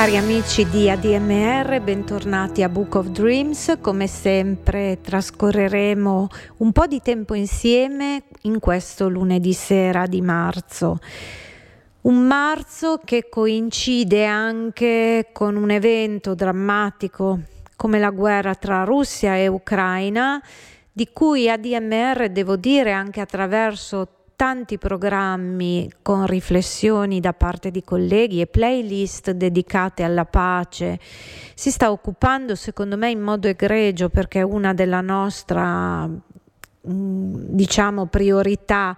Cari 0.00 0.16
amici 0.16 0.66
di 0.66 0.88
ADMR, 0.88 1.78
bentornati 1.82 2.62
a 2.62 2.70
Book 2.70 2.94
of 2.94 3.08
Dreams. 3.08 3.76
Come 3.82 4.06
sempre 4.06 4.98
trascorreremo 5.02 6.28
un 6.56 6.72
po' 6.72 6.86
di 6.86 7.02
tempo 7.02 7.34
insieme 7.34 8.22
in 8.44 8.60
questo 8.60 9.10
lunedì 9.10 9.52
sera 9.52 10.06
di 10.06 10.22
marzo. 10.22 11.00
Un 12.00 12.26
marzo 12.26 12.98
che 13.04 13.28
coincide 13.28 14.24
anche 14.24 15.28
con 15.34 15.56
un 15.56 15.68
evento 15.70 16.34
drammatico 16.34 17.40
come 17.76 17.98
la 17.98 18.08
guerra 18.08 18.54
tra 18.54 18.84
Russia 18.84 19.36
e 19.36 19.48
Ucraina, 19.48 20.42
di 20.90 21.10
cui 21.12 21.50
ADMR, 21.50 22.30
devo 22.30 22.56
dire, 22.56 22.92
anche 22.92 23.20
attraverso 23.20 24.19
tanti 24.40 24.78
programmi 24.78 25.92
con 26.00 26.24
riflessioni 26.24 27.20
da 27.20 27.34
parte 27.34 27.70
di 27.70 27.84
colleghi 27.84 28.40
e 28.40 28.46
playlist 28.46 29.32
dedicate 29.32 30.02
alla 30.02 30.24
pace. 30.24 30.98
Si 31.54 31.70
sta 31.70 31.90
occupando 31.90 32.54
secondo 32.54 32.96
me 32.96 33.10
in 33.10 33.20
modo 33.20 33.48
egregio 33.48 34.08
perché 34.08 34.38
è 34.38 34.42
una 34.42 34.72
della 34.72 35.02
nostra 35.02 36.06
mm, 36.06 36.22
diciamo 37.50 38.06
priorità 38.06 38.96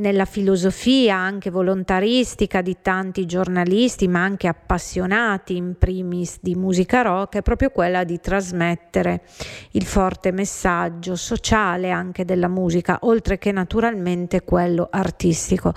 nella 0.00 0.24
filosofia 0.24 1.14
anche 1.16 1.50
volontaristica 1.50 2.62
di 2.62 2.78
tanti 2.82 3.26
giornalisti, 3.26 4.08
ma 4.08 4.22
anche 4.22 4.48
appassionati 4.48 5.56
in 5.56 5.76
primis 5.78 6.38
di 6.40 6.54
musica 6.54 7.02
rock, 7.02 7.36
è 7.36 7.42
proprio 7.42 7.70
quella 7.70 8.02
di 8.04 8.18
trasmettere 8.18 9.22
il 9.72 9.84
forte 9.84 10.32
messaggio 10.32 11.14
sociale 11.16 11.90
anche 11.90 12.24
della 12.24 12.48
musica, 12.48 12.98
oltre 13.02 13.38
che 13.38 13.52
naturalmente 13.52 14.42
quello 14.42 14.88
artistico. 14.90 15.72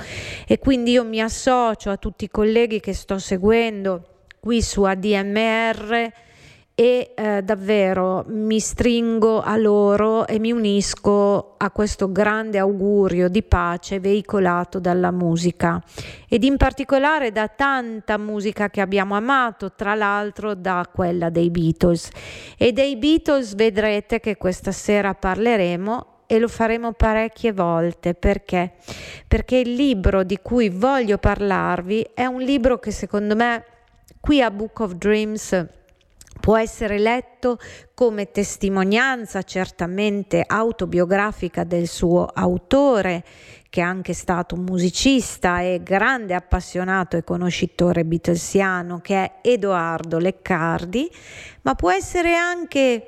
E 0.47 0.57
quindi 0.57 0.91
io 0.91 1.03
mi 1.03 1.22
associo 1.22 1.89
a 1.89 1.97
tutti 1.97 2.23
i 2.23 2.29
colleghi 2.29 2.79
che 2.79 2.94
sto 2.94 3.19
seguendo 3.19 4.07
qui 4.39 4.62
su 4.62 4.83
ADMR 4.83 6.12
e 6.83 7.13
eh, 7.15 7.41
davvero 7.44 8.25
mi 8.27 8.59
stringo 8.59 9.41
a 9.41 9.56
loro 9.56 10.27
e 10.27 10.38
mi 10.38 10.51
unisco 10.51 11.56
a 11.56 11.71
questo 11.71 12.12
grande 12.12 12.57
augurio 12.57 13.30
di 13.30 13.41
pace 13.41 14.01
veicolato 14.01 14.81
dalla 14.81 15.12
musica 15.12 15.81
ed 16.27 16.44
in 16.44 16.57
particolare 16.57 17.31
da 17.31 17.47
tanta 17.47 18.18
musica 18.18 18.69
che 18.69 18.81
abbiamo 18.81 19.15
amato, 19.15 19.71
tra 19.71 19.95
l'altro 19.95 20.56
da 20.56 20.85
quella 20.94 21.30
dei 21.30 21.50
Beatles. 21.50 22.09
E 22.57 22.74
dei 22.74 22.97
Beatles 22.97 23.56
vedrete 23.56 24.19
che 24.19 24.36
questa 24.36 24.74
sera 24.74 25.13
parleremo 25.13 26.07
e 26.27 26.38
lo 26.38 26.50
faremo 26.50 26.91
parecchie 26.91 27.53
volte 27.53 28.13
perché? 28.13 28.74
Perché 29.25 29.56
il 29.56 29.74
libro 29.74 30.24
di 30.24 30.38
cui 30.41 30.68
voglio 30.68 31.18
parlarvi 31.18 32.09
è 32.13 32.25
un 32.25 32.41
libro 32.41 32.77
che 32.79 32.91
secondo 32.91 33.38
me 33.38 33.63
qui 34.19 34.41
a 34.41 34.51
Book 34.51 34.81
of 34.81 34.95
Dreams 34.95 35.81
può 36.39 36.57
essere 36.57 37.00
letto 37.00 37.57
come 37.94 38.31
testimonianza 38.31 39.41
certamente 39.44 40.44
autobiografica 40.45 41.63
del 41.63 41.88
suo 41.88 42.25
autore, 42.25 43.24
che 43.69 43.81
è 43.81 43.83
anche 43.83 44.13
stato 44.13 44.56
un 44.56 44.63
musicista 44.63 45.62
e 45.62 45.81
grande 45.81 46.33
appassionato 46.33 47.18
e 47.18 47.24
conoscitore 47.24 48.06
beatlesiano, 48.06 49.00
che 49.00 49.15
è 49.15 49.31
Edoardo 49.41 50.19
Leccardi, 50.19 51.09
ma 51.62 51.75
può 51.75 51.91
essere 51.91 52.36
anche 52.36 53.06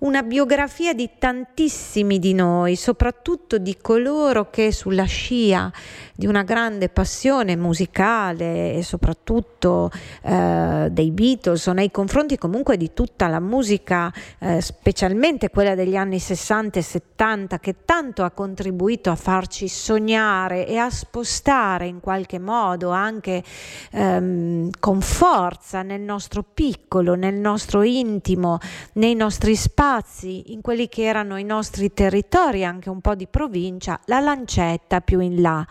una 0.00 0.22
biografia 0.22 0.94
di 0.94 1.10
tantissimi 1.18 2.18
di 2.18 2.32
noi, 2.32 2.76
soprattutto 2.76 3.58
di 3.58 3.76
coloro 3.80 4.48
che 4.48 4.72
sulla 4.72 5.04
scia 5.04 5.70
di 6.20 6.26
una 6.26 6.42
grande 6.42 6.90
passione 6.90 7.56
musicale 7.56 8.74
e 8.74 8.82
soprattutto 8.82 9.90
eh, 10.22 10.88
dei 10.90 11.12
Beatles 11.12 11.66
o 11.66 11.72
nei 11.72 11.90
confronti 11.90 12.36
comunque 12.36 12.76
di 12.76 12.92
tutta 12.92 13.26
la 13.26 13.40
musica, 13.40 14.12
eh, 14.38 14.60
specialmente 14.60 15.48
quella 15.48 15.74
degli 15.74 15.96
anni 15.96 16.18
60 16.18 16.78
e 16.78 16.82
70, 16.82 17.58
che 17.58 17.76
tanto 17.86 18.22
ha 18.22 18.32
contribuito 18.32 19.10
a 19.10 19.14
farci 19.14 19.66
sognare 19.66 20.66
e 20.66 20.76
a 20.76 20.90
spostare 20.90 21.86
in 21.86 22.00
qualche 22.00 22.38
modo 22.38 22.90
anche 22.90 23.42
ehm, 23.90 24.68
con 24.78 25.00
forza 25.00 25.80
nel 25.80 26.02
nostro 26.02 26.44
piccolo, 26.44 27.14
nel 27.14 27.36
nostro 27.36 27.80
intimo, 27.80 28.58
nei 28.94 29.14
nostri 29.14 29.56
spazi, 29.56 30.52
in 30.52 30.60
quelli 30.60 30.90
che 30.90 31.04
erano 31.04 31.38
i 31.38 31.44
nostri 31.44 31.94
territori, 31.94 32.62
anche 32.62 32.90
un 32.90 33.00
po' 33.00 33.14
di 33.14 33.26
provincia, 33.26 33.98
la 34.04 34.20
lancetta 34.20 35.00
più 35.00 35.20
in 35.20 35.40
là. 35.40 35.66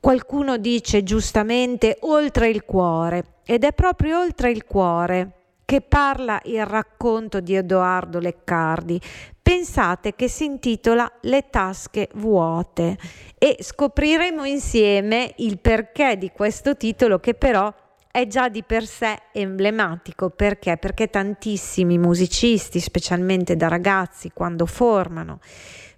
Qualcuno 0.00 0.56
dice 0.56 1.02
giustamente 1.02 1.98
oltre 2.00 2.48
il 2.48 2.64
cuore 2.64 3.34
ed 3.44 3.64
è 3.64 3.74
proprio 3.74 4.18
oltre 4.18 4.50
il 4.50 4.64
cuore 4.64 5.32
che 5.66 5.82
parla 5.82 6.40
il 6.44 6.64
racconto 6.64 7.40
di 7.40 7.54
Edoardo 7.54 8.18
Leccardi. 8.18 8.98
Pensate 9.42 10.14
che 10.14 10.26
si 10.26 10.46
intitola 10.46 11.10
Le 11.20 11.50
tasche 11.50 12.08
vuote 12.14 12.96
e 13.36 13.58
scopriremo 13.60 14.44
insieme 14.44 15.34
il 15.36 15.58
perché 15.58 16.16
di 16.16 16.30
questo 16.30 16.78
titolo 16.78 17.20
che 17.20 17.34
però 17.34 17.70
è 18.10 18.26
già 18.26 18.48
di 18.48 18.62
per 18.62 18.86
sé 18.86 19.18
emblematico 19.32 20.30
perché? 20.30 20.78
Perché 20.78 21.10
tantissimi 21.10 21.98
musicisti, 21.98 22.80
specialmente 22.80 23.54
da 23.54 23.68
ragazzi, 23.68 24.30
quando 24.32 24.64
formano 24.64 25.40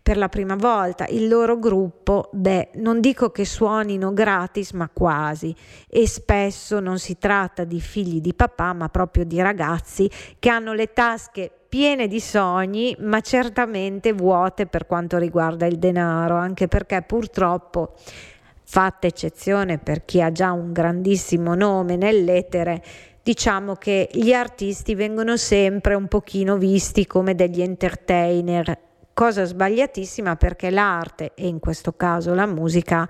per 0.02 0.16
la 0.16 0.28
prima 0.28 0.56
volta 0.56 1.06
il 1.06 1.28
loro 1.28 1.58
gruppo, 1.58 2.28
beh, 2.32 2.70
non 2.75 3.00
dico 3.00 3.31
che 3.31 3.44
suonino 3.44 4.12
gratis, 4.12 4.72
ma 4.72 4.90
quasi. 4.93 5.54
E 5.88 6.08
spesso 6.08 6.81
non 6.81 6.99
si 6.99 7.19
tratta 7.19 7.62
di 7.62 7.81
figli 7.81 8.20
di 8.20 8.34
papà, 8.34 8.72
ma 8.72 8.88
proprio 8.88 9.25
di 9.25 9.40
ragazzi 9.40 10.10
che 10.40 10.49
hanno 10.49 10.72
le 10.72 10.93
tasche 10.93 11.50
piene 11.69 12.08
di 12.08 12.20
sogni, 12.20 12.94
ma 12.99 13.20
certamente 13.20 14.12
vuote 14.12 14.66
per 14.66 14.87
quanto 14.87 15.19
riguarda 15.19 15.66
il 15.66 15.78
denaro, 15.78 16.37
anche 16.37 16.66
perché 16.66 17.00
purtroppo 17.02 17.94
fatta 18.64 19.06
eccezione 19.06 19.78
per 19.78 20.04
chi 20.04 20.20
ha 20.20 20.32
già 20.32 20.50
un 20.50 20.72
grandissimo 20.72 21.54
nome 21.54 21.96
nell'etere, 21.96 22.82
diciamo 23.22 23.76
che 23.76 24.08
gli 24.12 24.32
artisti 24.32 24.94
vengono 24.94 25.37
sempre 25.37 25.94
un 25.94 26.08
pochino 26.08 26.56
visti 26.56 27.06
come 27.06 27.34
degli 27.34 27.62
entertainer 27.62 28.90
cosa 29.14 29.44
sbagliatissima 29.44 30.37
perché 30.37 30.70
l'arte, 30.70 31.32
e 31.35 31.47
in 31.47 31.59
questo 31.59 31.93
caso 31.93 32.35
la 32.35 32.47
musica, 32.47 33.09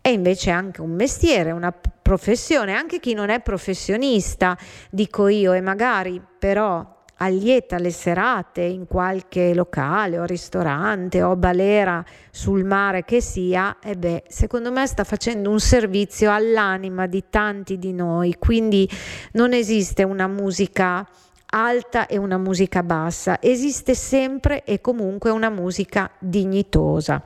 è 0.00 0.08
invece 0.08 0.50
anche 0.50 0.80
un 0.80 0.90
mestiere, 0.90 1.50
una 1.50 1.72
professione, 1.72 2.74
anche 2.74 3.00
chi 3.00 3.14
non 3.14 3.30
è 3.30 3.40
professionista, 3.40 4.56
dico 4.90 5.28
io, 5.28 5.52
e 5.52 5.60
magari 5.60 6.20
però 6.38 6.92
allieta 7.18 7.78
le 7.78 7.90
serate 7.90 8.60
in 8.60 8.86
qualche 8.86 9.54
locale 9.54 10.18
o 10.18 10.24
ristorante 10.24 11.22
o 11.22 11.36
balera 11.36 12.04
sul 12.30 12.64
mare 12.64 13.04
che 13.04 13.20
sia, 13.20 13.78
e 13.82 13.94
beh, 13.94 14.24
secondo 14.28 14.70
me 14.70 14.86
sta 14.86 15.04
facendo 15.04 15.48
un 15.48 15.60
servizio 15.60 16.32
all'anima 16.32 17.06
di 17.06 17.24
tanti 17.30 17.78
di 17.78 17.92
noi, 17.92 18.36
quindi 18.38 18.88
non 19.32 19.52
esiste 19.52 20.02
una 20.02 20.26
musica 20.26 21.08
alta 21.54 22.06
e 22.08 22.16
una 22.16 22.36
musica 22.36 22.82
bassa, 22.82 23.40
esiste 23.40 23.94
sempre 23.94 24.64
e 24.64 24.80
comunque 24.80 25.30
una 25.30 25.50
musica 25.50 26.10
dignitosa. 26.18 27.22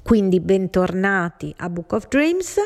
Quindi 0.00 0.38
bentornati 0.38 1.52
a 1.58 1.68
Book 1.68 1.92
of 1.92 2.06
Dreams, 2.06 2.56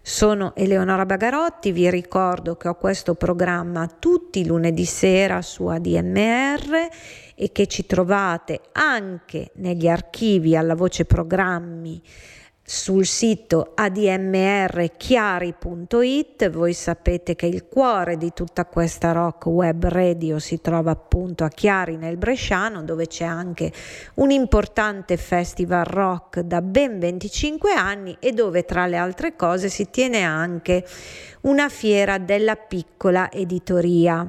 sono 0.00 0.54
Eleonora 0.54 1.04
Bagarotti, 1.04 1.72
vi 1.72 1.90
ricordo 1.90 2.56
che 2.56 2.68
ho 2.68 2.76
questo 2.76 3.14
programma 3.14 3.88
tutti 3.98 4.38
i 4.38 4.46
lunedì 4.46 4.84
sera 4.84 5.42
su 5.42 5.66
ADMR 5.66 6.88
e 7.34 7.50
che 7.50 7.66
ci 7.66 7.84
trovate 7.84 8.60
anche 8.70 9.50
negli 9.54 9.88
archivi 9.88 10.56
alla 10.56 10.76
voce 10.76 11.04
programmi 11.04 12.00
sul 12.68 13.06
sito 13.06 13.74
admrchiari.it. 13.76 16.50
Voi 16.50 16.72
sapete 16.72 17.36
che 17.36 17.46
il 17.46 17.68
cuore 17.68 18.16
di 18.16 18.32
tutta 18.34 18.66
questa 18.66 19.12
rock 19.12 19.46
web 19.46 19.86
radio 19.86 20.40
si 20.40 20.60
trova 20.60 20.90
appunto 20.90 21.44
a 21.44 21.48
Chiari 21.48 21.96
nel 21.96 22.16
Bresciano, 22.16 22.82
dove 22.82 23.06
c'è 23.06 23.24
anche 23.24 23.72
un 24.14 24.32
importante 24.32 25.16
festival 25.16 25.84
rock 25.84 26.40
da 26.40 26.60
ben 26.60 26.98
25 26.98 27.72
anni 27.72 28.16
e 28.18 28.32
dove 28.32 28.64
tra 28.64 28.86
le 28.86 28.96
altre 28.96 29.36
cose 29.36 29.68
si 29.68 29.88
tiene 29.88 30.22
anche 30.22 30.84
una 31.42 31.68
fiera 31.68 32.18
della 32.18 32.56
piccola 32.56 33.30
editoria. 33.30 34.28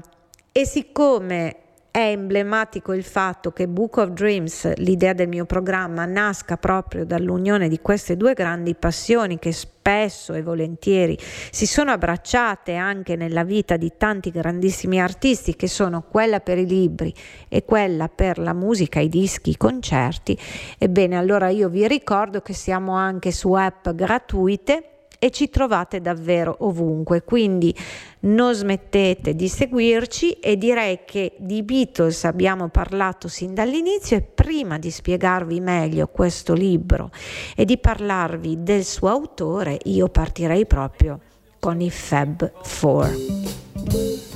E 0.51 0.65
siccome 0.65 1.66
è 1.97 2.11
emblematico 2.11 2.93
il 2.93 3.03
fatto 3.03 3.51
che 3.51 3.67
Book 3.67 3.97
of 3.97 4.09
Dreams, 4.09 4.71
l'idea 4.75 5.13
del 5.13 5.27
mio 5.27 5.45
programma, 5.45 6.05
nasca 6.05 6.55
proprio 6.55 7.05
dall'unione 7.05 7.67
di 7.67 7.79
queste 7.79 8.15
due 8.15 8.35
grandi 8.35 8.75
passioni 8.75 9.39
che 9.39 9.51
spesso 9.51 10.35
e 10.35 10.43
volentieri 10.43 11.17
si 11.49 11.65
sono 11.65 11.89
abbracciate 11.89 12.75
anche 12.75 13.15
nella 13.15 13.43
vita 13.43 13.77
di 13.77 13.93
tanti 13.97 14.29
grandissimi 14.29 15.01
artisti, 15.01 15.55
che 15.55 15.67
sono 15.67 16.03
quella 16.03 16.39
per 16.39 16.59
i 16.59 16.67
libri 16.67 17.11
e 17.49 17.65
quella 17.65 18.09
per 18.09 18.37
la 18.37 18.53
musica, 18.53 18.99
i 18.99 19.09
dischi, 19.09 19.49
i 19.49 19.57
concerti. 19.57 20.37
Ebbene, 20.77 21.17
allora 21.17 21.49
io 21.49 21.67
vi 21.67 21.87
ricordo 21.87 22.41
che 22.41 22.53
siamo 22.53 22.93
anche 22.93 23.31
su 23.31 23.53
app 23.53 23.89
gratuite 23.89 24.96
e 25.19 25.31
ci 25.31 25.49
trovate 25.49 26.01
davvero 26.01 26.55
ovunque, 26.59 27.23
quindi 27.23 27.75
non 28.21 28.53
smettete 28.53 29.35
di 29.35 29.47
seguirci 29.47 30.33
e 30.33 30.57
direi 30.57 30.99
che 31.05 31.33
di 31.37 31.63
Beatles 31.63 32.23
abbiamo 32.25 32.69
parlato 32.69 33.27
sin 33.27 33.53
dall'inizio 33.53 34.17
e 34.17 34.21
prima 34.21 34.77
di 34.77 34.91
spiegarvi 34.91 35.59
meglio 35.59 36.07
questo 36.07 36.53
libro 36.53 37.11
e 37.55 37.65
di 37.65 37.77
parlarvi 37.77 38.63
del 38.63 38.83
suo 38.83 39.09
autore 39.09 39.77
io 39.83 40.09
partirei 40.09 40.65
proprio 40.65 41.19
con 41.59 41.81
i 41.81 41.89
Fab 41.89 42.51
Four. 42.63 44.26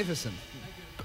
Magnificent. 0.00 0.34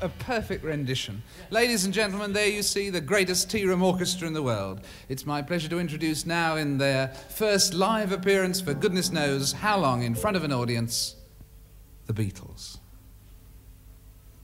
A 0.02 0.08
perfect 0.08 0.64
rendition. 0.64 1.22
Ladies 1.50 1.84
and 1.84 1.94
gentlemen, 1.94 2.32
there 2.32 2.48
you 2.48 2.62
see 2.64 2.90
the 2.90 3.02
greatest 3.02 3.52
tea 3.52 3.66
room 3.66 3.82
orchestra 3.84 4.26
in 4.26 4.34
the 4.34 4.42
world. 4.42 4.82
It's 5.10 5.26
my 5.26 5.42
pleasure 5.42 5.68
to 5.70 5.80
introduce 5.80 6.26
now, 6.26 6.56
in 6.56 6.78
their 6.78 7.10
first 7.30 7.74
live 7.74 8.14
appearance 8.14 8.62
for 8.62 8.74
goodness 8.74 9.12
knows 9.12 9.52
how 9.52 9.78
long 9.80 10.04
in 10.04 10.16
front 10.16 10.38
of 10.38 10.46
an 10.46 10.54
audience, 10.54 11.16
the 12.06 12.14
Beatles. 12.14 12.78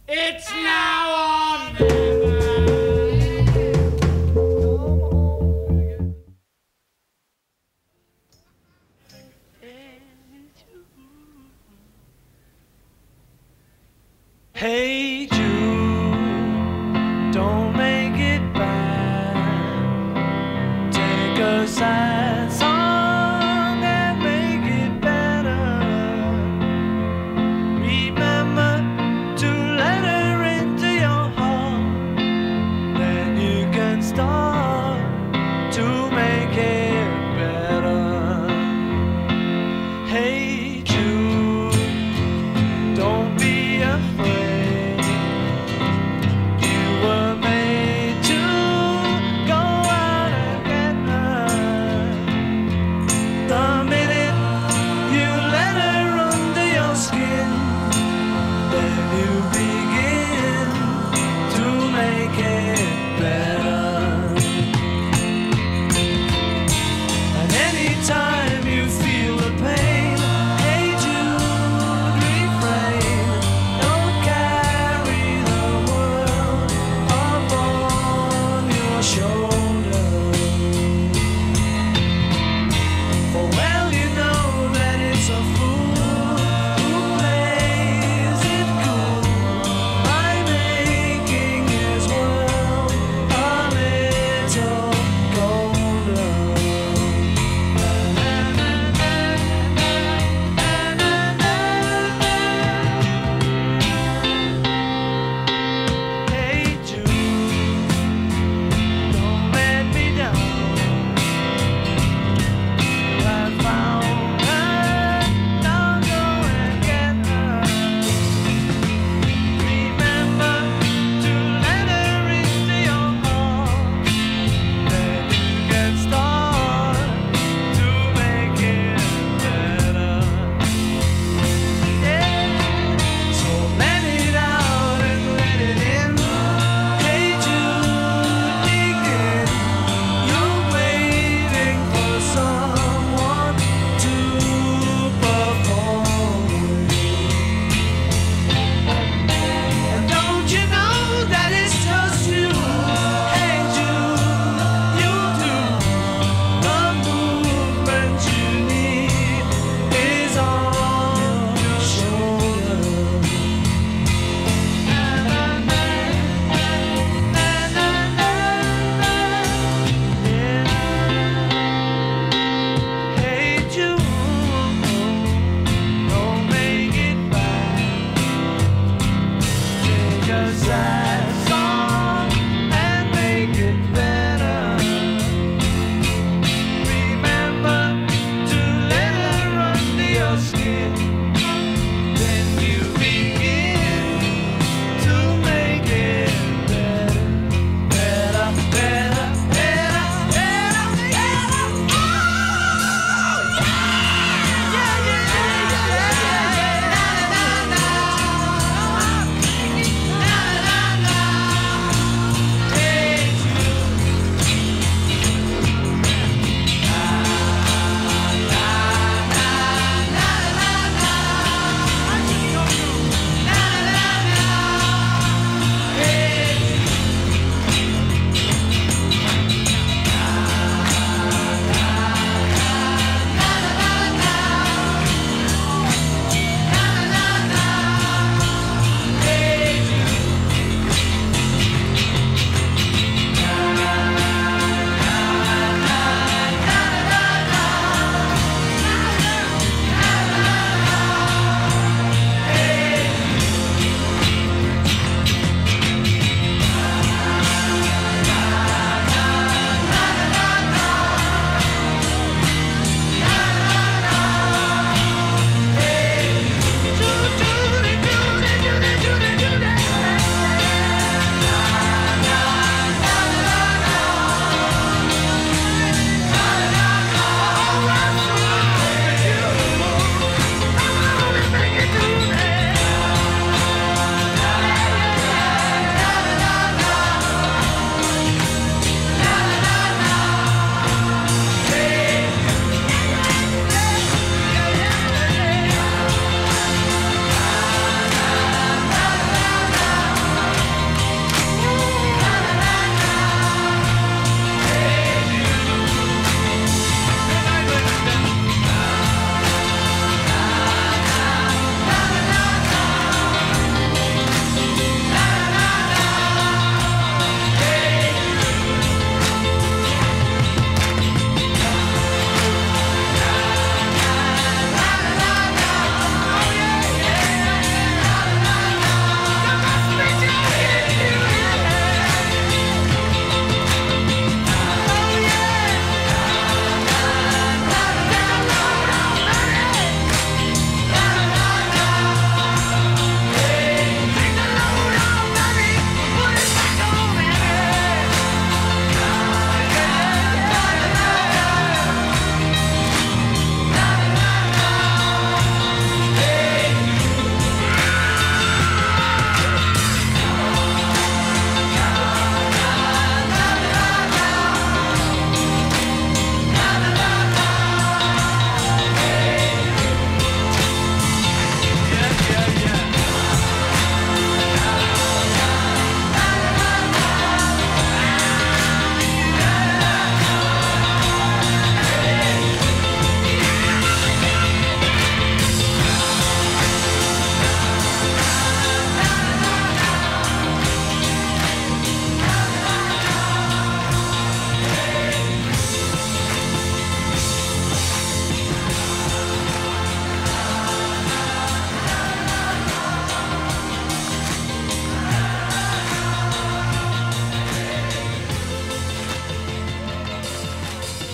It's 0.10 0.50
now 0.52 1.14
on! 1.14 1.76
Hey 1.76 2.51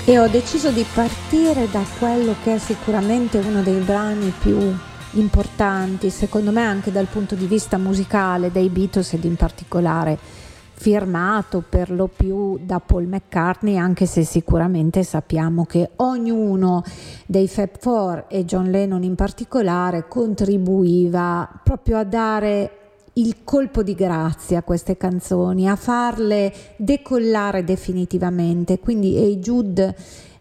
E 0.10 0.18
ho 0.18 0.28
deciso 0.30 0.72
di 0.72 0.86
partire 0.94 1.68
da 1.70 1.84
quello 2.00 2.34
che 2.42 2.56
è 2.56 2.58
sicuramente 2.60 3.40
uno 3.40 3.62
dei 3.62 3.82
brani 3.82 4.32
più 4.40 4.58
importanti, 5.20 6.10
secondo 6.10 6.54
me 6.54 6.62
anche 6.62 6.94
dal 6.94 7.08
punto 7.08 7.36
di 7.36 7.46
vista 7.46 7.78
musicale 7.78 8.50
dei 8.50 8.70
Beatles 8.70 9.12
ed 9.12 9.26
in 9.26 9.36
particolare 9.36 10.18
firmato 10.72 11.62
per 11.68 11.92
lo 11.92 12.08
più 12.08 12.58
da 12.62 12.80
Paul 12.80 13.08
McCartney, 13.08 13.76
anche 13.76 14.06
se 14.06 14.24
sicuramente 14.24 15.04
sappiamo 15.04 15.66
che 15.66 15.90
ognuno 15.98 16.86
dei 17.26 17.50
Fab 17.50 17.72
Four 17.78 18.28
e 18.30 18.46
John 18.46 18.72
Lennon 18.72 19.04
in 19.04 19.16
particolare 19.16 20.08
contribuiva 20.08 21.50
proprio 21.62 21.98
a 21.98 22.06
dare 22.06 22.87
il 23.18 23.38
colpo 23.44 23.84
di 23.84 23.96
grazia 23.96 24.60
a 24.60 24.64
queste 24.64 24.96
canzoni, 24.96 25.68
a 25.68 25.76
farle 25.76 26.54
decollare 26.78 27.64
definitivamente. 27.64 28.80
Quindi 28.80 29.18
Hey 29.18 29.40
Jude 29.40 29.96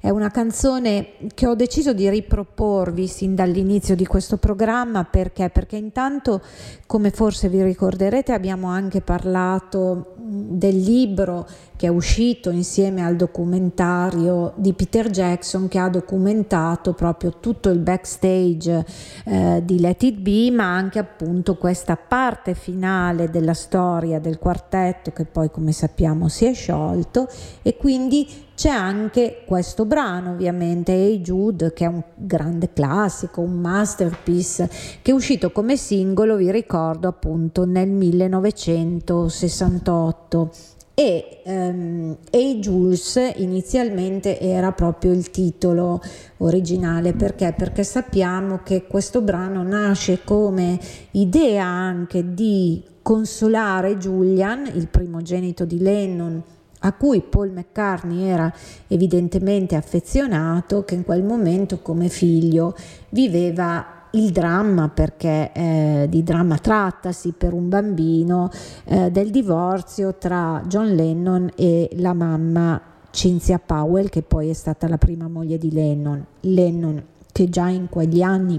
è 0.06 0.10
una 0.10 0.30
canzone 0.30 1.14
che 1.34 1.48
ho 1.48 1.56
deciso 1.56 1.92
di 1.92 2.08
riproporvi 2.08 3.08
sin 3.08 3.34
dall'inizio 3.34 3.96
di 3.96 4.06
questo 4.06 4.36
programma 4.36 5.02
perché? 5.02 5.50
Perché 5.50 5.74
intanto, 5.74 6.42
come 6.86 7.10
forse 7.10 7.48
vi 7.48 7.60
ricorderete, 7.60 8.32
abbiamo 8.32 8.68
anche 8.68 9.00
parlato 9.00 10.14
del 10.16 10.76
libro 10.76 11.48
che 11.74 11.88
è 11.88 11.90
uscito 11.90 12.50
insieme 12.50 13.04
al 13.04 13.16
documentario 13.16 14.52
di 14.54 14.74
Peter 14.74 15.10
Jackson 15.10 15.66
che 15.66 15.78
ha 15.78 15.88
documentato 15.88 16.92
proprio 16.92 17.38
tutto 17.40 17.68
il 17.68 17.78
backstage 17.78 18.86
eh, 19.24 19.62
di 19.64 19.80
Let 19.80 20.04
It 20.04 20.18
Be, 20.20 20.52
ma 20.52 20.72
anche 20.72 21.00
appunto 21.00 21.56
questa 21.56 21.96
parte 21.96 22.54
finale 22.54 23.28
della 23.28 23.54
storia 23.54 24.20
del 24.20 24.38
quartetto 24.38 25.10
che 25.10 25.24
poi 25.24 25.50
come 25.50 25.72
sappiamo 25.72 26.28
si 26.28 26.44
è 26.44 26.54
sciolto 26.54 27.28
e 27.62 27.76
quindi 27.76 28.44
c'è 28.56 28.70
anche 28.70 29.42
questo 29.44 29.84
brano 29.84 30.30
ovviamente, 30.30 30.92
Hey 30.92 31.20
Jude, 31.20 31.74
che 31.74 31.84
è 31.84 31.88
un 31.88 32.02
grande 32.14 32.72
classico, 32.72 33.42
un 33.42 33.60
masterpiece, 33.60 34.70
che 35.02 35.10
è 35.10 35.14
uscito 35.14 35.52
come 35.52 35.76
singolo, 35.76 36.36
vi 36.36 36.50
ricordo 36.50 37.06
appunto 37.06 37.66
nel 37.66 37.90
1968 37.90 40.50
e 40.94 41.42
um, 41.44 42.16
Hey 42.30 42.58
Jules 42.58 43.20
inizialmente 43.36 44.40
era 44.40 44.72
proprio 44.72 45.12
il 45.12 45.30
titolo 45.30 46.00
originale 46.38 47.12
perché? 47.12 47.52
Perché 47.54 47.84
sappiamo 47.84 48.60
che 48.62 48.86
questo 48.86 49.20
brano 49.20 49.62
nasce 49.62 50.20
come 50.24 50.80
idea 51.10 51.66
anche 51.66 52.32
di 52.32 52.82
consolare 53.02 53.98
Julian, 53.98 54.64
il 54.72 54.88
primogenito 54.88 55.66
di 55.66 55.78
Lennon, 55.78 56.42
a 56.86 56.92
cui 56.92 57.20
Paul 57.20 57.50
McCartney 57.50 58.22
era 58.22 58.52
evidentemente 58.86 59.74
affezionato, 59.74 60.84
che 60.84 60.94
in 60.94 61.04
quel 61.04 61.24
momento 61.24 61.80
come 61.80 62.08
figlio 62.08 62.74
viveva 63.10 64.08
il 64.12 64.30
dramma, 64.30 64.88
perché 64.88 65.50
eh, 65.52 66.06
di 66.08 66.22
dramma 66.22 66.58
trattasi 66.58 67.34
per 67.36 67.52
un 67.52 67.68
bambino, 67.68 68.50
eh, 68.84 69.10
del 69.10 69.30
divorzio 69.30 70.14
tra 70.14 70.62
John 70.66 70.94
Lennon 70.94 71.50
e 71.54 71.90
la 71.94 72.14
mamma 72.14 72.80
Cynthia 73.10 73.58
Powell, 73.58 74.08
che 74.08 74.22
poi 74.22 74.48
è 74.48 74.54
stata 74.54 74.88
la 74.88 74.98
prima 74.98 75.28
moglie 75.28 75.58
di 75.58 75.72
Lennon. 75.72 76.24
Lennon 76.40 77.02
che 77.32 77.50
già 77.50 77.68
in 77.68 77.88
quegli 77.90 78.22
anni 78.22 78.58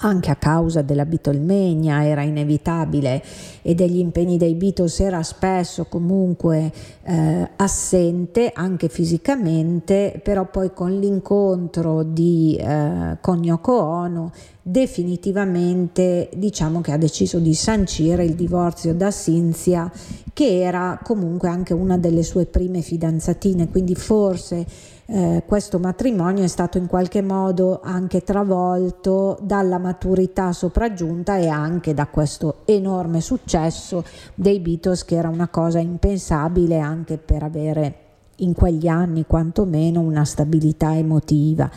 anche 0.00 0.30
a 0.30 0.36
causa 0.36 0.82
della 0.82 1.06
Beatlemania 1.06 2.04
era 2.04 2.22
inevitabile 2.22 3.22
e 3.62 3.74
degli 3.74 3.98
impegni 3.98 4.36
dei 4.36 4.54
Beatles 4.54 5.00
era 5.00 5.22
spesso 5.22 5.86
comunque 5.86 6.72
eh, 7.02 7.50
assente 7.56 8.52
anche 8.54 8.88
fisicamente, 8.88 10.20
però 10.22 10.46
poi 10.46 10.72
con 10.72 10.98
l'incontro 10.98 12.02
di, 12.02 12.56
eh, 12.60 13.16
con 13.20 13.42
Yoko 13.42 13.82
Ono 13.82 14.32
definitivamente 14.62 16.28
diciamo 16.36 16.82
che 16.82 16.92
ha 16.92 16.98
deciso 16.98 17.38
di 17.38 17.54
sancire 17.54 18.24
il 18.24 18.34
divorzio 18.34 18.92
da 18.92 19.10
Cynthia 19.10 19.90
che 20.34 20.60
era 20.60 21.00
comunque 21.02 21.48
anche 21.48 21.72
una 21.72 21.96
delle 21.96 22.22
sue 22.22 22.44
prime 22.44 22.82
fidanzatine, 22.82 23.70
quindi 23.70 23.94
forse 23.94 24.66
eh, 25.10 25.42
questo 25.46 25.78
matrimonio 25.78 26.44
è 26.44 26.48
stato 26.48 26.76
in 26.76 26.86
qualche 26.86 27.22
modo 27.22 27.80
anche 27.82 28.22
travolto 28.22 29.38
dalla 29.40 29.78
maturità 29.78 30.52
sopraggiunta 30.52 31.38
e 31.38 31.48
anche 31.48 31.94
da 31.94 32.06
questo 32.08 32.56
enorme 32.66 33.22
successo 33.22 34.04
dei 34.34 34.60
Beatles 34.60 35.06
che 35.06 35.16
era 35.16 35.30
una 35.30 35.48
cosa 35.48 35.78
impensabile 35.78 36.78
anche 36.78 37.16
per 37.16 37.42
avere 37.42 37.94
in 38.40 38.52
quegli 38.52 38.86
anni 38.86 39.24
quantomeno 39.26 40.00
una 40.00 40.26
stabilità 40.26 40.94
emotiva. 40.94 41.70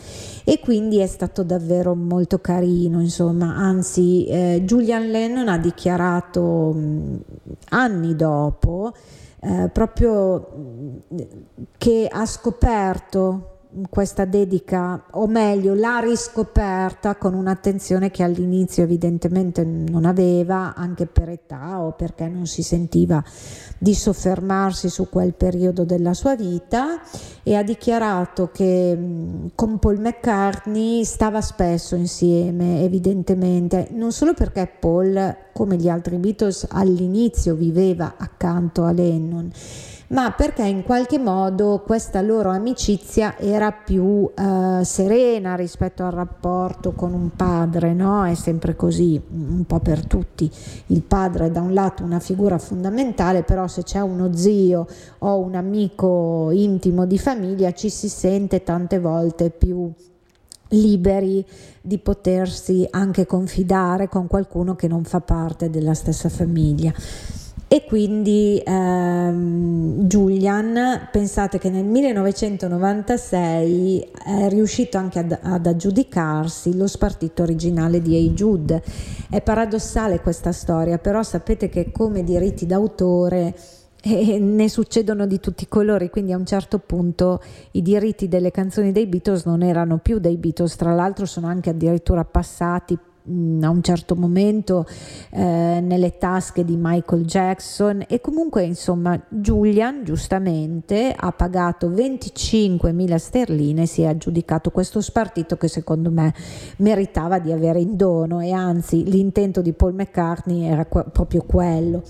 E 0.44 0.60
quindi 0.60 0.98
è 0.98 1.06
stato 1.06 1.42
davvero 1.42 1.94
molto 1.94 2.38
carino 2.38 3.00
insomma. 3.00 3.56
Anzi 3.56 4.26
eh, 4.26 4.62
Julian 4.64 5.10
Lennon 5.10 5.48
ha 5.48 5.58
dichiarato 5.58 6.72
mh, 6.72 7.20
anni 7.70 8.14
dopo 8.14 8.92
eh, 9.44 9.68
proprio 9.72 11.02
che 11.76 12.08
ha 12.08 12.24
scoperto 12.26 13.51
questa 13.88 14.24
dedica, 14.24 15.04
o 15.12 15.26
meglio, 15.26 15.74
l'ha 15.74 15.98
riscoperta 15.98 17.16
con 17.16 17.34
un'attenzione 17.34 18.10
che 18.10 18.22
all'inizio 18.22 18.82
evidentemente 18.82 19.64
non 19.64 20.04
aveva, 20.04 20.74
anche 20.74 21.06
per 21.06 21.28
età 21.30 21.80
o 21.80 21.92
perché 21.92 22.28
non 22.28 22.46
si 22.46 22.62
sentiva 22.62 23.22
di 23.78 23.94
soffermarsi 23.94 24.88
su 24.88 25.08
quel 25.08 25.34
periodo 25.34 25.84
della 25.84 26.14
sua 26.14 26.36
vita 26.36 27.00
e 27.42 27.54
ha 27.54 27.62
dichiarato 27.62 28.50
che 28.52 29.50
con 29.54 29.78
Paul 29.78 29.98
McCartney 30.00 31.04
stava 31.04 31.40
spesso 31.40 31.94
insieme, 31.94 32.82
evidentemente, 32.82 33.88
non 33.92 34.12
solo 34.12 34.34
perché 34.34 34.70
Paul, 34.78 35.36
come 35.52 35.76
gli 35.76 35.88
altri 35.88 36.16
Beatles, 36.16 36.66
all'inizio 36.70 37.54
viveva 37.54 38.14
accanto 38.16 38.84
a 38.84 38.92
Lennon, 38.92 39.50
ma 40.12 40.30
perché 40.32 40.64
in 40.64 40.82
qualche 40.82 41.18
modo 41.18 41.82
questa 41.84 42.20
loro 42.20 42.50
amicizia 42.50 43.38
era 43.38 43.72
più 43.72 44.30
eh, 44.34 44.84
serena 44.84 45.54
rispetto 45.54 46.04
al 46.04 46.12
rapporto 46.12 46.92
con 46.92 47.14
un 47.14 47.30
padre, 47.34 47.94
no? 47.94 48.24
È 48.24 48.34
sempre 48.34 48.76
così, 48.76 49.20
un 49.30 49.64
po' 49.66 49.80
per 49.80 50.06
tutti. 50.06 50.50
Il 50.88 51.02
padre 51.02 51.46
è 51.46 51.50
da 51.50 51.62
un 51.62 51.72
lato 51.72 52.04
una 52.04 52.20
figura 52.20 52.58
fondamentale, 52.58 53.42
però 53.42 53.66
se 53.66 53.84
c'è 53.84 54.00
uno 54.00 54.34
zio 54.34 54.86
o 55.18 55.38
un 55.38 55.54
amico 55.54 56.50
intimo 56.50 57.06
di 57.06 57.18
famiglia 57.18 57.72
ci 57.72 57.88
si 57.88 58.08
sente 58.08 58.62
tante 58.62 58.98
volte 58.98 59.48
più 59.48 59.90
liberi 60.68 61.44
di 61.80 61.98
potersi 61.98 62.86
anche 62.90 63.26
confidare 63.26 64.08
con 64.08 64.26
qualcuno 64.26 64.74
che 64.74 64.88
non 64.88 65.04
fa 65.04 65.20
parte 65.20 65.70
della 65.70 65.94
stessa 65.94 66.28
famiglia. 66.28 66.92
E 67.72 67.84
quindi 67.86 68.60
ehm, 68.62 70.06
Julian, 70.06 71.08
pensate 71.10 71.56
che 71.56 71.70
nel 71.70 71.86
1996 71.86 74.10
è 74.26 74.50
riuscito 74.50 74.98
anche 74.98 75.20
ad, 75.20 75.38
ad, 75.40 75.66
aggiudicarsi 75.66 76.76
lo 76.76 76.86
spartito 76.86 77.42
originale 77.42 78.02
di 78.02 78.14
Hey 78.14 78.34
Jude. 78.34 78.82
È 79.30 79.40
paradossale 79.40 80.20
questa 80.20 80.52
storia, 80.52 80.98
però 80.98 81.22
sapete 81.22 81.70
che 81.70 81.90
come 81.92 82.22
diritti 82.24 82.66
d'autore 82.66 83.54
eh, 84.02 84.38
ne 84.38 84.68
succedono 84.68 85.26
di 85.26 85.40
tutti 85.40 85.64
i 85.64 85.68
colori, 85.68 86.10
quindi 86.10 86.32
a 86.32 86.36
un 86.36 86.44
certo 86.44 86.78
punto 86.78 87.40
i 87.70 87.80
diritti 87.80 88.28
delle 88.28 88.50
canzoni 88.50 88.92
dei 88.92 89.06
Beatles 89.06 89.46
non 89.46 89.62
erano 89.62 89.96
più 89.96 90.18
dei 90.18 90.36
Beatles, 90.36 90.76
tra 90.76 90.92
l'altro 90.92 91.24
sono 91.24 91.46
anche 91.46 91.70
addirittura 91.70 92.22
passati 92.22 92.98
a 93.24 93.70
un 93.70 93.82
certo 93.82 94.16
momento 94.16 94.86
eh, 95.30 95.80
nelle 95.80 96.18
tasche 96.18 96.64
di 96.64 96.76
Michael 96.76 97.24
Jackson 97.24 98.04
e 98.08 98.20
comunque 98.20 98.64
insomma 98.64 99.20
Julian 99.28 100.04
giustamente 100.04 101.14
ha 101.16 101.30
pagato 101.32 101.88
25.000 101.88 103.14
sterline 103.16 103.82
e 103.82 103.86
si 103.86 104.02
è 104.02 104.06
aggiudicato 104.06 104.70
questo 104.70 105.00
spartito 105.00 105.56
che 105.56 105.68
secondo 105.68 106.10
me 106.10 106.34
meritava 106.78 107.38
di 107.38 107.52
avere 107.52 107.80
in 107.80 107.96
dono 107.96 108.40
e 108.40 108.50
anzi 108.52 109.04
l'intento 109.04 109.62
di 109.62 109.72
Paul 109.72 109.94
McCartney 109.94 110.64
era 110.64 110.86
que- 110.86 111.04
proprio 111.12 111.42
quello 111.42 112.02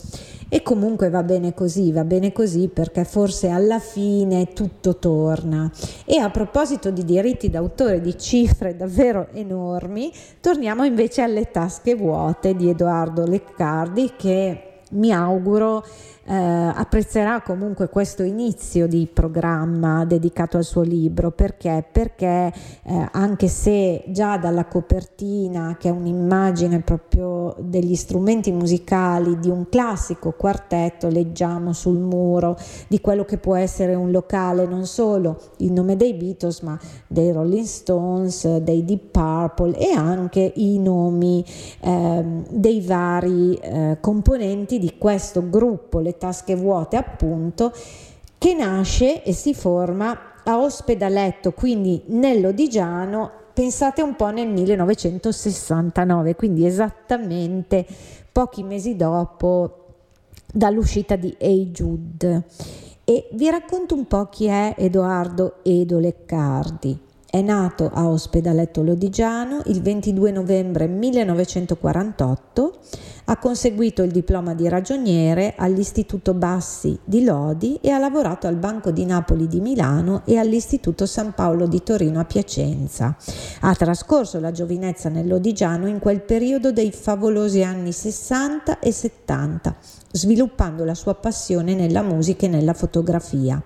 e 0.55 0.61
comunque 0.61 1.09
va 1.09 1.23
bene 1.23 1.55
così, 1.55 1.93
va 1.93 2.05
bene 2.05 2.31
così 2.31 2.69
perché 2.69 3.05
forse 3.05 3.49
alla 3.49 3.79
fine 3.79 4.53
tutto 4.53 4.97
torna. 4.97 5.73
E 6.05 6.19
a 6.19 6.29
proposito 6.29 6.91
di 6.91 7.07
diritti 7.07 7.49
d'autore 7.49 8.03
di 8.03 8.19
cifre 8.19 8.77
davvero 8.77 9.29
enormi, 9.33 10.13
torniamo 10.43 10.85
invece 10.85 11.23
alle 11.23 11.51
tasche 11.51 11.95
vuote 11.95 12.55
di 12.55 12.69
Edoardo 12.69 13.25
Leccardi 13.25 14.13
che 14.15 14.73
mi 14.91 15.11
auguro 15.11 15.87
eh, 16.25 16.35
apprezzerà 16.35 17.43
comunque 17.43 17.89
questo 17.89 18.23
inizio 18.23 18.87
di 18.87 19.09
programma 19.13 20.05
dedicato 20.05 20.57
al 20.57 20.65
suo 20.65 20.83
libro. 20.83 21.31
Perché, 21.31 21.85
perché 21.91 22.53
eh, 22.85 23.09
anche 23.13 23.49
se 23.49 24.05
già 24.09 24.37
dalla 24.37 24.67
copertina 24.67 25.77
che 25.79 25.89
è 25.89 25.93
un'immagine 25.93 26.81
proprio 26.81 27.55
degli 27.59 27.95
strumenti 27.95 28.53
musicali 28.53 29.39
di 29.39 29.49
un 29.49 29.69
classico 29.69 30.33
quartetto 30.33 31.09
leggiamo 31.09 31.73
sul 31.73 31.99
muro 31.99 32.57
di 32.89 33.01
quello 33.01 33.25
che 33.25 33.39
può 33.39 33.55
essere 33.55 33.95
un 33.95 34.11
locale 34.11 34.67
non 34.67 34.87
solo 34.87 35.41
il 35.59 35.73
nome 35.73 35.97
dei 35.97 36.15
Beatles 36.15 36.61
ma 36.61 36.79
dei 37.07 37.33
Rolling 37.33 37.65
Stones 37.65 38.57
dei 38.59 38.85
Deep 38.85 39.11
Purple 39.11 39.77
e 39.79 39.93
anche 39.93 40.53
i 40.57 40.79
nomi 40.79 41.45
eh, 41.81 42.25
dei 42.51 42.81
vari 42.81 43.55
eh, 43.55 43.99
componenti 44.01 44.79
di 44.79 44.97
questo 44.99 45.49
gruppo 45.49 46.01
le 46.01 46.12
tasche 46.19 46.55
vuote 46.55 46.97
appunto, 46.97 47.73
che 48.39 48.55
nasce 48.55 49.23
e 49.23 49.33
si 49.33 49.55
forma 49.55 50.19
a 50.45 50.59
Ospedaletto, 50.59 51.53
quindi 51.53 52.03
nell'Odigiano, 52.07 53.31
pensate 53.53 54.03
un 54.03 54.17
po' 54.17 54.31
nel 54.31 54.49
1969, 54.49 56.35
quindi 56.35 56.67
esattamente 56.67 57.87
pochi 58.33 58.63
mesi 58.63 58.97
dopo 58.97 59.77
dall'uscita 60.53 61.17
di 61.17 61.35
Hey 61.39 61.71
Jude. 61.71 62.45
E 63.05 63.29
vi 63.33 63.51
racconto 63.51 63.95
un 63.95 64.07
po' 64.07 64.27
chi 64.27 64.47
è 64.47 64.75
Edoardo 64.77 65.57
Edo 65.63 65.99
Leccardi. 65.99 67.11
È 67.33 67.41
nato 67.41 67.91
a 67.91 68.11
Ospedaletto 68.11 68.83
Lodigiano 68.83 69.63
il 69.65 69.81
22 69.81 70.33
novembre 70.33 70.87
1948, 70.87 72.79
ha 73.25 73.39
conseguito 73.39 74.03
il 74.03 74.11
diploma 74.11 74.53
di 74.53 74.69
ragioniere 74.69 75.55
all'Istituto 75.57 76.35
Bassi 76.35 76.99
di 77.03 77.25
Lodi 77.25 77.79
e 77.81 77.89
ha 77.89 77.97
lavorato 77.97 78.49
al 78.49 78.57
Banco 78.57 78.91
di 78.91 79.07
Napoli 79.07 79.47
di 79.47 79.61
Milano 79.61 80.27
e 80.27 80.37
all'Istituto 80.37 81.07
San 81.07 81.33
Paolo 81.33 81.67
di 81.67 81.83
Torino 81.83 82.21
a 82.21 82.27
Piacenza. 82.27 83.17
Ha 83.61 83.75
trascorso 83.77 84.39
la 84.39 84.53
giovinezza 84.53 85.09
nel 85.09 85.27
Lodigiano 85.27 85.89
in 85.89 86.01
quel 86.01 86.21
periodo 86.21 86.71
dei 86.71 86.93
favolosi 86.93 87.63
anni 87.63 87.93
60 87.93 88.79
e 88.79 88.93
70, 88.93 89.75
sviluppando 90.11 90.85
la 90.85 90.95
sua 90.95 91.15
passione 91.15 91.75
nella 91.75 92.03
musica 92.03 92.45
e 92.45 92.51
nella 92.51 92.75
fotografia. 92.75 93.59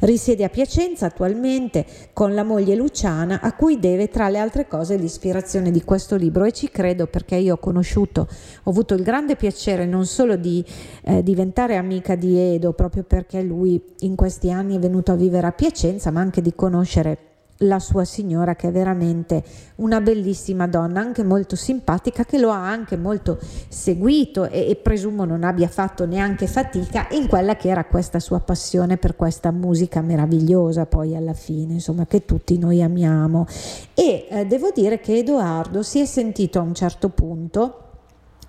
Risiede 0.00 0.44
a 0.44 0.48
Piacenza 0.48 1.06
attualmente 1.06 1.84
con 2.12 2.34
la 2.34 2.44
moglie 2.44 2.74
Luciana, 2.74 3.40
a 3.40 3.54
cui 3.54 3.78
deve 3.78 4.08
tra 4.08 4.28
le 4.28 4.38
altre 4.38 4.66
cose 4.66 4.96
l'ispirazione 4.96 5.70
di 5.70 5.82
questo 5.84 6.16
libro. 6.16 6.44
E 6.44 6.52
ci 6.52 6.68
credo 6.70 7.06
perché 7.06 7.36
io 7.36 7.54
ho 7.54 7.58
conosciuto, 7.58 8.28
ho 8.62 8.70
avuto 8.70 8.94
il 8.94 9.02
grande 9.02 9.36
piacere 9.36 9.86
non 9.86 10.06
solo 10.06 10.36
di 10.36 10.64
eh, 11.04 11.22
diventare 11.22 11.76
amica 11.76 12.14
di 12.14 12.38
Edo, 12.38 12.72
proprio 12.72 13.02
perché 13.02 13.42
lui 13.42 13.82
in 14.00 14.14
questi 14.14 14.50
anni 14.50 14.76
è 14.76 14.78
venuto 14.78 15.12
a 15.12 15.16
vivere 15.16 15.46
a 15.46 15.52
Piacenza, 15.52 16.10
ma 16.10 16.20
anche 16.20 16.42
di 16.42 16.54
conoscere 16.54 17.32
la 17.58 17.78
sua 17.78 18.04
signora 18.04 18.56
che 18.56 18.68
è 18.68 18.72
veramente 18.72 19.42
una 19.76 20.00
bellissima 20.00 20.66
donna, 20.66 21.00
anche 21.00 21.22
molto 21.22 21.56
simpatica, 21.56 22.24
che 22.24 22.38
lo 22.38 22.50
ha 22.50 22.68
anche 22.68 22.96
molto 22.96 23.38
seguito 23.68 24.48
e, 24.48 24.68
e, 24.68 24.76
presumo 24.76 25.24
non 25.24 25.44
abbia 25.44 25.68
fatto 25.68 26.06
neanche 26.06 26.46
fatica 26.46 27.06
in 27.12 27.28
quella 27.28 27.56
che 27.56 27.68
era 27.68 27.84
questa 27.84 28.20
sua 28.20 28.40
passione 28.40 28.96
per 28.96 29.16
questa 29.16 29.50
musica 29.50 30.00
meravigliosa 30.00 30.86
poi 30.86 31.14
alla 31.14 31.34
fine, 31.34 31.74
insomma, 31.74 32.06
che 32.06 32.24
tutti 32.24 32.58
noi 32.58 32.82
amiamo. 32.82 33.46
E 33.94 34.26
eh, 34.28 34.46
devo 34.46 34.70
dire 34.74 35.00
che 35.00 35.18
Edoardo 35.18 35.82
si 35.82 36.00
è 36.00 36.06
sentito 36.06 36.58
a 36.58 36.62
un 36.62 36.74
certo 36.74 37.08
punto 37.08 37.78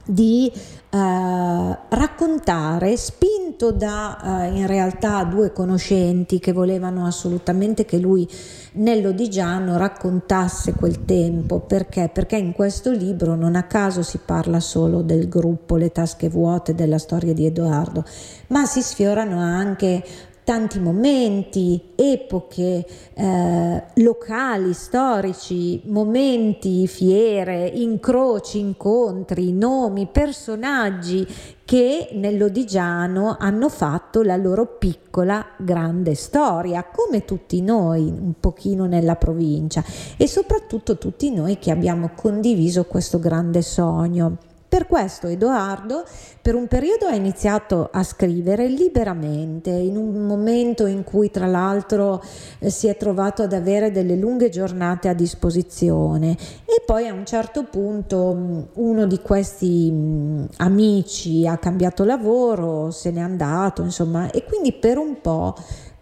di 0.05 0.51
eh, 0.53 1.77
raccontare, 1.89 2.95
spinto 2.95 3.71
da 3.71 4.43
eh, 4.43 4.57
in 4.57 4.67
realtà 4.67 5.23
due 5.23 5.51
conoscenti 5.51 6.39
che 6.39 6.51
volevano 6.51 7.05
assolutamente 7.05 7.85
che 7.85 7.97
lui 7.97 8.27
nell'Odigiano 8.73 9.77
raccontasse 9.77 10.73
quel 10.73 11.05
tempo, 11.05 11.59
perché? 11.59 12.09
Perché 12.13 12.37
in 12.37 12.53
questo 12.53 12.91
libro 12.91 13.35
non 13.35 13.55
a 13.55 13.63
caso 13.63 14.03
si 14.03 14.19
parla 14.23 14.59
solo 14.59 15.01
del 15.01 15.27
gruppo 15.27 15.75
Le 15.75 15.91
tasche 15.91 16.29
vuote, 16.29 16.75
della 16.75 16.97
storia 16.97 17.33
di 17.33 17.45
Edoardo, 17.45 18.03
ma 18.47 18.65
si 18.65 18.81
sfiorano 18.81 19.39
anche 19.39 20.03
tanti 20.45 20.79
momenti, 20.79 21.81
epoche, 21.95 22.86
eh, 23.15 23.84
locali, 23.95 24.73
storici, 24.73 25.81
momenti, 25.86 26.88
fiere, 26.88 27.67
incroci, 27.67 28.60
incontri, 28.60 29.51
nomi, 29.51 30.08
personaggi 30.10 31.27
che 31.65 32.10
nell'Odigiano 32.13 33.36
hanno 33.39 33.69
fatto 33.69 34.21
la 34.21 34.36
loro 34.36 34.77
piccola 34.77 35.43
grande 35.58 36.13
storia, 36.13 36.86
come 36.86 37.25
tutti 37.25 37.60
noi 37.63 38.01
un 38.03 38.34
pochino 38.39 38.86
nella 38.86 39.15
provincia 39.15 39.84
e 40.15 40.27
soprattutto 40.27 40.99
tutti 40.99 41.34
noi 41.34 41.58
che 41.58 41.71
abbiamo 41.71 42.12
condiviso 42.15 42.86
questo 42.86 43.17
grande 43.17 43.63
sogno. 43.63 44.44
Per 44.75 44.88
questo 44.88 45.27
Edoardo 45.27 46.03
per 46.41 46.53
un 46.53 46.67
periodo 46.67 47.05
ha 47.05 47.15
iniziato 47.15 47.88
a 47.93 48.03
scrivere 48.03 48.67
liberamente, 48.67 49.69
in 49.69 49.95
un 49.95 50.27
momento 50.27 50.85
in 50.85 51.05
cui 51.05 51.31
tra 51.31 51.45
l'altro 51.45 52.21
eh, 52.59 52.69
si 52.69 52.88
è 52.88 52.97
trovato 52.97 53.41
ad 53.41 53.53
avere 53.53 53.89
delle 53.89 54.17
lunghe 54.17 54.49
giornate 54.49 55.07
a 55.07 55.13
disposizione. 55.13 56.35
E 56.65 56.83
poi 56.85 57.07
a 57.07 57.13
un 57.13 57.25
certo 57.25 57.63
punto 57.63 58.33
mm, 58.35 58.61
uno 58.73 59.05
di 59.07 59.21
questi 59.21 59.89
mm, 59.89 60.43
amici 60.57 61.47
ha 61.47 61.57
cambiato 61.57 62.03
lavoro, 62.03 62.91
se 62.91 63.11
n'è 63.11 63.21
andato, 63.21 63.81
insomma, 63.81 64.29
e 64.29 64.43
quindi 64.43 64.73
per 64.73 64.97
un 64.97 65.21
po' 65.21 65.55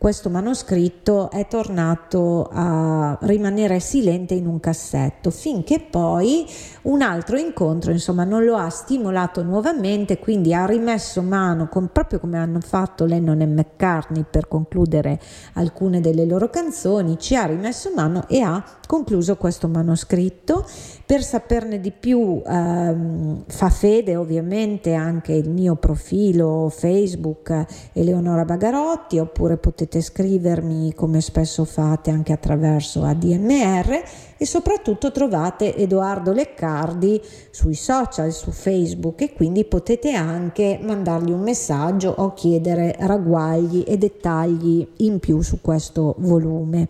questo 0.04 0.30
manoscritto 0.30 1.32
è 1.32 1.48
tornato 1.48 2.50
a 2.52 3.18
rimanere 3.22 3.80
silente 3.80 4.34
in 4.34 4.48
un 4.48 4.60
cassetto 4.60 5.32
finché 5.32 5.80
poi 5.80 6.46
un 6.82 7.02
altro 7.02 7.38
incontro 7.38 7.90
insomma 7.90 8.26
non 8.26 8.44
lo 8.44 8.58
ha 8.58 8.70
stimolato 8.70 9.44
nuovamente 9.44 10.20
quindi 10.20 10.54
ha 10.54 10.66
rimesso 10.66 11.22
mano 11.22 11.70
con, 11.70 11.88
proprio 11.90 12.20
come 12.20 12.38
hanno 12.38 12.60
fatto 12.60 13.06
Lennon 13.06 13.40
e 13.40 13.46
McCartney 13.46 14.26
per 14.30 14.50
concludere 14.50 15.22
alcune 15.54 16.02
delle 16.02 16.26
loro 16.26 16.50
canzoni 16.50 17.18
ci 17.18 17.38
ha 17.38 17.46
rimesso 17.46 17.90
mano 17.96 18.28
e 18.28 18.42
ha 18.42 18.62
concluso 18.94 19.38
questo 19.38 19.68
manoscritto. 19.68 20.64
Per 21.06 21.24
saperne 21.24 21.80
di 21.80 21.92
più 21.92 22.42
ehm, 22.46 23.44
fa 23.48 23.70
fede 23.70 24.16
ovviamente 24.16 24.94
anche 24.94 25.34
il 25.34 25.50
mio 25.50 25.76
profilo 25.76 26.70
Facebook 26.70 27.66
Eleonora 27.94 28.46
Bagarotti 28.46 29.18
oppure 29.18 29.58
potete 29.58 29.93
scrivermi 30.02 30.94
come 30.94 31.22
spesso 31.22 31.66
fate 31.66 32.12
anche 32.12 32.34
attraverso 32.34 33.04
ADMR 33.04 34.04
e 34.38 34.46
soprattutto 34.46 35.12
trovate 35.12 35.76
Edoardo 35.76 36.32
Leccardi 36.32 37.22
sui 37.52 37.76
social, 37.76 38.32
su 38.32 38.52
Facebook 38.52 39.22
e 39.22 39.34
quindi 39.34 39.66
potete 39.66 40.12
anche 40.12 40.80
mandargli 40.82 41.32
un 41.32 41.42
messaggio 41.42 42.14
o 42.18 42.34
chiedere 42.34 42.96
ragguagli 43.00 43.84
e 43.88 43.98
dettagli 43.98 44.88
in 44.98 45.20
più 45.20 45.42
su 45.42 45.62
questo 45.62 46.16
volume. 46.20 46.90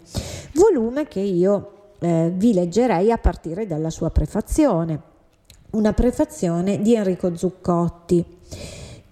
Volume 0.54 1.08
che 1.08 1.20
io 1.20 1.72
eh, 2.00 2.32
vi 2.36 2.54
leggerei 2.54 3.12
a 3.12 3.18
partire 3.18 3.66
dalla 3.66 3.90
sua 3.90 4.10
prefazione, 4.10 5.02
una 5.72 5.94
prefazione 5.94 6.82
di 6.82 6.96
Enrico 6.96 7.36
Zuccotti 7.36 8.26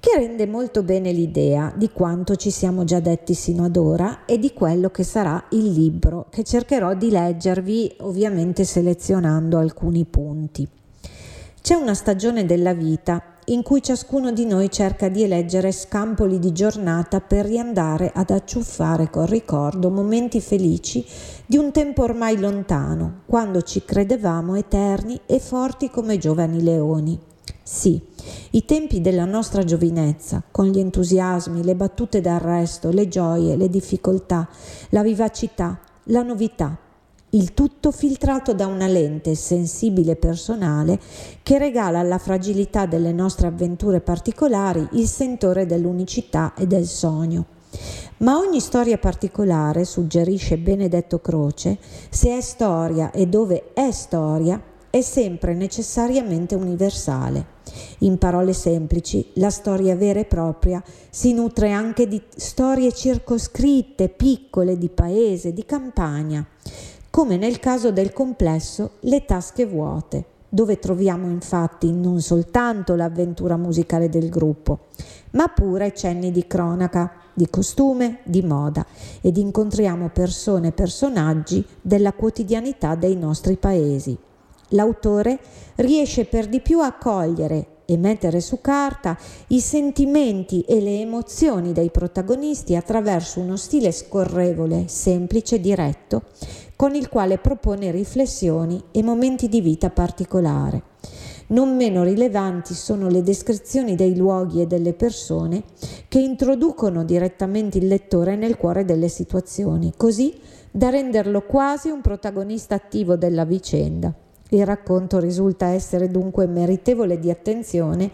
che 0.02 0.18
rende 0.18 0.48
molto 0.48 0.82
bene 0.82 1.12
l'idea 1.12 1.72
di 1.76 1.92
quanto 1.92 2.36
ci 2.36 2.50
siamo 2.50 2.84
già 2.84 3.00
detti 3.00 3.36
sino 3.36 3.66
ad 3.66 3.78
ora 3.78 4.26
e 4.26 4.40
di 4.40 4.52
quello 4.52 4.90
che 4.90 5.04
sarà 5.04 5.46
il 5.52 5.72
libro 5.72 6.26
che 6.32 6.44
cercherò 6.44 6.96
di 6.96 7.12
leggervi 7.12 7.98
ovviamente 8.00 8.64
selezionando 8.66 9.60
alcuni 9.60 10.04
punti. 10.06 10.68
C'è 11.62 11.76
una 11.76 11.94
stagione 11.94 12.48
della 12.48 12.74
vita 12.74 13.22
in 13.46 13.62
cui 13.62 13.84
ciascuno 13.84 14.32
di 14.32 14.46
noi 14.46 14.72
cerca 14.72 15.08
di 15.08 15.22
eleggere 15.22 15.72
scampoli 15.72 16.40
di 16.40 16.52
giornata 16.52 17.22
per 17.22 17.46
riandare 17.46 18.12
ad 18.12 18.32
acciuffare 18.32 19.12
col 19.12 19.28
ricordo 19.28 19.92
momenti 19.92 20.42
felici 20.42 21.06
di 21.46 21.58
un 21.58 21.72
tempo 21.72 22.02
ormai 22.02 22.40
lontano, 22.40 23.22
quando 23.28 23.62
ci 23.62 23.86
credevamo 23.86 24.56
eterni 24.56 25.22
e 25.28 25.40
forti 25.40 25.92
come 25.92 26.18
giovani 26.18 26.64
leoni. 26.64 27.30
Sì, 27.64 28.02
i 28.52 28.66
tempi 28.66 29.02
della 29.02 29.26
nostra 29.26 29.64
giovinezza, 29.64 30.44
con 30.52 30.68
gli 30.68 30.80
entusiasmi, 30.80 31.64
le 31.64 31.76
battute 31.76 32.22
d'arresto, 32.22 32.92
le 32.92 33.08
gioie, 33.08 33.56
le 33.56 33.70
difficoltà, 33.70 34.48
la 34.90 35.04
vivacità, 35.04 35.80
la 36.06 36.24
novità, 36.24 36.78
il 37.34 37.54
tutto 37.54 37.92
filtrato 37.92 38.54
da 38.54 38.68
una 38.68 38.88
lente 38.88 39.36
sensibile 39.36 40.14
e 40.14 40.16
personale 40.18 41.00
che 41.44 41.58
regala 41.58 42.00
alla 42.00 42.18
fragilità 42.18 42.86
delle 42.86 43.14
nostre 43.14 43.48
avventure 43.48 44.02
particolari 44.02 44.86
il 44.94 45.08
sentore 45.08 45.66
dell'unicità 45.66 46.54
e 46.56 46.68
del 46.68 46.86
sogno. 46.86 47.46
Ma 48.18 48.38
ogni 48.38 48.60
storia 48.60 48.98
particolare, 48.98 49.86
suggerisce 49.86 50.58
Benedetto 50.58 51.20
Croce, 51.20 51.78
se 52.10 52.38
è 52.38 52.42
storia 52.42 53.12
e 53.12 53.28
dove 53.28 53.72
è 53.74 53.92
storia, 53.92 54.62
è 54.92 55.02
sempre 55.02 55.56
necessariamente 55.56 56.54
universale. 56.54 57.60
In 58.00 58.18
parole 58.18 58.52
semplici, 58.52 59.26
la 59.36 59.50
storia 59.50 59.96
vera 59.96 60.20
e 60.20 60.26
propria 60.26 60.84
si 61.10 61.34
nutre 61.34 61.72
anche 61.72 62.10
di 62.10 62.22
storie 62.36 62.92
circoscritte, 62.92 64.10
piccole, 64.10 64.78
di 64.78 64.90
paese, 64.90 65.54
di 65.54 65.66
campagna, 65.66 66.46
come 67.10 67.38
nel 67.38 67.60
caso 67.60 67.92
del 67.92 68.12
complesso 68.12 68.92
Le 69.00 69.24
tasche 69.24 69.66
vuote, 69.66 70.26
dove 70.50 70.78
troviamo 70.80 71.30
infatti 71.30 71.94
non 71.94 72.20
soltanto 72.20 72.96
l'avventura 72.96 73.56
musicale 73.56 74.10
del 74.10 74.28
gruppo, 74.28 74.88
ma 75.32 75.48
pure 75.48 75.94
cenni 75.96 76.32
di 76.32 76.46
cronaca, 76.46 77.14
di 77.34 77.50
costume, 77.50 78.20
di 78.26 78.42
moda 78.42 78.86
ed 79.22 79.38
incontriamo 79.38 80.10
persone 80.10 80.68
e 80.68 80.72
personaggi 80.74 81.66
della 81.82 82.12
quotidianità 82.12 82.96
dei 82.96 83.16
nostri 83.16 83.56
paesi. 83.56 84.18
L'autore 84.72 85.40
riesce 85.76 86.26
per 86.26 86.48
di 86.48 86.60
più 86.60 86.82
a 86.82 86.94
cogliere 86.94 87.80
e 87.86 87.98
mettere 87.98 88.40
su 88.40 88.62
carta 88.62 89.18
i 89.48 89.60
sentimenti 89.60 90.62
e 90.62 90.80
le 90.80 91.02
emozioni 91.02 91.74
dei 91.74 91.90
protagonisti 91.90 92.76
attraverso 92.76 93.42
uno 93.42 93.58
stile 93.58 93.92
scorrevole, 93.92 94.88
semplice, 94.88 95.60
diretto, 95.60 96.24
con 96.78 96.96
il 96.96 97.10
quale 97.10 97.38
propone 97.38 97.92
riflessioni 97.92 98.82
e 98.92 99.04
momenti 99.04 99.50
di 99.50 99.60
vita 99.60 99.90
particolare. 99.90 100.84
Non 101.48 101.76
meno 101.76 102.04
rilevanti 102.04 102.74
sono 102.74 103.10
le 103.10 103.24
descrizioni 103.24 103.96
dei 103.96 104.16
luoghi 104.16 104.62
e 104.62 104.68
delle 104.68 104.94
persone 104.94 105.64
che 106.08 106.20
introducono 106.20 107.04
direttamente 107.04 107.78
il 107.78 107.88
lettore 107.88 108.38
nel 108.38 108.56
cuore 108.56 108.86
delle 108.86 109.10
situazioni, 109.10 109.92
così 109.98 110.34
da 110.72 110.90
renderlo 110.90 111.42
quasi 111.42 111.90
un 111.90 112.00
protagonista 112.00 112.76
attivo 112.76 113.18
della 113.18 113.44
vicenda. 113.44 114.14
Il 114.54 114.66
racconto 114.66 115.18
risulta 115.20 115.68
essere 115.68 116.10
dunque 116.10 116.46
meritevole 116.46 117.20
di 117.20 117.30
attenzione 117.30 118.12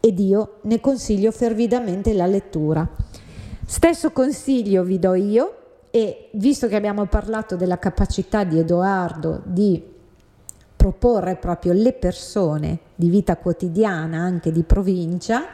ed 0.00 0.18
io 0.18 0.60
ne 0.62 0.80
consiglio 0.80 1.30
fervidamente 1.30 2.14
la 2.14 2.24
lettura. 2.24 2.88
Stesso 3.66 4.10
consiglio 4.12 4.82
vi 4.82 4.98
do 4.98 5.12
io 5.12 5.56
e 5.90 6.30
visto 6.32 6.68
che 6.68 6.76
abbiamo 6.76 7.04
parlato 7.04 7.54
della 7.54 7.78
capacità 7.78 8.44
di 8.44 8.58
Edoardo 8.58 9.42
di 9.44 9.82
proporre 10.74 11.36
proprio 11.36 11.74
le 11.74 11.92
persone 11.92 12.78
di 12.94 13.10
vita 13.10 13.36
quotidiana, 13.36 14.20
anche 14.20 14.50
di 14.50 14.62
provincia, 14.62 15.48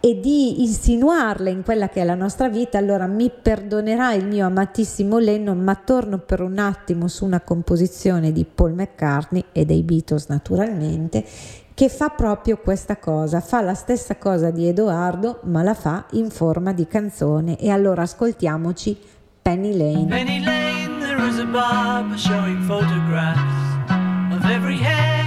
e 0.00 0.18
di 0.18 0.62
insinuarle 0.62 1.50
in 1.50 1.62
quella 1.62 1.88
che 1.88 2.00
è 2.00 2.04
la 2.04 2.14
nostra 2.14 2.48
vita, 2.48 2.78
allora 2.78 3.06
mi 3.06 3.30
perdonerà 3.30 4.14
il 4.14 4.26
mio 4.26 4.46
amatissimo 4.46 5.18
Lennon, 5.18 5.58
ma 5.58 5.74
torno 5.74 6.18
per 6.18 6.40
un 6.40 6.58
attimo 6.58 7.06
su 7.08 7.24
una 7.24 7.40
composizione 7.40 8.32
di 8.32 8.44
Paul 8.44 8.72
McCartney 8.72 9.44
e 9.52 9.64
dei 9.64 9.82
Beatles 9.82 10.26
naturalmente, 10.28 11.24
che 11.74 11.88
fa 11.88 12.08
proprio 12.08 12.58
questa 12.58 12.96
cosa, 12.96 13.40
fa 13.40 13.60
la 13.60 13.74
stessa 13.74 14.16
cosa 14.16 14.50
di 14.50 14.66
Edoardo, 14.66 15.40
ma 15.44 15.62
la 15.62 15.74
fa 15.74 16.06
in 16.12 16.30
forma 16.30 16.72
di 16.72 16.86
canzone. 16.86 17.58
E 17.58 17.70
allora 17.70 18.02
ascoltiamoci 18.02 18.98
Penny 19.42 19.76
Lane. 19.76 20.06
Penny 20.06 20.44
Lane, 20.44 20.98
there 20.98 21.28
is 21.28 21.38
a 21.38 21.44
barber 21.44 22.18
showing 22.18 22.62
photographs. 22.62 23.60
of 24.40 24.50
every 24.50 24.76
head 24.76 25.19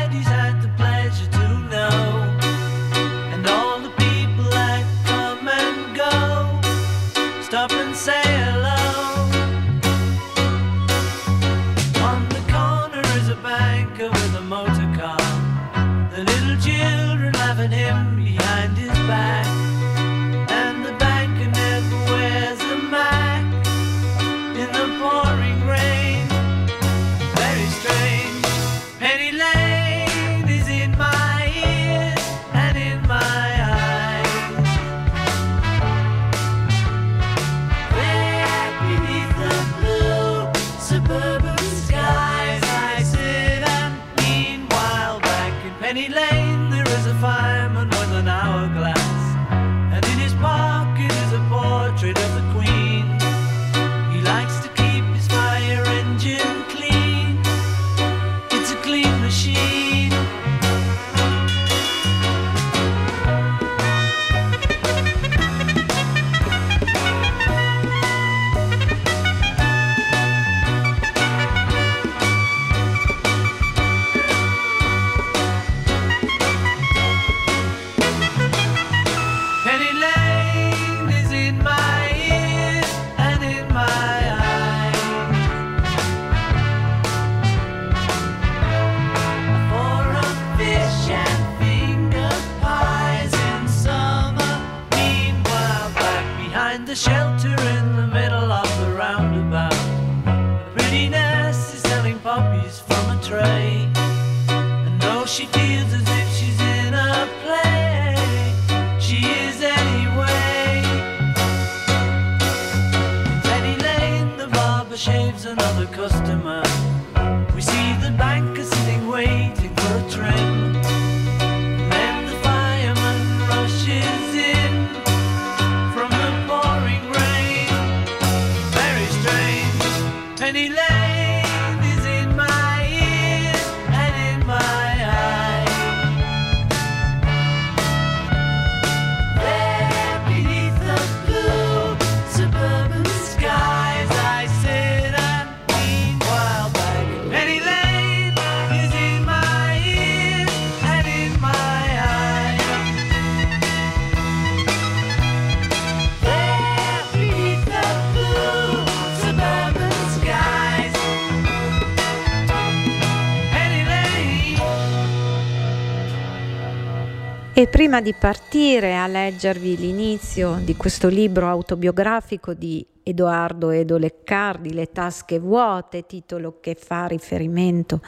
prima 167.93 168.01
di 168.01 168.15
partire 168.19 168.95
a 168.95 169.05
leggervi 169.05 169.77
l'inizio 169.77 170.59
di 170.63 170.75
questo 170.75 171.09
libro 171.09 171.47
autobiografico 171.47 172.55
di 172.55 172.83
Edoardo 173.03 173.69
Edo 173.69 173.97
Leccardi, 173.97 174.73
Le 174.73 174.91
tasche 174.91 175.37
vuote, 175.37 176.07
titolo 176.07 176.57
che 176.59 176.75
fa 176.75 177.05
riferimento 177.05 178.01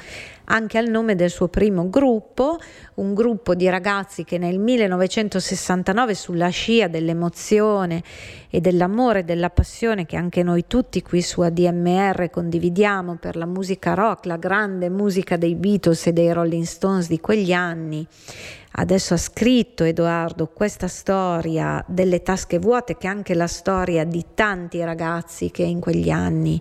anche 0.46 0.78
al 0.78 0.88
nome 0.88 1.16
del 1.16 1.30
suo 1.30 1.50
primo 1.50 1.90
gruppo, 1.90 2.58
un 2.96 3.14
gruppo 3.14 3.56
di 3.56 3.68
ragazzi 3.70 4.24
che 4.24 4.38
nel 4.38 4.58
1969 4.58 6.14
sulla 6.16 6.50
scia 6.50 6.88
dell'emozione 6.88 8.04
e 8.50 8.62
dell'amore 8.62 9.20
e 9.20 9.24
della 9.24 9.50
passione 9.50 10.06
che 10.06 10.16
anche 10.16 10.44
noi 10.44 10.66
tutti 10.68 11.02
qui 11.02 11.22
su 11.22 11.42
ADMR 11.42 12.30
condividiamo 12.30 13.18
per 13.18 13.36
la 13.36 13.46
musica 13.46 13.94
rock, 13.94 14.26
la 14.26 14.38
grande 14.38 14.90
musica 14.90 15.36
dei 15.36 15.56
Beatles 15.56 16.08
e 16.08 16.14
dei 16.14 16.32
Rolling 16.32 16.64
Stones 16.64 17.08
di 17.08 17.20
quegli 17.20 17.52
anni, 17.52 18.08
adesso 18.78 19.14
ha 19.14 19.18
scritto 19.18 19.84
Edoardo 19.84 20.48
questa 20.48 20.88
storia 20.88 21.84
delle 21.88 22.22
tasche 22.22 22.60
vuote 22.60 22.98
che 22.98 23.08
è 23.08 23.10
anche 23.10 23.34
la 23.34 23.48
storia 23.48 24.04
di 24.04 24.26
tanti 24.34 24.84
ragazzi 24.84 25.52
che 25.52 25.64
in 25.64 25.80
quegli 25.80 26.10
anni 26.10 26.60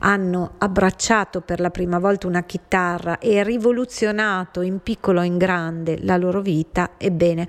hanno 0.00 0.54
abbracciato 0.58 1.40
per 1.40 1.60
la 1.60 1.70
prima 1.70 1.98
volta 1.98 2.26
una 2.26 2.44
chitarra 2.44 3.18
e 3.18 3.42
rivoluzionato 3.42 4.60
in 4.60 4.80
piccolo 4.80 5.20
o 5.20 5.24
in 5.24 5.38
grande 5.38 5.98
la 6.02 6.16
loro 6.16 6.40
vita, 6.40 6.92
ebbene 6.98 7.48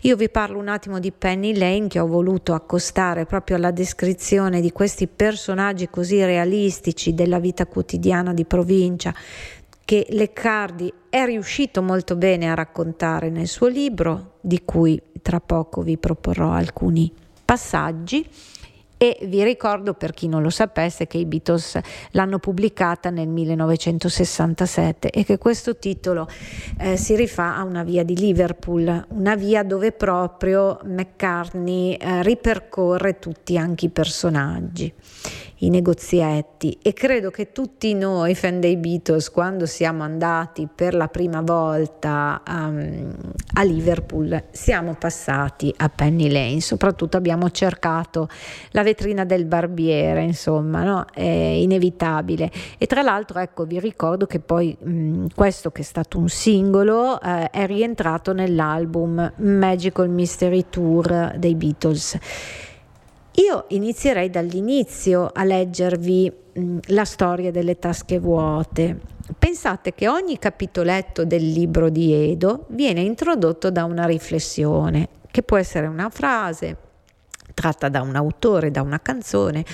io 0.00 0.16
vi 0.16 0.28
parlo 0.28 0.58
un 0.58 0.68
attimo 0.68 0.98
di 0.98 1.12
Penny 1.12 1.56
Lane 1.56 1.88
che 1.88 2.00
ho 2.00 2.06
voluto 2.06 2.52
accostare 2.54 3.24
proprio 3.24 3.56
alla 3.56 3.70
descrizione 3.70 4.60
di 4.60 4.72
questi 4.72 5.06
personaggi 5.06 5.88
così 5.88 6.22
realistici 6.24 7.14
della 7.14 7.38
vita 7.38 7.66
quotidiana 7.66 8.34
di 8.34 8.44
provincia 8.44 9.14
che 9.84 10.06
Leccardi 10.10 10.92
è 11.10 11.24
riuscito 11.24 11.82
molto 11.82 12.16
bene 12.16 12.50
a 12.50 12.54
raccontare 12.54 13.30
nel 13.30 13.48
suo 13.48 13.66
libro, 13.66 14.38
di 14.40 14.62
cui 14.64 15.00
tra 15.22 15.40
poco 15.40 15.82
vi 15.82 15.98
proporrò 15.98 16.50
alcuni 16.50 17.12
passaggi. 17.44 18.26
E 18.96 19.18
vi 19.24 19.42
ricordo 19.42 19.92
per 19.92 20.12
chi 20.12 20.28
non 20.28 20.40
lo 20.40 20.50
sapesse 20.50 21.06
che 21.06 21.18
i 21.18 21.26
Beatles 21.26 21.78
l'hanno 22.12 22.38
pubblicata 22.38 23.10
nel 23.10 23.28
1967 23.28 25.10
e 25.10 25.24
che 25.24 25.36
questo 25.36 25.76
titolo 25.76 26.26
eh, 26.78 26.96
si 26.96 27.14
rifà 27.16 27.56
a 27.56 27.64
una 27.64 27.82
via 27.82 28.04
di 28.04 28.16
Liverpool, 28.16 29.06
una 29.08 29.34
via 29.34 29.62
dove 29.64 29.92
proprio 29.92 30.78
McCartney 30.84 31.94
eh, 31.94 32.22
ripercorre 32.22 33.18
tutti 33.18 33.58
anche 33.58 33.86
i 33.86 33.90
personaggi 33.90 34.94
i 35.58 35.70
negozietti 35.70 36.78
e 36.82 36.92
credo 36.92 37.30
che 37.30 37.52
tutti 37.52 37.94
noi 37.94 38.34
fan 38.34 38.60
dei 38.60 38.76
Beatles 38.76 39.30
quando 39.30 39.66
siamo 39.66 40.02
andati 40.02 40.68
per 40.72 40.94
la 40.94 41.08
prima 41.08 41.40
volta 41.40 42.42
um, 42.46 43.14
a 43.54 43.62
Liverpool 43.62 44.44
siamo 44.50 44.94
passati 44.94 45.72
a 45.76 45.88
Penny 45.88 46.30
Lane, 46.30 46.60
soprattutto 46.60 47.16
abbiamo 47.16 47.50
cercato 47.50 48.28
la 48.70 48.82
vetrina 48.82 49.24
del 49.24 49.44
barbiere, 49.44 50.22
insomma, 50.22 50.82
no? 50.82 51.04
è 51.12 51.22
inevitabile. 51.22 52.50
E 52.78 52.86
tra 52.86 53.02
l'altro 53.02 53.38
ecco 53.38 53.64
vi 53.64 53.78
ricordo 53.78 54.26
che 54.26 54.40
poi 54.40 54.76
mh, 54.78 55.26
questo 55.34 55.70
che 55.70 55.82
è 55.82 55.84
stato 55.84 56.18
un 56.18 56.28
singolo 56.28 57.20
eh, 57.20 57.50
è 57.50 57.66
rientrato 57.66 58.32
nell'album 58.32 59.32
Magical 59.36 60.08
Mystery 60.08 60.66
Tour 60.68 61.34
dei 61.36 61.54
Beatles. 61.54 62.18
Io 63.36 63.64
inizierei 63.68 64.30
dall'inizio 64.30 65.28
a 65.32 65.42
leggervi 65.42 66.32
mh, 66.52 66.78
la 66.86 67.04
storia 67.04 67.50
delle 67.50 67.78
tasche 67.80 68.20
vuote. 68.20 69.00
Pensate 69.36 69.92
che 69.92 70.06
ogni 70.06 70.38
capitoletto 70.38 71.24
del 71.24 71.50
libro 71.50 71.88
di 71.88 72.12
Edo 72.12 72.66
viene 72.68 73.00
introdotto 73.00 73.70
da 73.70 73.84
una 73.84 74.06
riflessione, 74.06 75.08
che 75.30 75.42
può 75.42 75.56
essere 75.56 75.88
una 75.88 76.10
frase 76.10 76.76
tratta 77.54 77.88
da 77.88 78.02
un 78.02 78.14
autore, 78.14 78.70
da 78.70 78.82
una 78.82 79.00
canzone 79.00 79.64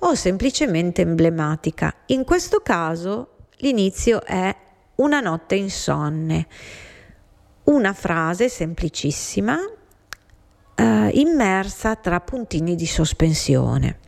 o 0.00 0.14
semplicemente 0.14 1.02
emblematica. 1.02 1.92
In 2.06 2.24
questo 2.24 2.60
caso 2.60 3.46
l'inizio 3.58 4.24
è 4.24 4.54
una 4.96 5.20
notte 5.20 5.56
insonne. 5.56 6.46
Una 7.64 7.92
frase 7.92 8.48
semplicissima 8.48 9.58
eh, 10.78 11.10
immersa 11.14 11.96
tra 11.96 12.20
puntini 12.20 12.76
di 12.76 12.86
sospensione. 12.86 13.98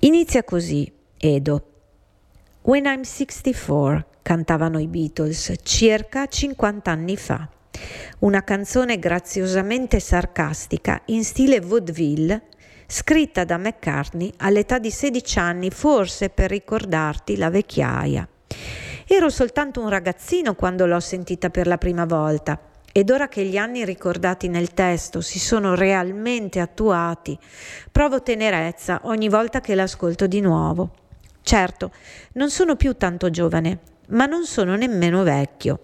Inizia 0.00 0.42
così, 0.44 0.90
Edo. 1.18 1.62
When 2.62 2.86
I'm 2.86 3.02
64, 3.02 4.06
cantavano 4.22 4.78
i 4.78 4.86
Beatles 4.86 5.54
circa 5.62 6.26
50 6.26 6.90
anni 6.90 7.16
fa. 7.16 7.48
Una 8.20 8.42
canzone 8.42 8.98
graziosamente 8.98 10.00
sarcastica 10.00 11.02
in 11.06 11.22
stile 11.22 11.60
vaudeville, 11.60 12.44
scritta 12.86 13.44
da 13.44 13.58
McCartney 13.58 14.32
all'età 14.38 14.78
di 14.78 14.90
16 14.90 15.38
anni, 15.38 15.70
forse 15.70 16.30
per 16.30 16.50
ricordarti 16.50 17.36
la 17.36 17.50
vecchiaia. 17.50 18.26
Ero 19.06 19.28
soltanto 19.30 19.80
un 19.80 19.88
ragazzino 19.88 20.54
quando 20.54 20.86
l'ho 20.86 21.00
sentita 21.00 21.50
per 21.50 21.66
la 21.66 21.78
prima 21.78 22.04
volta 22.04 22.67
ed 22.98 23.10
ora 23.10 23.28
che 23.28 23.44
gli 23.44 23.56
anni 23.56 23.84
ricordati 23.84 24.48
nel 24.48 24.74
testo 24.74 25.20
si 25.20 25.38
sono 25.38 25.76
realmente 25.76 26.58
attuati, 26.58 27.38
provo 27.92 28.24
tenerezza 28.24 29.02
ogni 29.04 29.28
volta 29.28 29.60
che 29.60 29.76
l'ascolto 29.76 30.26
di 30.26 30.40
nuovo. 30.40 30.90
Certo, 31.40 31.92
non 32.32 32.50
sono 32.50 32.74
più 32.74 32.96
tanto 32.96 33.30
giovane, 33.30 33.78
ma 34.08 34.26
non 34.26 34.46
sono 34.46 34.74
nemmeno 34.74 35.22
vecchio. 35.22 35.78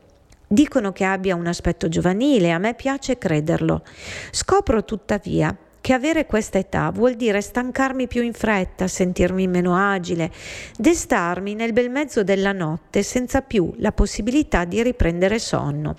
Dicono 0.48 0.90
che 0.90 1.04
abbia 1.04 1.36
un 1.36 1.46
aspetto 1.46 1.88
giovanile, 1.88 2.50
a 2.50 2.58
me 2.58 2.74
piace 2.74 3.16
crederlo. 3.16 3.84
Scopro 4.32 4.84
tuttavia 4.84 5.56
che 5.80 5.92
avere 5.92 6.26
questa 6.26 6.58
età 6.58 6.90
vuol 6.90 7.14
dire 7.14 7.40
stancarmi 7.40 8.08
più 8.08 8.22
in 8.22 8.32
fretta, 8.32 8.88
sentirmi 8.88 9.46
meno 9.46 9.76
agile, 9.76 10.32
destarmi 10.76 11.54
nel 11.54 11.72
bel 11.72 11.90
mezzo 11.90 12.24
della 12.24 12.50
notte 12.50 13.04
senza 13.04 13.40
più 13.40 13.72
la 13.76 13.92
possibilità 13.92 14.64
di 14.64 14.82
riprendere 14.82 15.38
sonno 15.38 15.94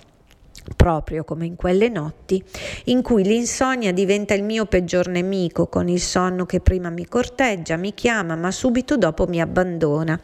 proprio 0.74 1.24
come 1.24 1.46
in 1.46 1.56
quelle 1.56 1.88
notti 1.88 2.42
in 2.84 3.02
cui 3.02 3.22
l'insonnia 3.22 3.92
diventa 3.92 4.34
il 4.34 4.42
mio 4.42 4.66
peggior 4.66 5.08
nemico, 5.08 5.66
con 5.66 5.88
il 5.88 6.00
sonno 6.00 6.46
che 6.46 6.60
prima 6.60 6.90
mi 6.90 7.06
corteggia, 7.06 7.76
mi 7.76 7.94
chiama, 7.94 8.34
ma 8.34 8.50
subito 8.50 8.96
dopo 8.96 9.26
mi 9.26 9.40
abbandona 9.40 10.18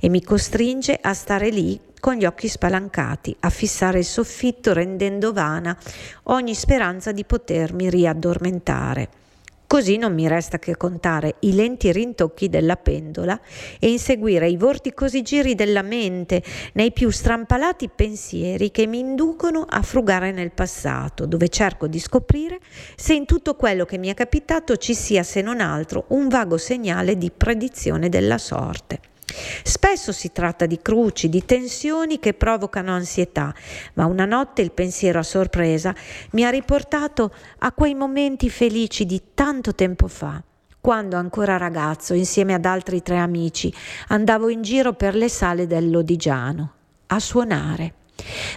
e 0.00 0.08
mi 0.08 0.22
costringe 0.22 0.98
a 1.00 1.14
stare 1.14 1.50
lì 1.50 1.78
con 2.00 2.14
gli 2.14 2.24
occhi 2.24 2.48
spalancati, 2.48 3.34
a 3.40 3.50
fissare 3.50 3.98
il 3.98 4.04
soffitto 4.04 4.72
rendendo 4.72 5.32
vana 5.32 5.76
ogni 6.24 6.54
speranza 6.54 7.12
di 7.12 7.24
potermi 7.24 7.90
riaddormentare. 7.90 9.25
Così 9.66 9.96
non 9.96 10.14
mi 10.14 10.28
resta 10.28 10.60
che 10.60 10.76
contare 10.76 11.36
i 11.40 11.52
lenti 11.52 11.90
rintocchi 11.90 12.48
della 12.48 12.76
pendola 12.76 13.38
e 13.80 13.90
inseguire 13.90 14.48
i 14.48 14.56
vorticosi 14.56 15.22
giri 15.22 15.56
della 15.56 15.82
mente 15.82 16.40
nei 16.74 16.92
più 16.92 17.10
strampalati 17.10 17.88
pensieri 17.88 18.70
che 18.70 18.86
mi 18.86 19.00
inducono 19.00 19.66
a 19.68 19.82
frugare 19.82 20.30
nel 20.30 20.52
passato, 20.52 21.26
dove 21.26 21.48
cerco 21.48 21.88
di 21.88 21.98
scoprire 21.98 22.60
se 22.94 23.14
in 23.14 23.26
tutto 23.26 23.56
quello 23.56 23.84
che 23.84 23.98
mi 23.98 24.08
è 24.08 24.14
capitato 24.14 24.76
ci 24.76 24.94
sia 24.94 25.24
se 25.24 25.42
non 25.42 25.60
altro 25.60 26.04
un 26.08 26.28
vago 26.28 26.58
segnale 26.58 27.18
di 27.18 27.32
predizione 27.36 28.08
della 28.08 28.38
sorte. 28.38 29.14
Spesso 29.62 30.12
si 30.12 30.32
tratta 30.32 30.66
di 30.66 30.80
cruci, 30.80 31.28
di 31.28 31.44
tensioni 31.44 32.18
che 32.18 32.34
provocano 32.34 32.92
ansietà, 32.92 33.54
ma 33.94 34.06
una 34.06 34.24
notte 34.24 34.62
il 34.62 34.72
pensiero 34.72 35.18
a 35.18 35.22
sorpresa 35.22 35.94
mi 36.32 36.44
ha 36.44 36.50
riportato 36.50 37.32
a 37.58 37.72
quei 37.72 37.94
momenti 37.94 38.48
felici 38.50 39.06
di 39.06 39.20
tanto 39.34 39.74
tempo 39.74 40.08
fa, 40.08 40.42
quando 40.80 41.16
ancora 41.16 41.56
ragazzo, 41.56 42.14
insieme 42.14 42.54
ad 42.54 42.64
altri 42.64 43.02
tre 43.02 43.18
amici, 43.18 43.72
andavo 44.08 44.48
in 44.48 44.62
giro 44.62 44.92
per 44.92 45.14
le 45.14 45.28
sale 45.28 45.66
del 45.66 45.90
Lodigiano 45.90 46.72
a 47.06 47.20
suonare. 47.20 47.94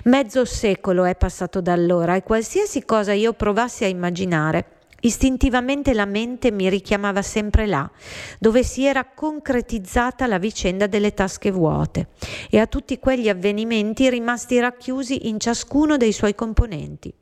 Mezzo 0.03 0.45
secolo 0.45 1.03
è 1.03 1.15
passato 1.15 1.59
da 1.61 1.73
allora 1.73 2.15
e 2.15 2.23
qualsiasi 2.23 2.85
cosa 2.85 3.11
io 3.13 3.33
provassi 3.33 3.83
a 3.83 3.87
immaginare 3.87 4.78
Istintivamente 5.01 5.93
la 5.93 6.05
mente 6.05 6.51
mi 6.51 6.69
richiamava 6.69 7.21
sempre 7.21 7.65
là, 7.65 7.89
dove 8.37 8.63
si 8.63 8.85
era 8.85 9.05
concretizzata 9.05 10.27
la 10.27 10.37
vicenda 10.37 10.87
delle 10.87 11.13
tasche 11.13 11.51
vuote 11.51 12.09
e 12.49 12.59
a 12.59 12.67
tutti 12.67 12.99
quegli 12.99 13.29
avvenimenti 13.29 14.09
rimasti 14.09 14.59
racchiusi 14.59 15.27
in 15.29 15.39
ciascuno 15.39 15.97
dei 15.97 16.11
suoi 16.11 16.35
componenti. 16.35 17.13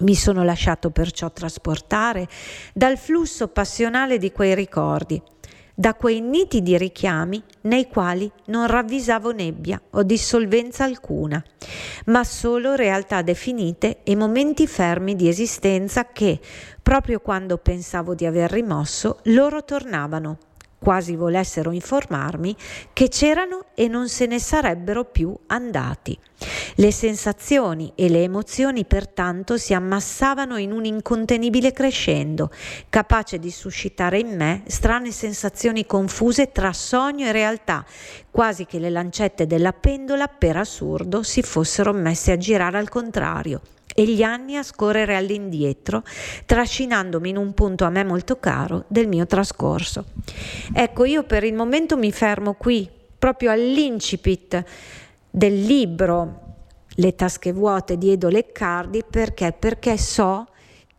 Mi 0.00 0.14
sono 0.14 0.42
lasciato 0.42 0.90
perciò 0.90 1.30
trasportare 1.30 2.28
dal 2.72 2.96
flusso 2.96 3.48
passionale 3.48 4.18
di 4.18 4.32
quei 4.32 4.54
ricordi 4.54 5.20
da 5.74 5.94
quei 5.94 6.20
nitidi 6.20 6.76
richiami 6.76 7.42
nei 7.62 7.88
quali 7.88 8.30
non 8.46 8.66
ravvisavo 8.66 9.32
nebbia 9.32 9.80
o 9.90 10.02
dissolvenza 10.02 10.84
alcuna, 10.84 11.42
ma 12.06 12.24
solo 12.24 12.74
realtà 12.74 13.22
definite 13.22 14.00
e 14.02 14.14
momenti 14.14 14.66
fermi 14.66 15.16
di 15.16 15.28
esistenza 15.28 16.06
che, 16.12 16.38
proprio 16.82 17.20
quando 17.20 17.58
pensavo 17.58 18.14
di 18.14 18.26
aver 18.26 18.50
rimosso, 18.50 19.20
loro 19.24 19.64
tornavano 19.64 20.38
quasi 20.82 21.14
volessero 21.14 21.70
informarmi 21.70 22.56
che 22.92 23.08
c'erano 23.08 23.66
e 23.74 23.86
non 23.86 24.08
se 24.08 24.26
ne 24.26 24.40
sarebbero 24.40 25.04
più 25.04 25.34
andati. 25.46 26.18
Le 26.74 26.90
sensazioni 26.90 27.92
e 27.94 28.08
le 28.08 28.24
emozioni 28.24 28.84
pertanto 28.84 29.56
si 29.56 29.74
ammassavano 29.74 30.56
in 30.56 30.72
un 30.72 30.84
incontenibile 30.84 31.72
crescendo, 31.72 32.50
capace 32.88 33.38
di 33.38 33.52
suscitare 33.52 34.18
in 34.18 34.34
me 34.34 34.64
strane 34.66 35.12
sensazioni 35.12 35.86
confuse 35.86 36.50
tra 36.50 36.72
sogno 36.72 37.26
e 37.26 37.32
realtà, 37.32 37.84
quasi 38.30 38.66
che 38.66 38.80
le 38.80 38.90
lancette 38.90 39.46
della 39.46 39.72
pendola 39.72 40.26
per 40.26 40.56
assurdo 40.56 41.22
si 41.22 41.42
fossero 41.42 41.92
messe 41.92 42.32
a 42.32 42.36
girare 42.36 42.78
al 42.78 42.88
contrario 42.88 43.60
e 43.94 44.04
gli 44.04 44.22
anni 44.22 44.56
a 44.56 44.62
scorrere 44.62 45.16
all'indietro, 45.16 46.02
trascinandomi 46.46 47.30
in 47.30 47.36
un 47.36 47.54
punto 47.54 47.84
a 47.84 47.90
me 47.90 48.04
molto 48.04 48.38
caro 48.38 48.84
del 48.88 49.08
mio 49.08 49.26
trascorso. 49.26 50.04
Ecco, 50.72 51.04
io 51.04 51.24
per 51.24 51.44
il 51.44 51.54
momento 51.54 51.96
mi 51.96 52.12
fermo 52.12 52.54
qui, 52.54 52.88
proprio 53.18 53.50
all'incipit 53.50 54.64
del 55.30 55.60
libro 55.62 56.40
le 56.96 57.14
tasche 57.14 57.52
vuote 57.52 57.96
di 57.96 58.10
Edo 58.10 58.28
Leccardi 58.28 59.02
perché? 59.08 59.52
Perché 59.52 59.96
so 59.96 60.48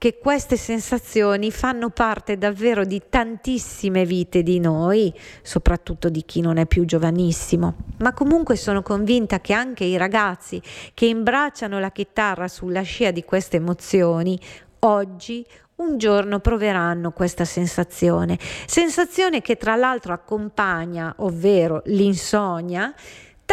che 0.03 0.17
queste 0.17 0.57
sensazioni 0.57 1.49
fanno 1.49 1.89
parte 1.89 2.37
davvero 2.37 2.83
di 2.83 3.03
tantissime 3.07 4.03
vite 4.03 4.43
di 4.43 4.59
noi, 4.59 5.13
soprattutto 5.41 6.09
di 6.09 6.25
chi 6.25 6.41
non 6.41 6.57
è 6.57 6.65
più 6.65 6.83
giovanissimo, 6.83 7.75
ma 7.99 8.11
comunque 8.11 8.57
sono 8.57 8.81
convinta 8.81 9.39
che 9.39 9.53
anche 9.53 9.85
i 9.85 9.95
ragazzi 9.95 10.61
che 10.93 11.05
imbracciano 11.05 11.79
la 11.79 11.89
chitarra 11.89 12.49
sulla 12.49 12.81
scia 12.81 13.11
di 13.11 13.23
queste 13.23 13.55
emozioni 13.55 14.37
oggi 14.79 15.45
un 15.75 15.97
giorno 15.97 16.41
proveranno 16.41 17.11
questa 17.11 17.45
sensazione, 17.45 18.37
sensazione 18.65 19.39
che 19.39 19.55
tra 19.55 19.77
l'altro 19.77 20.11
accompagna, 20.11 21.13
ovvero 21.19 21.81
l'insonnia, 21.85 22.93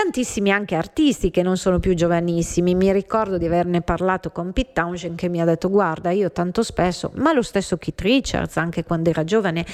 tantissimi 0.03 0.51
anche 0.51 0.77
artisti 0.77 1.31
che 1.31 1.43
non 1.43 1.59
sono 1.59 1.79
più 1.79 1.93
giovanissimi. 1.93 2.75
Mi 2.75 2.91
ricordo 2.91 3.37
di 3.37 3.45
averne 3.45 3.83
parlato 3.83 4.31
con 4.31 4.51
Pete 4.51 4.73
Townshend 4.73 5.15
che 5.15 5.29
mi 5.29 5.43
ha 5.43 5.45
detto 5.45 5.69
guarda 5.69 6.11
io 6.11 6.33
tanto 6.33 6.63
spesso, 6.63 7.11
ma 7.17 7.35
lo 7.35 7.43
stesso 7.43 7.77
Keith 7.77 8.01
Richards 8.01 8.57
anche 8.57 8.83
quando 8.83 9.11
era 9.11 9.25
giovane, 9.25 9.67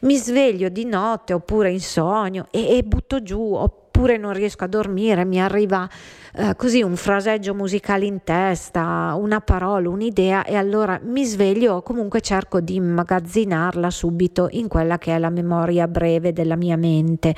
mi 0.00 0.16
sveglio 0.16 0.70
di 0.70 0.86
notte 0.86 1.34
oppure 1.34 1.70
in 1.70 1.80
sogno 1.80 2.46
e, 2.50 2.78
e 2.78 2.82
butto 2.82 3.22
giù 3.22 3.52
oppure 3.52 4.16
non 4.16 4.32
riesco 4.32 4.64
a 4.64 4.68
dormire, 4.68 5.26
mi 5.26 5.38
arriva 5.38 5.86
eh, 6.34 6.54
così 6.56 6.80
un 6.80 6.96
fraseggio 6.96 7.54
musicale 7.54 8.06
in 8.06 8.24
testa, 8.24 9.14
una 9.18 9.42
parola, 9.42 9.90
un'idea 9.90 10.44
e 10.44 10.54
allora 10.54 10.98
mi 11.02 11.26
sveglio 11.26 11.74
o 11.74 11.82
comunque 11.82 12.22
cerco 12.22 12.60
di 12.60 12.76
immagazzinarla 12.76 13.90
subito 13.90 14.48
in 14.52 14.66
quella 14.66 14.96
che 14.96 15.14
è 15.14 15.18
la 15.18 15.30
memoria 15.30 15.86
breve 15.86 16.32
della 16.32 16.56
mia 16.56 16.78
mente. 16.78 17.34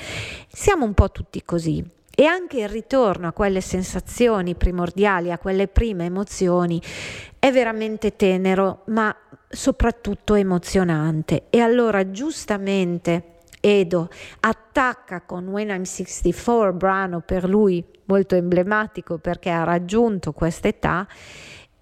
Siamo 0.49 0.85
un 0.85 0.95
po' 0.95 1.11
tutti 1.11 1.43
così 1.45 1.95
e 2.19 2.25
anche 2.25 2.61
il 2.61 2.69
ritorno 2.71 3.29
a 3.29 3.33
quelle 3.33 3.61
sensazioni 3.61 4.55
primordiali, 4.55 5.31
a 5.31 5.39
quelle 5.39 5.69
prime 5.69 6.07
emozioni, 6.07 6.81
è 7.39 7.53
veramente 7.53 8.17
tenero, 8.17 8.85
ma 8.87 9.15
soprattutto 9.47 10.35
emozionante. 10.35 11.45
E 11.51 11.61
allora 11.61 12.11
giustamente 12.11 13.35
Edo 13.61 14.09
attacca 14.41 15.21
con 15.21 15.47
When 15.49 15.69
I'm 15.69 15.83
64, 15.83 16.73
brano 16.73 17.21
per 17.21 17.47
lui 17.47 17.85
molto 18.05 18.35
emblematico 18.35 19.19
perché 19.19 19.51
ha 19.51 19.65
raggiunto 19.65 20.33
questa 20.33 20.69
età 20.69 21.07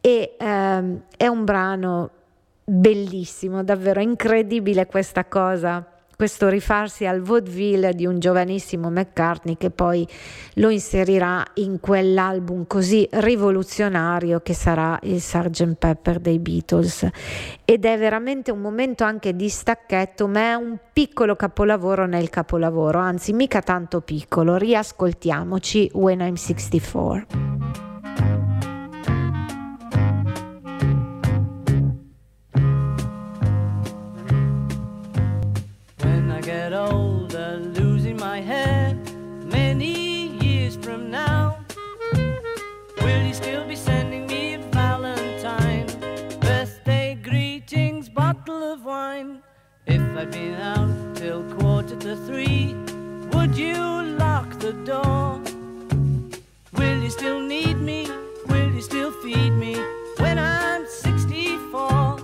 e 0.01 0.35
ehm, 0.37 1.03
è 1.16 1.28
un 1.28 1.45
brano 1.45 2.11
bellissimo, 2.64 3.62
davvero 3.62 4.01
incredibile 4.01 4.87
questa 4.87 5.26
cosa 5.26 5.93
questo 6.16 6.48
rifarsi 6.48 7.06
al 7.06 7.20
vaudeville 7.20 7.92
di 7.94 8.06
un 8.06 8.18
giovanissimo 8.18 8.90
McCartney 8.90 9.56
che 9.56 9.70
poi 9.70 10.06
lo 10.54 10.70
inserirà 10.70 11.44
in 11.54 11.80
quell'album 11.80 12.66
così 12.66 13.06
rivoluzionario 13.10 14.40
che 14.40 14.54
sarà 14.54 14.98
il 15.02 15.20
Sgt. 15.20 15.74
Pepper 15.74 16.18
dei 16.18 16.38
Beatles. 16.38 17.08
Ed 17.64 17.84
è 17.84 17.98
veramente 17.98 18.50
un 18.50 18.60
momento 18.60 19.04
anche 19.04 19.34
di 19.34 19.48
stacchetto 19.48 20.26
ma 20.28 20.50
è 20.50 20.54
un 20.54 20.78
piccolo 20.92 21.36
capolavoro 21.36 22.06
nel 22.06 22.30
capolavoro 22.30 22.98
anzi 22.98 23.32
mica 23.32 23.60
tanto 23.60 24.00
piccolo. 24.00 24.56
Riascoltiamoci 24.56 25.90
When 25.94 26.20
I'm 26.20 26.34
64 26.34 27.93
I'd 50.24 50.30
been 50.30 50.55
out 50.55 51.16
till 51.16 51.42
quarter 51.55 51.97
to 51.97 52.16
three. 52.16 52.74
Would 53.32 53.59
you 53.59 53.76
lock 54.16 54.59
the 54.59 54.72
door? 54.72 55.38
Will 56.72 57.03
you 57.03 57.11
still 57.11 57.40
need 57.40 57.76
me? 57.78 58.09
Will 58.47 58.70
you 58.72 58.80
still 58.80 59.12
feed 59.22 59.51
me 59.51 59.76
when 60.16 60.38
I'm 60.38 60.86
64? 60.86 62.24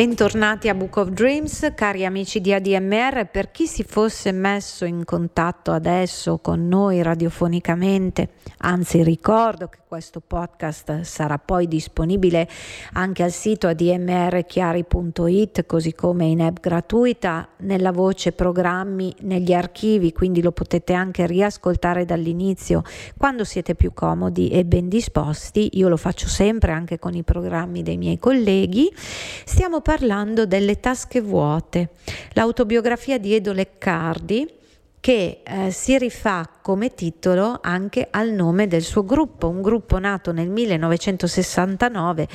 Bentornati 0.00 0.70
a 0.70 0.74
Book 0.74 0.96
of 0.96 1.08
Dreams, 1.10 1.72
cari 1.74 2.06
amici 2.06 2.40
di 2.40 2.54
ADMR. 2.54 3.28
Per 3.30 3.50
chi 3.50 3.66
si 3.66 3.84
fosse 3.84 4.32
messo 4.32 4.86
in 4.86 5.04
contatto 5.04 5.72
adesso 5.72 6.38
con 6.38 6.66
noi 6.68 7.02
radiofonicamente, 7.02 8.30
anzi 8.60 9.02
ricordo 9.02 9.68
che 9.68 9.79
questo 9.90 10.22
podcast 10.24 11.00
sarà 11.00 11.38
poi 11.38 11.66
disponibile 11.66 12.48
anche 12.92 13.24
al 13.24 13.32
sito 13.32 13.66
admrchiari.it, 13.66 15.66
così 15.66 15.94
come 15.94 16.26
in 16.26 16.42
app 16.42 16.60
gratuita, 16.60 17.48
nella 17.62 17.90
voce 17.90 18.30
programmi, 18.30 19.12
negli 19.22 19.52
archivi, 19.52 20.12
quindi 20.12 20.42
lo 20.42 20.52
potete 20.52 20.92
anche 20.92 21.26
riascoltare 21.26 22.04
dall'inizio 22.04 22.84
quando 23.18 23.42
siete 23.42 23.74
più 23.74 23.92
comodi 23.92 24.50
e 24.50 24.64
ben 24.64 24.88
disposti. 24.88 25.70
Io 25.72 25.88
lo 25.88 25.96
faccio 25.96 26.28
sempre 26.28 26.70
anche 26.70 27.00
con 27.00 27.14
i 27.14 27.24
programmi 27.24 27.82
dei 27.82 27.96
miei 27.96 28.20
colleghi. 28.20 28.88
Stiamo 28.94 29.80
parlando 29.80 30.46
delle 30.46 30.78
tasche 30.78 31.20
vuote, 31.20 31.88
l'autobiografia 32.34 33.18
di 33.18 33.34
Edo 33.34 33.52
Leccardi 33.52 34.58
che 35.00 35.40
eh, 35.42 35.70
si 35.70 35.96
rifà 35.98 36.48
come 36.60 36.94
titolo 36.94 37.58
anche 37.62 38.06
al 38.10 38.30
nome 38.30 38.66
del 38.66 38.82
suo 38.82 39.04
gruppo, 39.04 39.48
un 39.48 39.62
gruppo 39.62 39.98
nato 39.98 40.32
nel 40.32 40.50
1969 40.50 42.28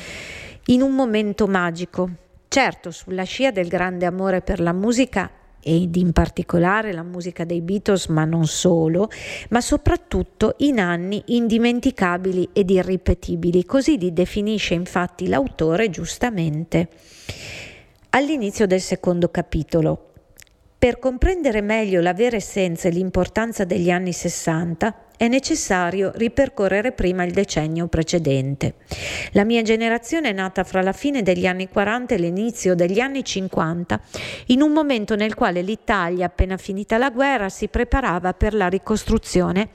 in 0.66 0.82
un 0.82 0.94
momento 0.94 1.48
magico. 1.48 2.10
Certo, 2.48 2.92
sulla 2.92 3.24
scia 3.24 3.52
del 3.52 3.68
grande 3.68 4.06
amore 4.06 4.42
per 4.42 4.60
la 4.60 4.74
musica 4.74 5.30
ed 5.68 5.96
in 5.96 6.12
particolare 6.12 6.94
la 6.94 7.04
musica 7.04 7.44
dei 7.44 7.62
Beatles, 7.62 8.08
ma 8.08 8.24
non 8.24 8.46
solo, 8.46 9.10
ma 9.50 9.62
soprattutto 9.62 10.54
in 10.60 10.80
anni 10.80 11.24
indimenticabili 11.26 12.50
ed 12.54 12.70
irripetibili, 12.70 13.66
così 13.66 13.98
li 13.98 14.14
definisce 14.14 14.76
infatti 14.76 15.28
l'autore 15.28 15.90
giustamente. 15.90 16.88
All'inizio 18.12 18.68
del 18.68 18.80
secondo 18.80 19.30
capitolo, 19.30 20.12
per 20.86 21.00
comprendere 21.00 21.62
meglio 21.62 22.00
la 22.00 22.14
vera 22.14 22.36
essenza 22.36 22.88
e 22.88 22.92
l'importanza 22.92 23.64
degli 23.66 23.90
anni 23.90 24.14
60, 24.14 24.94
è 25.18 25.28
necessario 25.28 26.12
ripercorrere 26.14 26.92
prima 26.92 27.24
il 27.24 27.32
decennio 27.32 27.88
precedente. 27.88 28.76
La 29.32 29.46
mia 29.46 29.64
generazione 29.64 30.30
è 30.30 30.32
nata 30.32 30.64
fra 30.64 30.84
la 30.84 30.92
fine 30.92 31.24
degli 31.24 31.48
anni 31.48 31.70
40 31.70 32.14
e 32.14 32.18
l'inizio 32.20 32.76
degli 32.76 33.00
anni 33.00 33.24
50, 33.24 34.00
in 34.50 34.62
un 34.62 34.74
momento 34.74 35.16
nel 35.16 35.34
quale 35.34 35.64
l'Italia, 35.64 36.28
appena 36.28 36.56
finita 36.56 37.00
la 37.00 37.10
guerra, 37.10 37.50
si 37.50 37.68
preparava 37.68 38.34
per 38.34 38.54
la 38.54 38.68
ricostruzione, 38.68 39.70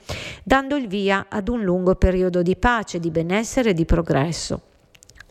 dando 0.45 0.77
il 0.77 0.87
via 0.87 1.25
ad 1.27 1.49
un 1.49 1.61
lungo 1.61 1.95
periodo 1.95 2.41
di 2.41 2.55
pace, 2.55 3.01
di 3.01 3.11
benessere 3.11 3.71
e 3.71 3.73
di 3.73 3.83
progresso. 3.83 4.61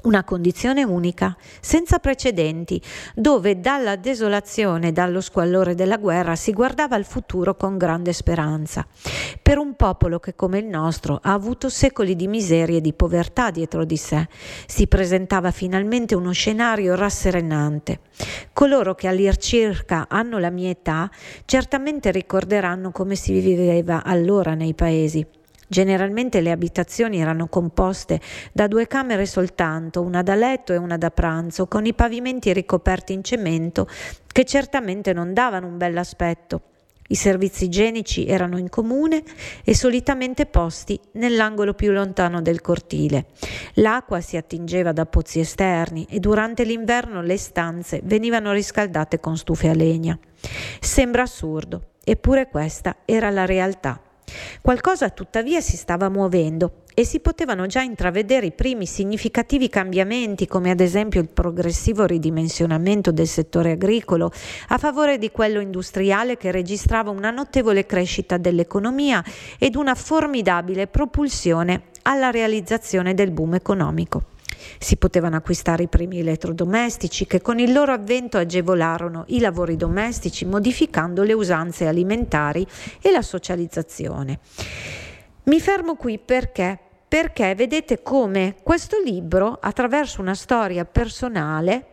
Una 0.03 0.25
condizione 0.25 0.83
unica, 0.83 1.37
senza 1.61 1.99
precedenti, 1.99 2.81
dove 3.15 3.61
dalla 3.61 3.97
desolazione 3.97 4.89
e 4.89 4.93
dallo 4.93 5.21
squallore 5.21 5.75
della 5.75 5.99
guerra 5.99 6.37
si 6.37 6.53
guardava 6.53 6.97
al 6.97 7.05
futuro 7.05 7.55
con 7.55 7.77
grande 7.77 8.15
speranza. 8.15 8.87
Per 9.43 9.59
un 9.59 9.77
popolo 9.77 10.19
che 10.19 10.35
come 10.35 10.59
il 10.59 10.67
nostro 10.67 11.21
ha 11.23 11.35
avuto 11.35 11.69
secoli 11.69 12.17
di 12.17 12.29
miseria 12.29 12.79
e 12.79 12.81
di 12.81 12.95
povertà 12.95 13.51
dietro 13.51 13.85
di 13.85 13.99
sé, 13.99 14.27
si 14.67 14.87
presentava 14.87 15.51
finalmente 15.51 16.15
uno 16.15 16.33
scenario 16.33 16.95
rasserenante. 16.95 18.01
Coloro 18.55 18.95
che 18.95 19.07
all'incirca 19.07 20.07
hanno 20.09 20.39
la 20.39 20.51
mia 20.51 20.71
età 20.71 21.11
certamente 21.45 22.11
ricorderanno 22.11 22.91
come 22.91 23.17
si 23.17 23.39
viveva 23.39 24.03
allora 24.03 24.55
nei 24.55 24.75
paesi 24.75 25.27
Generalmente 25.71 26.41
le 26.41 26.51
abitazioni 26.51 27.21
erano 27.21 27.47
composte 27.47 28.21
da 28.53 28.67
due 28.67 28.89
camere 28.89 29.25
soltanto, 29.25 30.03
una 30.03 30.21
da 30.21 30.35
letto 30.35 30.73
e 30.73 30.77
una 30.77 30.97
da 30.97 31.13
pranzo, 31.13 31.69
con 31.69 31.87
i 31.87 31.95
pavimenti 31.95 32.53
ricoperti 32.53 33.13
in 33.13 33.23
cemento 33.23 33.87
che 34.27 34.45
certamente 34.45 35.13
non 35.13 35.33
davano 35.33 35.69
un 35.69 35.77
bell'aspetto. 35.77 36.63
I 37.07 37.15
servizi 37.15 37.67
igienici 37.67 38.27
erano 38.27 38.59
in 38.59 38.69
comune 38.69 39.23
e 39.63 39.73
solitamente 39.77 40.47
posti 40.47 40.99
nell'angolo 41.13 41.75
più 41.75 41.93
lontano 41.93 42.43
del 42.43 42.61
cortile. 42.61 43.27
L'acqua 43.75 44.21
si 44.21 44.37
attingeva 44.37 44.91
da 44.91 45.07
pozzi 45.07 45.39
esterni 45.39 46.05
e 46.11 46.19
durante 46.19 46.65
l'inverno 46.65 47.23
le 47.23 47.37
stanze 47.37 48.01
venivano 48.03 48.51
riscaldate 48.51 49.21
con 49.21 49.37
stufe 49.37 49.69
a 49.69 49.75
legna. 49.75 50.19
Sembra 50.81 51.23
assurdo, 51.23 51.91
eppure 52.03 52.49
questa 52.49 52.97
era 53.05 53.31
la 53.31 53.47
realtà. 53.47 54.01
Qualcosa 54.61 55.11
tuttavia 55.11 55.61
si 55.61 55.77
stava 55.77 56.09
muovendo 56.09 56.83
e 56.95 57.05
si 57.05 57.21
potevano 57.21 57.67
già 57.67 57.81
intravedere 57.81 58.47
i 58.47 58.53
primi 58.53 58.87
significativi 58.87 59.69
cambiamenti, 59.69 60.47
come 60.47 60.71
ad 60.71 60.81
esempio 60.81 61.21
il 61.21 61.29
progressivo 61.29 62.05
ridimensionamento 62.05 63.13
del 63.13 63.27
settore 63.27 63.73
agricolo 63.73 64.31
a 64.69 64.79
favore 64.79 65.19
di 65.19 65.31
quello 65.31 65.61
industriale 65.61 66.37
che 66.37 66.51
registrava 66.51 67.11
una 67.11 67.31
notevole 67.31 67.87
crescita 67.87 68.37
dell'economia 68.37 69.25
ed 69.59 69.77
una 69.77 69.95
formidabile 69.95 70.87
propulsione 70.87 71.83
alla 72.03 72.31
realizzazione 72.31 73.15
del 73.15 73.31
boom 73.31 73.55
economico. 73.55 74.25
Si 74.83 74.97
potevano 74.97 75.37
acquistare 75.37 75.83
i 75.83 75.89
primi 75.89 76.21
elettrodomestici 76.21 77.27
che 77.27 77.43
con 77.43 77.59
il 77.59 77.71
loro 77.71 77.93
avvento 77.93 78.39
agevolarono 78.39 79.25
i 79.29 79.39
lavori 79.39 79.77
domestici 79.77 80.47
modificando 80.47 81.23
le 81.23 81.35
usanze 81.35 81.87
alimentari 81.87 82.67
e 83.03 83.11
la 83.11 83.21
socializzazione. 83.21 84.39
Mi 85.45 85.61
fermo 85.61 85.97
qui 85.97 86.19
perché 86.19 86.79
perché 87.11 87.57
vedete 87.57 88.03
come 88.03 88.55
questo 88.63 89.03
libro, 89.05 89.59
attraverso 89.61 90.21
una 90.21 90.37
storia 90.37 90.85
personale, 90.85 91.87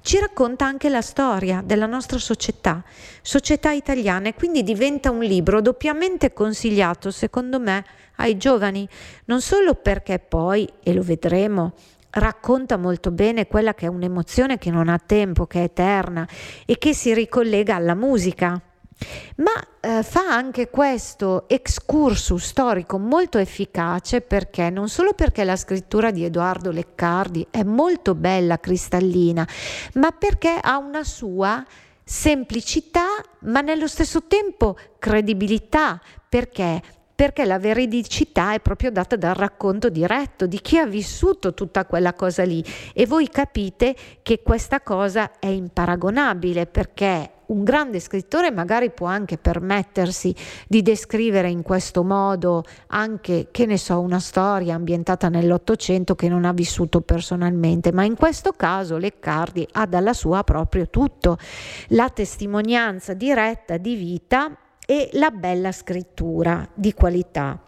ci 0.00 0.18
racconta 0.18 0.64
anche 0.64 0.88
la 0.88 1.02
storia 1.02 1.62
della 1.62 1.84
nostra 1.84 2.16
società, 2.16 2.82
società 3.20 3.72
italiana, 3.72 4.28
e 4.28 4.34
quindi 4.34 4.62
diventa 4.62 5.10
un 5.10 5.20
libro 5.20 5.60
doppiamente 5.60 6.32
consigliato, 6.32 7.10
secondo 7.10 7.60
me, 7.60 7.84
ai 8.16 8.38
giovani, 8.38 8.88
non 9.26 9.42
solo 9.42 9.74
perché 9.74 10.18
poi, 10.18 10.66
e 10.82 10.94
lo 10.94 11.02
vedremo, 11.02 11.74
racconta 12.16 12.76
molto 12.76 13.10
bene 13.10 13.46
quella 13.46 13.74
che 13.74 13.86
è 13.86 13.88
un'emozione 13.88 14.58
che 14.58 14.70
non 14.70 14.88
ha 14.88 14.98
tempo, 14.98 15.46
che 15.46 15.60
è 15.60 15.64
eterna 15.64 16.26
e 16.64 16.78
che 16.78 16.94
si 16.94 17.12
ricollega 17.14 17.74
alla 17.74 17.94
musica. 17.94 18.60
Ma 19.36 19.52
eh, 19.80 20.02
fa 20.02 20.22
anche 20.30 20.70
questo 20.70 21.46
excursus 21.48 22.42
storico 22.42 22.98
molto 22.98 23.36
efficace 23.36 24.22
perché 24.22 24.70
non 24.70 24.88
solo 24.88 25.12
perché 25.12 25.44
la 25.44 25.56
scrittura 25.56 26.10
di 26.10 26.24
Edoardo 26.24 26.70
Leccardi 26.70 27.46
è 27.50 27.62
molto 27.62 28.14
bella, 28.14 28.58
cristallina, 28.58 29.46
ma 29.94 30.12
perché 30.12 30.58
ha 30.58 30.78
una 30.78 31.04
sua 31.04 31.62
semplicità, 32.02 33.06
ma 33.40 33.60
nello 33.60 33.86
stesso 33.86 34.22
tempo 34.26 34.78
credibilità, 34.98 36.00
perché 36.26 36.80
perché 37.16 37.46
la 37.46 37.58
veridicità 37.58 38.52
è 38.52 38.60
proprio 38.60 38.90
data 38.90 39.16
dal 39.16 39.34
racconto 39.34 39.88
diretto 39.88 40.46
di 40.46 40.60
chi 40.60 40.76
ha 40.76 40.86
vissuto 40.86 41.54
tutta 41.54 41.86
quella 41.86 42.12
cosa 42.12 42.44
lì. 42.44 42.62
E 42.92 43.06
voi 43.06 43.28
capite 43.28 43.96
che 44.22 44.42
questa 44.42 44.82
cosa 44.82 45.38
è 45.38 45.46
imparagonabile 45.46 46.66
perché 46.66 47.30
un 47.46 47.64
grande 47.64 48.00
scrittore 48.00 48.50
magari 48.50 48.90
può 48.90 49.06
anche 49.06 49.38
permettersi 49.38 50.34
di 50.66 50.82
descrivere 50.82 51.48
in 51.48 51.62
questo 51.62 52.02
modo 52.02 52.64
anche, 52.88 53.48
che 53.50 53.66
ne 53.66 53.78
so, 53.78 54.00
una 54.00 54.18
storia 54.18 54.74
ambientata 54.74 55.28
nell'Ottocento 55.28 56.14
che 56.14 56.28
non 56.28 56.44
ha 56.44 56.52
vissuto 56.52 57.00
personalmente, 57.00 57.92
ma 57.92 58.04
in 58.04 58.16
questo 58.16 58.52
caso 58.52 58.98
Leccardi 58.98 59.66
ha 59.72 59.86
dalla 59.86 60.12
sua 60.12 60.42
proprio 60.42 60.88
tutto, 60.90 61.38
la 61.88 62.10
testimonianza 62.10 63.14
diretta 63.14 63.76
di 63.76 63.94
vita 63.94 64.58
e 64.86 65.10
la 65.12 65.30
bella 65.30 65.72
scrittura 65.72 66.66
di 66.72 66.94
qualità. 66.94 67.60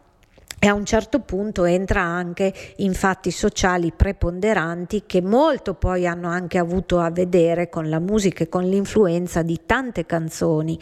E 0.61 0.67
a 0.67 0.75
un 0.75 0.85
certo 0.85 1.21
punto 1.21 1.65
entra 1.65 2.01
anche 2.01 2.53
in 2.77 2.93
fatti 2.93 3.31
sociali 3.31 3.93
preponderanti 3.93 5.05
che 5.07 5.23
molto 5.23 5.75
poi 5.75 6.05
hanno 6.05 6.29
anche 6.29 6.59
avuto 6.59 6.99
a 6.99 7.11
vedere 7.11 7.69
con 7.69 7.89
la 7.89 8.01
musica 8.01 8.43
e 8.43 8.49
con 8.49 8.65
l'influenza 8.65 9.43
di 9.43 9.61
tante 9.67 10.05
canzoni 10.05 10.79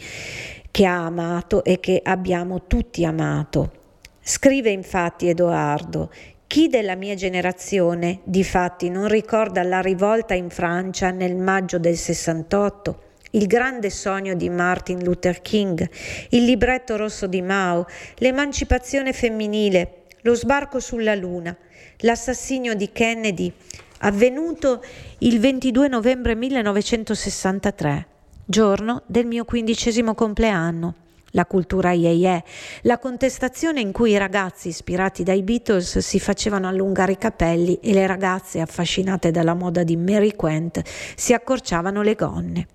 che 0.71 0.85
ha 0.85 1.05
amato 1.05 1.63
e 1.63 1.79
che 1.79 2.01
abbiamo 2.03 2.65
tutti 2.65 3.05
amato. 3.05 3.71
Scrive 4.19 4.71
infatti 4.71 5.29
Edoardo, 5.29 6.09
chi 6.47 6.69
della 6.69 6.95
mia 6.95 7.13
generazione 7.13 8.21
di 8.23 8.43
fatti 8.43 8.89
non 8.89 9.07
ricorda 9.07 9.61
la 9.61 9.81
rivolta 9.81 10.33
in 10.33 10.49
Francia 10.49 11.11
nel 11.11 11.35
maggio 11.35 11.77
del 11.77 11.97
68? 11.97 13.06
Il 13.31 13.47
grande 13.47 13.89
sogno 13.89 14.35
di 14.35 14.49
Martin 14.49 15.03
Luther 15.03 15.41
King, 15.41 15.89
il 16.29 16.43
libretto 16.43 16.95
rosso 16.95 17.27
di 17.27 17.41
Mao, 17.41 17.85
l'emancipazione 18.17 19.13
femminile, 19.13 20.03
lo 20.21 20.33
sbarco 20.35 20.79
sulla 20.79 21.15
Luna, 21.15 21.55
l'assassinio 21.99 22.73
di 22.75 22.91
Kennedy, 22.91 23.51
avvenuto 23.99 24.83
il 25.19 25.39
22 25.39 25.87
novembre 25.87 26.35
1963, 26.35 28.07
giorno 28.45 29.03
del 29.05 29.25
mio 29.25 29.45
quindicesimo 29.45 30.13
compleanno 30.13 31.05
la 31.37 31.45
cultura 31.45 31.91
yeye, 31.91 32.43
la 32.81 32.97
contestazione 32.97 33.79
in 33.79 33.91
cui 33.91 34.11
i 34.11 34.17
ragazzi 34.17 34.69
ispirati 34.69 35.21
dai 35.21 35.43
Beatles 35.43 35.99
si 35.99 36.19
facevano 36.19 36.67
allungare 36.67 37.11
i 37.11 37.17
capelli 37.19 37.75
e 37.79 37.93
le 37.93 38.07
ragazze 38.07 38.59
affascinate 38.59 39.29
dalla 39.29 39.53
moda 39.53 39.83
di 39.83 39.95
Mary 39.95 40.35
Quent 40.35 40.81
si 41.15 41.33
accorciavano 41.33 42.01
le 42.01 42.15
gonne. 42.15 42.67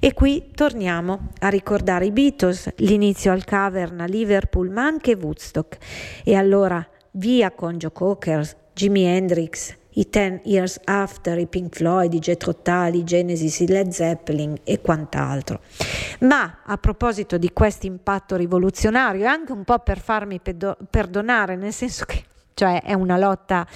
E 0.00 0.14
qui 0.14 0.50
torniamo 0.54 1.28
a 1.40 1.48
ricordare 1.48 2.06
i 2.06 2.10
Beatles, 2.10 2.72
l'inizio 2.76 3.32
al 3.32 3.44
cavern 3.44 4.00
a 4.00 4.06
Liverpool 4.06 4.70
ma 4.70 4.84
anche 4.86 5.14
Woodstock. 5.14 5.76
E 6.24 6.34
allora 6.34 6.84
via 7.12 7.50
con 7.50 7.76
Joe 7.76 7.92
Cocker, 7.92 8.48
Jimi 8.72 9.04
Hendrix, 9.04 9.76
i 9.96 10.08
Ten 10.08 10.40
Years 10.44 10.80
After, 10.84 11.38
i 11.38 11.46
Pink 11.46 11.74
Floyd, 11.74 12.12
i 12.14 12.18
Jethro 12.18 12.54
Tull, 12.62 12.94
i 12.94 13.04
Genesis, 13.04 13.60
i 13.60 13.66
Led 13.66 13.90
Zeppelin 13.90 14.56
e 14.64 14.80
quant'altro. 14.80 15.60
Ma 16.20 16.58
a 16.64 16.76
proposito 16.78 17.38
di 17.38 17.50
questo 17.52 17.86
impatto 17.86 18.36
rivoluzionario, 18.36 19.26
anche 19.26 19.52
un 19.52 19.64
po' 19.64 19.78
per 19.78 19.98
farmi 19.98 20.40
pedo- 20.40 20.76
perdonare, 20.88 21.56
nel 21.56 21.72
senso 21.72 22.04
che 22.04 22.24
cioè 22.54 22.82
è 22.82 22.94
una 22.94 23.18
lotta 23.18 23.66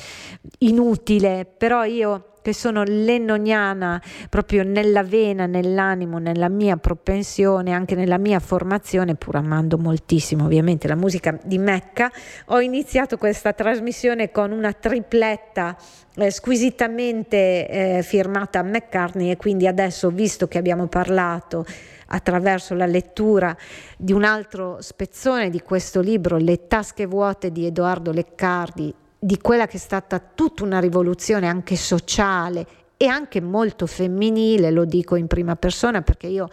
inutile, 0.58 1.44
però 1.44 1.84
io 1.84 2.29
che 2.42 2.54
sono 2.54 2.82
lennoniana 2.84 4.00
proprio 4.28 4.62
nella 4.62 5.02
vena, 5.02 5.46
nell'animo, 5.46 6.18
nella 6.18 6.48
mia 6.48 6.76
propensione, 6.76 7.72
anche 7.72 7.94
nella 7.94 8.18
mia 8.18 8.38
formazione, 8.38 9.14
pur 9.14 9.36
amando 9.36 9.78
moltissimo 9.78 10.44
ovviamente 10.44 10.88
la 10.88 10.94
musica 10.94 11.38
di 11.42 11.58
Mecca, 11.58 12.10
ho 12.46 12.60
iniziato 12.60 13.16
questa 13.16 13.52
trasmissione 13.52 14.30
con 14.30 14.52
una 14.52 14.72
tripletta 14.72 15.76
eh, 16.16 16.30
squisitamente 16.30 17.68
eh, 17.68 18.02
firmata 18.02 18.62
McCartney 18.62 19.30
e 19.30 19.36
quindi 19.36 19.66
adesso, 19.66 20.10
visto 20.10 20.48
che 20.48 20.58
abbiamo 20.58 20.86
parlato 20.86 21.64
attraverso 22.12 22.74
la 22.74 22.86
lettura 22.86 23.56
di 23.96 24.12
un 24.12 24.24
altro 24.24 24.78
spezzone 24.80 25.50
di 25.50 25.60
questo 25.60 26.00
libro, 26.00 26.36
Le 26.36 26.66
tasche 26.66 27.06
vuote 27.06 27.52
di 27.52 27.66
Edoardo 27.66 28.12
Leccardi, 28.12 28.92
di 29.22 29.38
quella 29.38 29.66
che 29.66 29.76
è 29.76 29.80
stata 29.80 30.18
tutta 30.18 30.64
una 30.64 30.80
rivoluzione 30.80 31.46
anche 31.46 31.76
sociale 31.76 32.66
e 32.96 33.06
anche 33.06 33.40
molto 33.40 33.86
femminile, 33.86 34.70
lo 34.70 34.86
dico 34.86 35.14
in 35.14 35.26
prima 35.26 35.56
persona 35.56 36.00
perché 36.00 36.26
io 36.26 36.48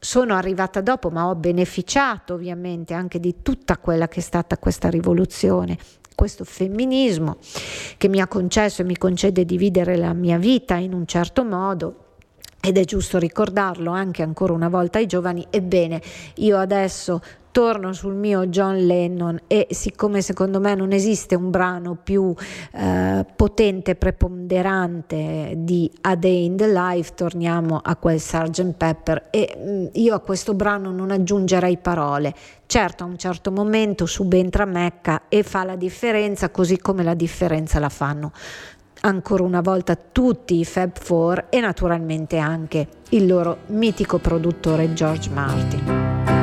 sono 0.00 0.34
arrivata 0.34 0.80
dopo, 0.80 1.10
ma 1.10 1.28
ho 1.28 1.36
beneficiato 1.36 2.34
ovviamente 2.34 2.92
anche 2.92 3.20
di 3.20 3.36
tutta 3.42 3.78
quella 3.78 4.08
che 4.08 4.18
è 4.18 4.22
stata 4.22 4.58
questa 4.58 4.90
rivoluzione, 4.90 5.78
questo 6.14 6.44
femminismo 6.44 7.36
che 7.96 8.08
mi 8.08 8.20
ha 8.20 8.26
concesso 8.26 8.82
e 8.82 8.84
mi 8.84 8.96
concede 8.96 9.44
di 9.44 9.56
vivere 9.56 9.96
la 9.96 10.12
mia 10.12 10.38
vita 10.38 10.74
in 10.74 10.92
un 10.92 11.06
certo 11.06 11.44
modo 11.44 12.07
ed 12.60 12.76
è 12.76 12.84
giusto 12.84 13.18
ricordarlo 13.18 13.90
anche 13.90 14.22
ancora 14.22 14.52
una 14.52 14.68
volta 14.68 14.98
ai 14.98 15.06
giovani, 15.06 15.46
ebbene 15.50 16.00
io 16.36 16.58
adesso 16.58 17.20
torno 17.58 17.92
sul 17.92 18.14
mio 18.14 18.46
John 18.46 18.76
Lennon 18.76 19.40
e 19.48 19.66
siccome 19.70 20.22
secondo 20.22 20.60
me 20.60 20.76
non 20.76 20.92
esiste 20.92 21.34
un 21.34 21.50
brano 21.50 21.96
più 22.00 22.32
eh, 22.72 23.26
potente, 23.34 23.96
preponderante 23.96 25.54
di 25.56 25.90
A 26.02 26.14
Day 26.14 26.44
in 26.44 26.56
the 26.56 26.68
Life, 26.68 27.14
torniamo 27.14 27.80
a 27.82 27.96
quel 27.96 28.20
Sgt. 28.20 28.74
Pepper 28.76 29.26
e 29.30 29.56
mh, 29.56 29.70
mm, 29.70 29.86
io 29.94 30.14
a 30.14 30.20
questo 30.20 30.54
brano 30.54 30.92
non 30.92 31.10
aggiungerei 31.10 31.78
parole. 31.78 32.32
Certo, 32.66 33.02
a 33.02 33.06
un 33.06 33.18
certo 33.18 33.50
momento 33.50 34.06
subentra 34.06 34.64
Mecca 34.64 35.22
e 35.28 35.42
fa 35.42 35.64
la 35.64 35.74
differenza 35.74 36.50
così 36.50 36.78
come 36.78 37.02
la 37.02 37.14
differenza 37.14 37.80
la 37.80 37.88
fanno 37.88 38.30
ancora 39.02 39.42
una 39.42 39.60
volta 39.60 39.96
tutti 39.96 40.58
i 40.58 40.64
Fab 40.64 40.98
Four 40.98 41.46
e 41.50 41.60
naturalmente 41.60 42.38
anche 42.38 42.86
il 43.10 43.26
loro 43.26 43.58
mitico 43.66 44.18
produttore 44.18 44.92
George 44.92 45.30
Martin. 45.30 46.37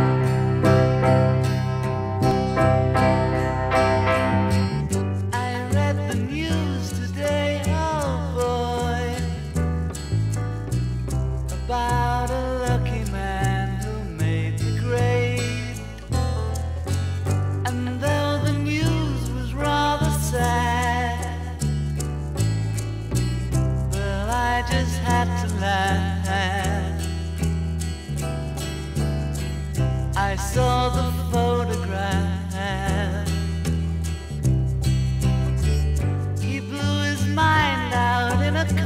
Out 38.65 38.71
in 38.71 38.83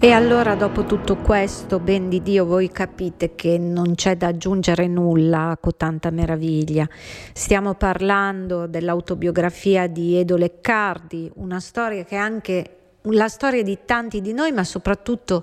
E 0.00 0.12
allora 0.12 0.54
dopo 0.54 0.84
tutto 0.84 1.16
questo, 1.16 1.80
ben 1.80 2.08
di 2.08 2.22
Dio, 2.22 2.46
voi 2.46 2.70
capite 2.70 3.34
che 3.34 3.58
non 3.58 3.96
c'è 3.96 4.16
da 4.16 4.28
aggiungere 4.28 4.86
nulla 4.86 5.50
a 5.50 5.56
cotanta 5.56 6.10
meraviglia. 6.10 6.88
Stiamo 7.32 7.74
parlando 7.74 8.68
dell'autobiografia 8.68 9.88
di 9.88 10.14
Edo 10.14 10.36
Leccardi, 10.36 11.28
una 11.34 11.58
storia 11.58 12.04
che 12.04 12.14
è 12.14 12.18
anche 12.18 12.76
la 13.02 13.26
storia 13.26 13.64
di 13.64 13.76
tanti 13.84 14.20
di 14.20 14.32
noi, 14.32 14.52
ma 14.52 14.62
soprattutto 14.62 15.42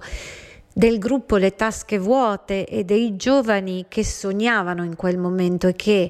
del 0.73 0.99
gruppo 0.99 1.35
Le 1.35 1.53
Tasche 1.55 1.97
Vuote 1.99 2.65
e 2.65 2.85
dei 2.85 3.17
giovani 3.17 3.87
che 3.89 4.05
sognavano 4.05 4.85
in 4.85 4.95
quel 4.95 5.17
momento 5.17 5.67
e 5.67 5.73
che 5.73 6.09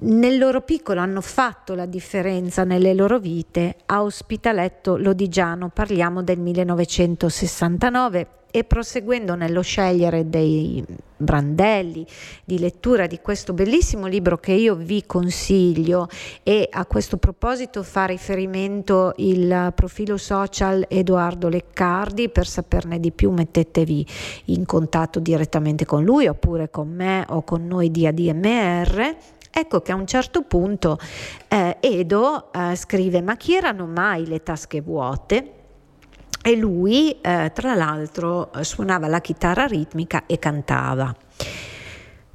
nel 0.00 0.38
loro 0.38 0.60
piccolo 0.62 1.00
hanno 1.00 1.20
fatto 1.20 1.74
la 1.74 1.86
differenza 1.86 2.64
nelle 2.64 2.94
loro 2.94 3.18
vite. 3.18 3.76
A 3.86 4.02
Ospitaletto 4.02 4.96
Lodigiano 4.96 5.68
parliamo 5.68 6.22
del 6.22 6.40
1969 6.40 8.26
e 8.50 8.62
proseguendo 8.62 9.34
nello 9.34 9.62
scegliere 9.62 10.28
dei 10.30 10.84
brandelli 11.16 12.06
di 12.44 12.60
lettura 12.60 13.08
di 13.08 13.18
questo 13.20 13.52
bellissimo 13.52 14.06
libro 14.06 14.38
che 14.38 14.52
io 14.52 14.76
vi 14.76 15.02
consiglio 15.06 16.06
e 16.44 16.68
a 16.70 16.86
questo 16.86 17.16
proposito 17.16 17.82
fa 17.82 18.04
riferimento 18.04 19.12
il 19.16 19.72
profilo 19.74 20.16
social 20.16 20.86
Edoardo 20.88 21.48
Leccardi 21.48 22.28
per 22.28 22.46
saperne 22.46 23.00
di 23.00 23.10
più 23.10 23.32
mettetevi 23.32 24.06
in 24.46 24.64
contatto 24.66 25.18
direttamente 25.18 25.84
con 25.84 26.04
lui 26.04 26.28
oppure 26.28 26.70
con 26.70 26.88
me 26.94 27.24
o 27.30 27.42
con 27.42 27.66
noi 27.66 27.90
di 27.90 28.06
ADMR 28.06 29.16
Ecco 29.56 29.82
che 29.82 29.92
a 29.92 29.94
un 29.94 30.06
certo 30.06 30.42
punto 30.42 30.98
eh, 31.46 31.76
Edo 31.78 32.52
eh, 32.52 32.74
scrive 32.74 33.22
ma 33.22 33.36
chi 33.36 33.54
erano 33.54 33.86
mai 33.86 34.26
le 34.26 34.42
tasche 34.42 34.80
vuote? 34.80 35.52
E 36.42 36.56
lui, 36.56 37.20
eh, 37.20 37.52
tra 37.54 37.74
l'altro, 37.74 38.50
suonava 38.60 39.06
la 39.06 39.20
chitarra 39.20 39.64
ritmica 39.64 40.24
e 40.26 40.38
cantava. 40.38 41.14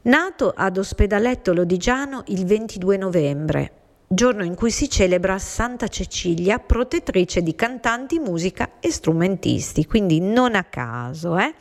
Nato 0.04 0.54
ad 0.56 0.78
Ospedaletto 0.78 1.54
Lodigiano 1.54 2.24
il 2.28 2.46
22 2.46 2.98
novembre 2.98 3.79
giorno 4.12 4.44
in 4.44 4.56
cui 4.56 4.72
si 4.72 4.90
celebra 4.90 5.38
Santa 5.38 5.88
Cecilia, 5.88 6.58
protettrice 6.58 7.44
di 7.44 7.54
cantanti, 7.54 8.18
musica 8.18 8.72
e 8.80 8.92
strumentisti, 8.92 9.86
quindi 9.86 10.20
non 10.20 10.56
a 10.56 10.64
caso. 10.64 11.38
Eh? 11.38 11.54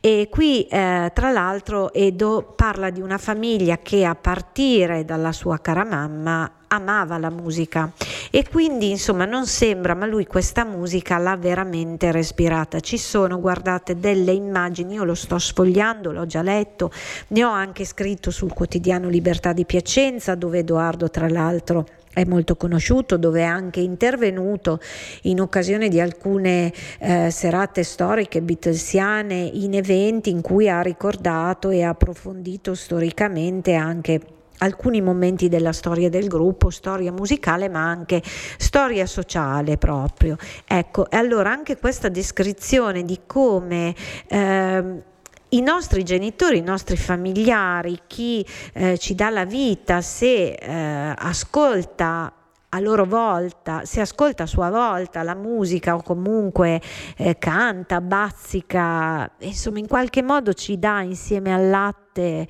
E 0.00 0.28
qui, 0.30 0.62
eh, 0.68 1.10
tra 1.12 1.30
l'altro, 1.32 1.92
Edo 1.92 2.54
parla 2.54 2.90
di 2.90 3.00
una 3.00 3.18
famiglia 3.18 3.78
che 3.78 4.04
a 4.04 4.14
partire 4.14 5.04
dalla 5.04 5.32
sua 5.32 5.58
cara 5.58 5.84
mamma 5.84 6.57
amava 6.68 7.18
la 7.18 7.30
musica. 7.30 7.90
E 8.30 8.44
quindi 8.48 8.90
insomma 8.90 9.24
non 9.24 9.46
sembra 9.46 9.94
ma 9.94 10.06
lui 10.06 10.26
questa 10.26 10.64
musica 10.64 11.18
l'ha 11.18 11.36
veramente 11.36 12.12
respirata. 12.12 12.80
Ci 12.80 12.98
sono 12.98 13.40
guardate 13.40 13.98
delle 13.98 14.32
immagini 14.32 14.94
io 14.94 15.04
lo 15.04 15.14
sto 15.14 15.38
sfogliando 15.38 16.12
l'ho 16.12 16.26
già 16.26 16.42
letto 16.42 16.90
ne 17.28 17.44
ho 17.44 17.50
anche 17.50 17.84
scritto 17.84 18.30
sul 18.30 18.52
quotidiano 18.52 19.08
Libertà 19.08 19.52
di 19.52 19.64
Piacenza 19.64 20.34
dove 20.34 20.58
Edoardo 20.58 21.10
tra 21.10 21.28
l'altro 21.28 21.86
è 22.12 22.24
molto 22.24 22.56
conosciuto, 22.56 23.16
dove 23.16 23.40
è 23.40 23.44
anche 23.44 23.80
intervenuto 23.80 24.80
in 25.22 25.40
occasione 25.40 25.88
di 25.88 26.00
alcune 26.00 26.72
eh, 26.98 27.30
serate 27.30 27.84
storiche 27.84 28.42
beatlesiane 28.42 29.36
in 29.36 29.74
eventi 29.74 30.30
in 30.30 30.40
cui 30.40 30.68
ha 30.68 30.80
ricordato 30.82 31.70
e 31.70 31.82
approfondito 31.82 32.74
storicamente 32.74 33.74
anche 33.74 34.20
alcuni 34.58 35.00
momenti 35.00 35.48
della 35.48 35.72
storia 35.72 36.08
del 36.08 36.28
gruppo, 36.28 36.70
storia 36.70 37.12
musicale 37.12 37.68
ma 37.68 37.80
anche 37.80 38.22
storia 38.24 39.06
sociale 39.06 39.76
proprio. 39.76 40.36
Ecco, 40.66 41.10
e 41.10 41.16
allora 41.16 41.50
anche 41.50 41.76
questa 41.78 42.08
descrizione 42.08 43.04
di 43.04 43.20
come 43.26 43.94
eh, 44.28 45.02
i 45.50 45.60
nostri 45.62 46.04
genitori, 46.04 46.58
i 46.58 46.62
nostri 46.62 46.96
familiari, 46.96 48.00
chi 48.06 48.44
eh, 48.74 48.98
ci 48.98 49.14
dà 49.14 49.30
la 49.30 49.44
vita, 49.44 50.02
se 50.02 50.52
eh, 50.52 51.14
ascolta 51.16 52.32
a 52.70 52.80
loro 52.80 53.06
volta, 53.06 53.86
se 53.86 54.02
ascolta 54.02 54.42
a 54.42 54.46
sua 54.46 54.68
volta 54.68 55.22
la 55.22 55.34
musica 55.34 55.94
o 55.94 56.02
comunque 56.02 56.82
eh, 57.16 57.38
canta, 57.38 58.02
bazzica, 58.02 59.30
insomma 59.38 59.78
in 59.78 59.86
qualche 59.86 60.22
modo 60.22 60.52
ci 60.52 60.78
dà 60.78 61.00
insieme 61.00 61.54
al 61.54 61.70
latte 61.70 62.46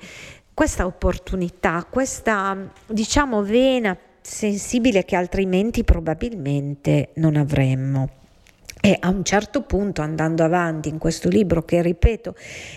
questa 0.59 0.85
opportunità, 0.85 1.87
questa 1.89 2.69
diciamo 2.85 3.43
vena 3.43 3.97
sensibile 4.19 5.05
che 5.05 5.15
altrimenti 5.15 5.85
probabilmente 5.85 7.11
non 7.15 7.37
avremmo. 7.37 8.18
E 8.81 8.95
a 8.97 9.09
un 9.09 9.25
certo 9.25 9.63
punto, 9.63 10.01
andando 10.01 10.41
avanti 10.45 10.87
in 10.87 10.99
questo 10.99 11.27
libro, 11.27 11.63
che 11.63 11.81
ripeto, 11.81 12.33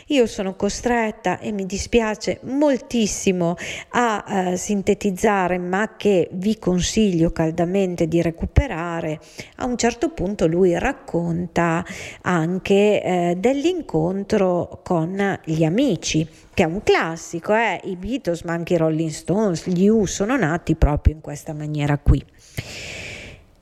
io 0.08 0.26
sono 0.26 0.56
costretta 0.56 1.38
e 1.38 1.52
mi 1.52 1.64
dispiace 1.64 2.40
moltissimo 2.42 3.54
a 3.90 4.24
eh, 4.26 4.56
sintetizzare, 4.56 5.58
ma 5.58 5.94
che 5.96 6.28
vi 6.32 6.58
consiglio 6.58 7.30
caldamente 7.30 8.08
di 8.08 8.20
recuperare, 8.20 9.20
a 9.56 9.64
un 9.64 9.76
certo 9.76 10.10
punto 10.10 10.48
lui 10.48 10.76
racconta 10.76 11.84
anche 12.22 13.02
eh, 13.02 13.36
dell'incontro 13.38 14.80
con 14.82 15.38
gli 15.44 15.62
amici, 15.62 16.28
che 16.52 16.64
è 16.64 16.66
un 16.66 16.82
classico, 16.82 17.54
eh? 17.54 17.80
i 17.84 17.94
Beatles, 17.94 18.42
ma 18.42 18.54
anche 18.54 18.74
i 18.74 18.76
Rolling 18.76 19.10
Stones, 19.10 19.68
gli 19.68 19.86
U 19.86 20.04
sono 20.06 20.36
nati 20.36 20.74
proprio 20.74 21.14
in 21.14 21.20
questa 21.20 21.52
maniera 21.52 21.96
qui. 21.96 22.20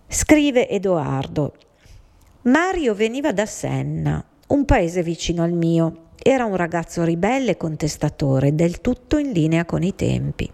Scrive 0.08 0.70
Edoardo. 0.70 1.52
Mario 2.44 2.94
veniva 2.94 3.32
da 3.32 3.44
Senna, 3.44 4.24
un 4.46 4.64
paese 4.64 5.02
vicino 5.02 5.42
al 5.42 5.52
mio. 5.52 6.12
Era 6.16 6.46
un 6.46 6.56
ragazzo 6.56 7.04
ribelle 7.04 7.50
e 7.50 7.56
contestatore, 7.58 8.54
del 8.54 8.80
tutto 8.80 9.18
in 9.18 9.30
linea 9.32 9.66
con 9.66 9.82
i 9.82 9.94
tempi. 9.94 10.50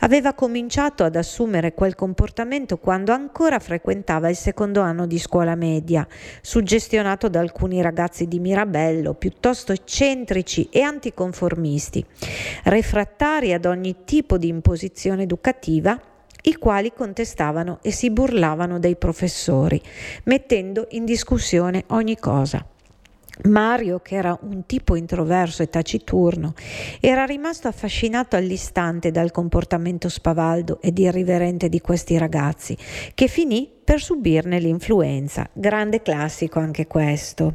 Aveva 0.00 0.34
cominciato 0.34 1.04
ad 1.04 1.16
assumere 1.16 1.72
quel 1.72 1.94
comportamento 1.94 2.76
quando 2.76 3.12
ancora 3.12 3.58
frequentava 3.58 4.28
il 4.28 4.36
secondo 4.36 4.82
anno 4.82 5.06
di 5.06 5.18
scuola 5.18 5.54
media, 5.54 6.06
suggestionato 6.42 7.30
da 7.30 7.40
alcuni 7.40 7.80
ragazzi 7.80 8.28
di 8.28 8.38
Mirabello, 8.38 9.14
piuttosto 9.14 9.72
eccentrici 9.72 10.68
e 10.70 10.82
anticonformisti, 10.82 12.04
refrattari 12.64 13.54
ad 13.54 13.64
ogni 13.64 14.04
tipo 14.04 14.36
di 14.36 14.48
imposizione 14.48 15.22
educativa 15.22 15.98
i 16.48 16.54
quali 16.54 16.92
contestavano 16.94 17.78
e 17.82 17.92
si 17.92 18.10
burlavano 18.10 18.78
dei 18.78 18.96
professori, 18.96 19.80
mettendo 20.24 20.86
in 20.92 21.04
discussione 21.04 21.84
ogni 21.88 22.16
cosa. 22.16 22.64
Mario, 23.44 24.00
che 24.00 24.16
era 24.16 24.38
un 24.42 24.66
tipo 24.66 24.96
introverso 24.96 25.62
e 25.62 25.70
taciturno, 25.70 26.54
era 27.00 27.24
rimasto 27.24 27.68
affascinato 27.68 28.36
all'istante 28.36 29.10
dal 29.10 29.30
comportamento 29.30 30.08
spavaldo 30.08 30.80
ed 30.80 30.98
irriverente 30.98 31.68
di 31.68 31.80
questi 31.80 32.18
ragazzi, 32.18 32.76
che 33.14 33.28
finì 33.28 33.70
per 33.88 34.00
subirne 34.00 34.58
l'influenza. 34.58 35.48
Grande 35.52 36.02
classico 36.02 36.58
anche 36.58 36.86
questo. 36.86 37.54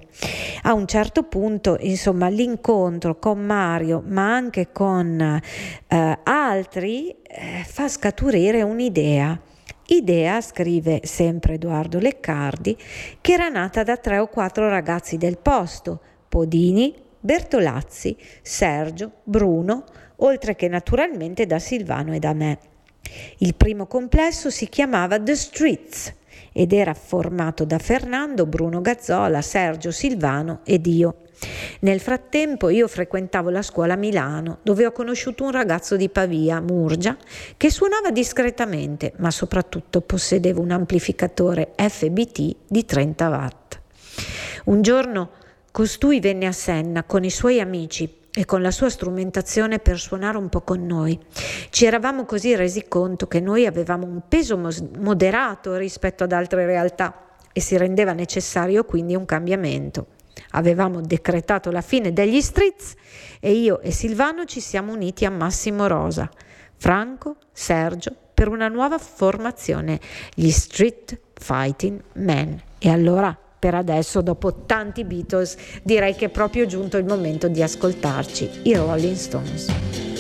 A 0.64 0.74
un 0.74 0.88
certo 0.88 1.24
punto, 1.24 1.78
insomma, 1.80 2.28
l'incontro 2.28 3.20
con 3.20 3.40
Mario, 3.40 4.02
ma 4.04 4.34
anche 4.34 4.72
con 4.72 5.20
eh, 5.20 6.20
altri, 6.24 7.10
eh, 7.22 7.64
fa 7.66 7.88
scaturire 7.88 8.64
un'idea 8.64 9.40
Idea, 9.94 10.42
scrive 10.42 11.02
sempre 11.04 11.54
Edoardo 11.54 12.00
Leccardi, 12.00 12.76
che 13.22 13.34
era 13.34 13.48
nata 13.50 13.84
da 13.84 13.96
tre 13.98 14.18
o 14.18 14.28
quattro 14.28 14.68
ragazzi 14.68 15.18
del 15.18 15.38
posto, 15.38 16.00
Podini, 16.28 16.94
Bertolazzi, 17.20 18.18
Sergio, 18.42 19.12
Bruno, 19.24 19.84
oltre 20.18 20.56
che 20.56 20.68
naturalmente 20.68 21.46
da 21.46 21.60
Silvano 21.60 22.14
e 22.14 22.20
da 22.20 22.34
me. 22.34 22.60
Il 23.38 23.54
primo 23.54 23.86
complesso 23.86 24.50
si 24.50 24.68
chiamava 24.68 25.20
The 25.20 25.36
Streets 25.36 26.14
ed 26.52 26.74
era 26.74 26.94
formato 26.96 27.64
da 27.64 27.78
Fernando, 27.78 28.48
Bruno 28.48 28.82
Gazzola, 28.82 29.42
Sergio 29.42 29.92
Silvano 29.92 30.62
ed 30.64 30.88
io. 30.88 31.23
Nel 31.82 32.00
frattempo 32.00 32.70
io 32.70 32.88
frequentavo 32.88 33.50
la 33.50 33.62
scuola 33.62 33.94
a 33.94 33.98
Milano, 33.98 34.60
dove 34.64 34.86
ho 34.86 34.92
conosciuto 34.92 35.44
un 35.44 35.52
ragazzo 35.52 35.96
di 35.96 36.10
Pavia, 36.10 36.62
Murgia, 36.62 37.18
che 37.58 37.70
suonava 37.70 38.12
discretamente, 38.12 39.14
ma 39.18 39.32
soprattutto 39.32 40.02
possedeva 40.02 40.60
un 40.60 40.72
amplificatore 40.72 41.74
FBT 41.76 42.56
di 42.68 42.86
30 42.86 43.30
watt. 43.30 43.80
Un 44.66 44.82
giorno 44.82 45.30
costui 45.72 46.20
venne 46.20 46.46
a 46.46 46.52
Senna 46.52 47.04
con 47.04 47.24
i 47.24 47.30
suoi 47.30 47.60
amici 47.60 48.22
e 48.36 48.46
con 48.46 48.62
la 48.62 48.72
sua 48.72 48.90
strumentazione 48.90 49.80
per 49.80 50.00
suonare 50.00 50.38
un 50.38 50.50
po' 50.50 50.62
con 50.62 50.86
noi. 50.86 51.20
Ci 51.70 51.86
eravamo 51.86 52.26
così 52.26 52.56
resi 52.56 52.88
conto 52.88 53.28
che 53.28 53.40
noi 53.40 53.66
avevamo 53.66 54.06
un 54.06 54.22
peso 54.28 54.58
moderato 55.00 55.76
rispetto 55.76 56.24
ad 56.24 56.32
altre 56.32 56.66
realtà 56.66 57.36
e 57.52 57.60
si 57.60 57.78
rendeva 57.78 58.14
necessario 58.14 58.84
quindi 58.86 59.16
un 59.16 59.26
cambiamento. 59.26 60.08
Avevamo 60.56 61.02
decretato 61.02 61.72
la 61.72 61.82
fine 61.82 62.14
degli 62.14 62.42
streets 62.42 62.94
e 63.40 63.52
io 63.54 63.80
e 63.82 63.92
Silvano 63.92 64.46
ci 64.46 64.60
siamo 64.60 64.94
uniti 64.94 65.26
a 65.26 65.30
Massimo 65.30 65.88
Rosa, 65.88 66.30
Franco, 66.76 67.38
Sergio, 67.52 68.16
per 68.34 68.48
una 68.48 68.68
nuova 68.68 68.98
formazione, 68.98 70.00
gli 70.34 70.50
Street 70.50 71.20
Fighting 71.34 72.02
Men. 72.14 72.62
E 72.80 72.90
allora 72.90 73.38
per 73.64 73.76
adesso, 73.76 74.22
dopo 74.22 74.66
tanti 74.66 75.06
Beatles, 75.06 75.56
direi 75.84 76.16
che 76.16 76.26
è 76.26 76.30
proprio 76.30 76.66
giunto 76.66 76.98
il 76.98 77.06
momento 77.06 77.48
di 77.48 77.64
ascoltarci 77.64 78.62
i 78.64 78.76
Rolling 78.76 79.16
Stones. 79.16 80.13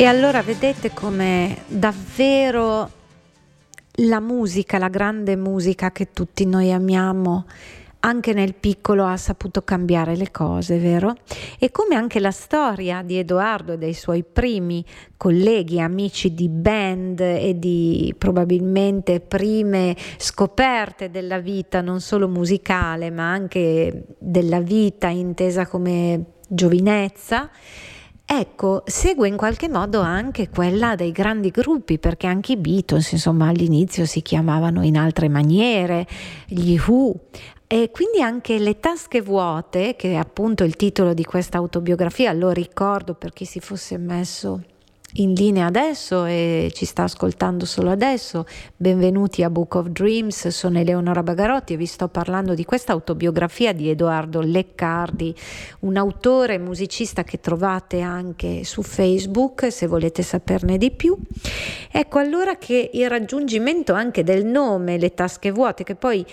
E 0.00 0.04
allora 0.04 0.42
vedete 0.42 0.92
come 0.92 1.64
davvero 1.66 2.88
la 3.96 4.20
musica, 4.20 4.78
la 4.78 4.86
grande 4.86 5.34
musica 5.34 5.90
che 5.90 6.12
tutti 6.12 6.46
noi 6.46 6.72
amiamo, 6.72 7.46
anche 7.98 8.32
nel 8.32 8.54
piccolo 8.54 9.04
ha 9.04 9.16
saputo 9.16 9.62
cambiare 9.62 10.14
le 10.14 10.30
cose, 10.30 10.78
vero? 10.78 11.16
E 11.58 11.72
come 11.72 11.96
anche 11.96 12.20
la 12.20 12.30
storia 12.30 13.02
di 13.02 13.18
Edoardo 13.18 13.72
e 13.72 13.78
dei 13.78 13.92
suoi 13.92 14.22
primi 14.22 14.84
colleghi, 15.16 15.80
amici 15.80 16.32
di 16.32 16.48
band 16.48 17.18
e 17.18 17.58
di 17.58 18.14
probabilmente 18.16 19.18
prime 19.18 19.96
scoperte 20.16 21.10
della 21.10 21.40
vita, 21.40 21.80
non 21.80 22.00
solo 22.00 22.28
musicale, 22.28 23.10
ma 23.10 23.32
anche 23.32 24.04
della 24.16 24.60
vita 24.60 25.08
intesa 25.08 25.66
come 25.66 26.24
giovinezza, 26.46 27.50
Ecco, 28.30 28.82
segue 28.84 29.26
in 29.26 29.38
qualche 29.38 29.70
modo 29.70 30.00
anche 30.00 30.50
quella 30.50 30.94
dei 30.96 31.12
grandi 31.12 31.48
gruppi, 31.48 31.98
perché 31.98 32.26
anche 32.26 32.52
i 32.52 32.56
Beatles, 32.58 33.12
insomma, 33.12 33.48
all'inizio 33.48 34.04
si 34.04 34.20
chiamavano 34.20 34.84
in 34.84 34.98
altre 34.98 35.30
maniere, 35.30 36.06
gli 36.46 36.78
Who, 36.78 37.14
e 37.66 37.90
quindi 37.90 38.20
anche 38.20 38.58
Le 38.58 38.80
tasche 38.80 39.22
vuote, 39.22 39.96
che 39.96 40.12
è 40.12 40.16
appunto 40.16 40.62
il 40.62 40.76
titolo 40.76 41.14
di 41.14 41.24
questa 41.24 41.56
autobiografia, 41.56 42.34
lo 42.34 42.50
ricordo 42.50 43.14
per 43.14 43.32
chi 43.32 43.46
si 43.46 43.60
fosse 43.60 43.96
messo 43.96 44.62
in 45.14 45.32
linea 45.32 45.66
adesso 45.66 46.26
e 46.26 46.70
ci 46.74 46.84
sta 46.84 47.04
ascoltando 47.04 47.64
solo 47.64 47.90
adesso. 47.90 48.44
Benvenuti 48.76 49.42
a 49.42 49.48
Book 49.48 49.74
of 49.76 49.86
Dreams, 49.88 50.48
sono 50.48 50.78
Eleonora 50.78 51.22
Bagarotti 51.22 51.72
e 51.72 51.76
vi 51.76 51.86
sto 51.86 52.08
parlando 52.08 52.54
di 52.54 52.64
questa 52.64 52.92
autobiografia 52.92 53.72
di 53.72 53.88
Edoardo 53.88 54.40
Leccardi, 54.40 55.34
un 55.80 55.96
autore 55.96 56.54
e 56.54 56.58
musicista 56.58 57.24
che 57.24 57.40
trovate 57.40 58.00
anche 58.00 58.64
su 58.64 58.82
Facebook 58.82 59.72
se 59.72 59.86
volete 59.86 60.22
saperne 60.22 60.76
di 60.76 60.90
più. 60.90 61.16
Ecco 61.90 62.18
allora 62.18 62.56
che 62.56 62.90
il 62.92 63.08
raggiungimento 63.08 63.94
anche 63.94 64.22
del 64.22 64.44
nome 64.44 64.98
Le 64.98 65.14
tasche 65.14 65.50
vuote, 65.50 65.84
che 65.84 65.94
poi 65.94 66.24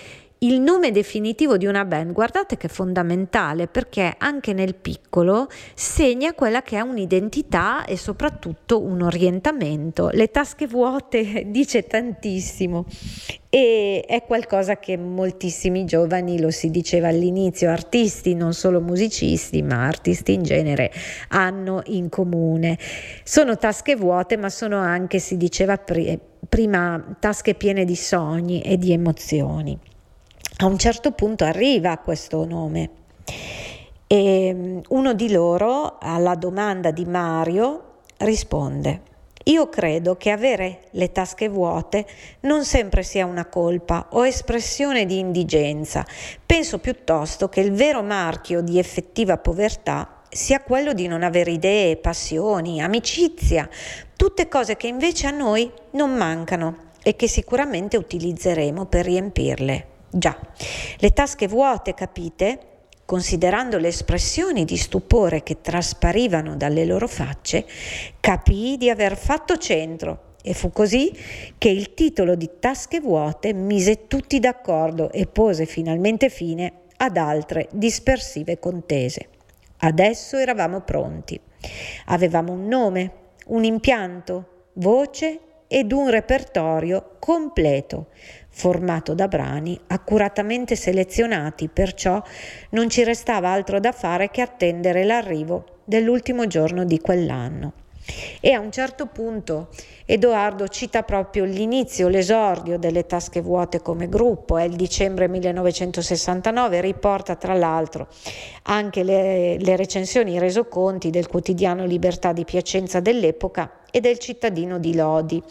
il 0.46 0.62
nome 0.62 0.92
definitivo 0.92 1.58
di 1.58 1.66
una 1.66 1.86
band, 1.86 2.12
guardate 2.12 2.56
che 2.56 2.68
è 2.68 2.70
fondamentale 2.70 3.66
perché 3.66 4.14
anche 4.16 4.54
nel 4.54 4.76
piccolo 4.76 5.48
segna 5.74 6.34
quella 6.34 6.62
che 6.62 6.78
è 6.78 6.82
un'identità 6.82 7.84
e 7.86 7.98
soprattutto 7.98 8.80
un 8.80 9.02
orientamento. 9.02 10.10
Le 10.12 10.30
tasche 10.30 10.68
vuote 10.68 11.46
dice 11.50 11.88
tantissimo 11.88 12.86
e 13.50 14.04
è 14.06 14.24
qualcosa 14.24 14.78
che 14.78 14.98
moltissimi 14.98 15.84
giovani, 15.84 16.40
lo 16.40 16.52
si 16.52 16.70
diceva 16.70 17.08
all'inizio, 17.08 17.72
artisti, 17.72 18.36
non 18.36 18.54
solo 18.54 18.82
musicisti, 18.82 19.64
ma 19.64 19.88
artisti 19.88 20.34
in 20.34 20.44
genere, 20.44 20.92
hanno 21.30 21.82
in 21.86 22.10
comune. 22.10 22.78
Sono 23.24 23.58
tasche 23.58 23.96
vuote, 23.96 24.38
ma 24.38 24.50
sono 24.50 24.78
anche, 24.78 25.18
si 25.18 25.38
diceva 25.38 25.82
prima, 26.48 27.18
tasche 27.20 27.56
piene 27.56 27.84
di 27.84 27.96
sogni 27.96 28.62
e 28.62 28.78
di 28.78 28.92
emozioni 28.92 29.80
a 30.58 30.66
un 30.66 30.78
certo 30.78 31.12
punto 31.12 31.44
arriva 31.44 31.98
questo 31.98 32.46
nome 32.46 32.90
e 34.08 34.54
mm, 34.54 34.80
uno 34.90 35.14
di 35.14 35.32
loro 35.32 35.98
alla 36.00 36.36
domanda 36.36 36.92
di 36.92 37.06
Mario 37.06 38.02
risponde 38.18 39.14
io 39.48 39.70
credo 39.70 40.16
che 40.16 40.32
avere 40.32 40.86
le 40.92 41.12
tasche 41.12 41.50
vuote 41.50 42.08
non 42.42 42.66
sempre 42.66 43.04
sia 43.04 43.28
una 43.28 43.46
colpa 43.46 44.08
o 44.14 44.26
espressione 44.26 45.06
di 45.06 45.20
indigenza. 45.20 46.04
Penso 46.44 46.80
piuttosto 46.80 47.48
che 47.48 47.60
il 47.60 47.72
vero 47.72 48.02
marchio 48.02 48.62
di 48.62 48.80
effettiva 48.80 49.38
povertà 49.38 50.22
sia 50.30 50.62
quello 50.62 50.94
di 50.94 51.06
non 51.06 51.22
avere 51.22 51.52
idee, 51.52 51.98
passioni, 51.98 52.82
amicizia, 52.82 53.70
tutte 54.16 54.48
cose 54.48 54.78
che 54.78 54.88
invece 54.88 55.28
a 55.28 55.32
noi 55.32 55.72
non 55.92 56.16
mancano 56.16 56.78
e 57.04 57.16
che 57.16 57.28
sicuramente 57.28 57.98
utilizzeremo 57.98 58.86
per 58.86 59.06
riempirle. 59.06 59.95
Già, 60.18 60.34
le 61.00 61.10
tasche 61.12 61.46
vuote, 61.46 61.94
capite? 61.94 62.60
Considerando 63.04 63.78
le 63.78 63.90
espressioni 63.90 64.64
di 64.64 64.78
stupore 64.78 65.44
che 65.44 65.60
trasparivano 65.60 66.56
dalle 66.56 66.86
loro 66.86 67.06
facce, 67.10 67.66
capii 68.22 68.78
di 68.78 68.90
aver 68.90 69.18
fatto 69.18 69.58
centro 69.58 70.36
e 70.42 70.54
fu 70.54 70.72
così 70.72 71.14
che 71.58 71.68
il 71.68 71.94
titolo 71.94 72.36
di 72.36 72.50
Tasche 72.60 73.02
vuote 73.02 73.52
mise 73.52 74.08
tutti 74.08 74.40
d'accordo 74.40 75.12
e 75.12 75.28
pose 75.28 75.66
finalmente 75.66 76.30
fine 76.30 76.84
ad 76.96 77.18
altre 77.18 77.68
dispersive 77.74 78.58
contese. 78.58 79.28
Adesso 79.80 80.38
eravamo 80.38 80.80
pronti. 80.80 81.38
Avevamo 82.06 82.54
un 82.54 82.68
nome, 82.70 83.12
un 83.48 83.66
impianto, 83.66 84.68
voce 84.76 85.40
ed 85.68 85.92
un 85.92 86.10
repertorio 86.10 87.18
completo, 87.20 88.08
formato 88.58 89.14
da 89.14 89.28
brani 89.28 89.78
accuratamente 89.88 90.78
selezionati, 90.78 91.68
perciò 91.68 92.24
non 92.70 92.90
ci 92.90 93.04
restava 93.04 93.50
altro 93.50 93.82
da 93.82 93.92
fare 93.92 94.32
che 94.32 94.42
attendere 94.42 95.04
l'arrivo 95.04 95.82
dell'ultimo 95.84 96.48
giorno 96.48 96.86
di 96.86 97.00
quell'anno. 97.00 97.74
E 98.40 98.52
a 98.52 98.60
un 98.60 98.72
certo 98.72 99.08
punto 99.08 99.70
Edoardo 100.06 100.68
cita 100.68 101.02
proprio 101.02 101.46
l'inizio, 101.46 102.08
l'esordio 102.08 102.78
delle 102.78 103.08
tasche 103.08 103.42
vuote 103.42 103.82
come 103.82 104.08
gruppo, 104.08 104.58
è 104.58 104.64
il 104.64 104.76
dicembre 104.76 105.28
1969, 105.28 106.80
riporta 106.80 107.36
tra 107.36 107.56
l'altro 107.56 108.08
anche 108.64 109.04
le, 109.04 109.58
le 109.58 109.76
recensioni, 109.76 110.34
i 110.34 110.40
resoconti 110.40 111.10
del 111.10 111.28
quotidiano 111.28 111.86
Libertà 111.86 112.34
di 112.34 112.46
Piacenza 112.46 113.00
dell'epoca 113.00 113.80
e 113.90 114.00
del 114.00 114.20
cittadino 114.20 114.78
di 114.78 114.94
Lodi. 114.94 115.42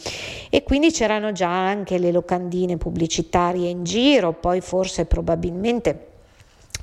E 0.48 0.62
quindi 0.62 0.92
c'erano 0.92 1.32
già 1.32 1.50
anche 1.50 1.98
le 1.98 2.12
locandine 2.12 2.76
pubblicitarie 2.76 3.68
in 3.68 3.82
giro, 3.82 4.34
poi 4.34 4.61
forse 4.61 5.07
probabilmente 5.07 6.12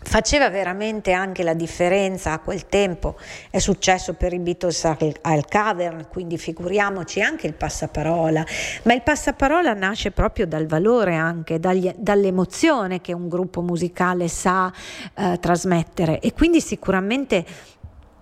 Faceva 0.04 0.50
veramente 0.50 1.12
anche 1.12 1.44
la 1.44 1.54
differenza 1.54 2.34
a 2.34 2.40
quel 2.40 2.66
tempo, 2.68 3.18
è 3.52 3.60
successo 3.60 4.16
per 4.16 4.34
i 4.34 4.40
Beatles 4.40 4.84
al, 4.84 5.14
al 5.22 5.46
Cavern, 5.46 6.08
quindi 6.10 6.40
figuriamoci 6.40 7.22
anche 7.22 7.46
il 7.46 7.54
passaparola, 7.54 8.44
ma 8.84 8.94
il 8.94 9.04
passaparola 9.04 9.74
nasce 9.74 10.10
proprio 10.12 10.48
dal 10.48 10.66
valore 10.66 11.16
anche, 11.16 11.60
dagli, 11.60 11.94
dall'emozione 11.96 13.00
che 13.00 13.14
un 13.14 13.30
gruppo 13.30 13.62
musicale 13.62 14.28
sa 14.28 14.74
eh, 15.14 15.38
trasmettere. 15.40 16.20
E 16.20 16.34
quindi 16.34 16.62
sicuramente 16.62 17.46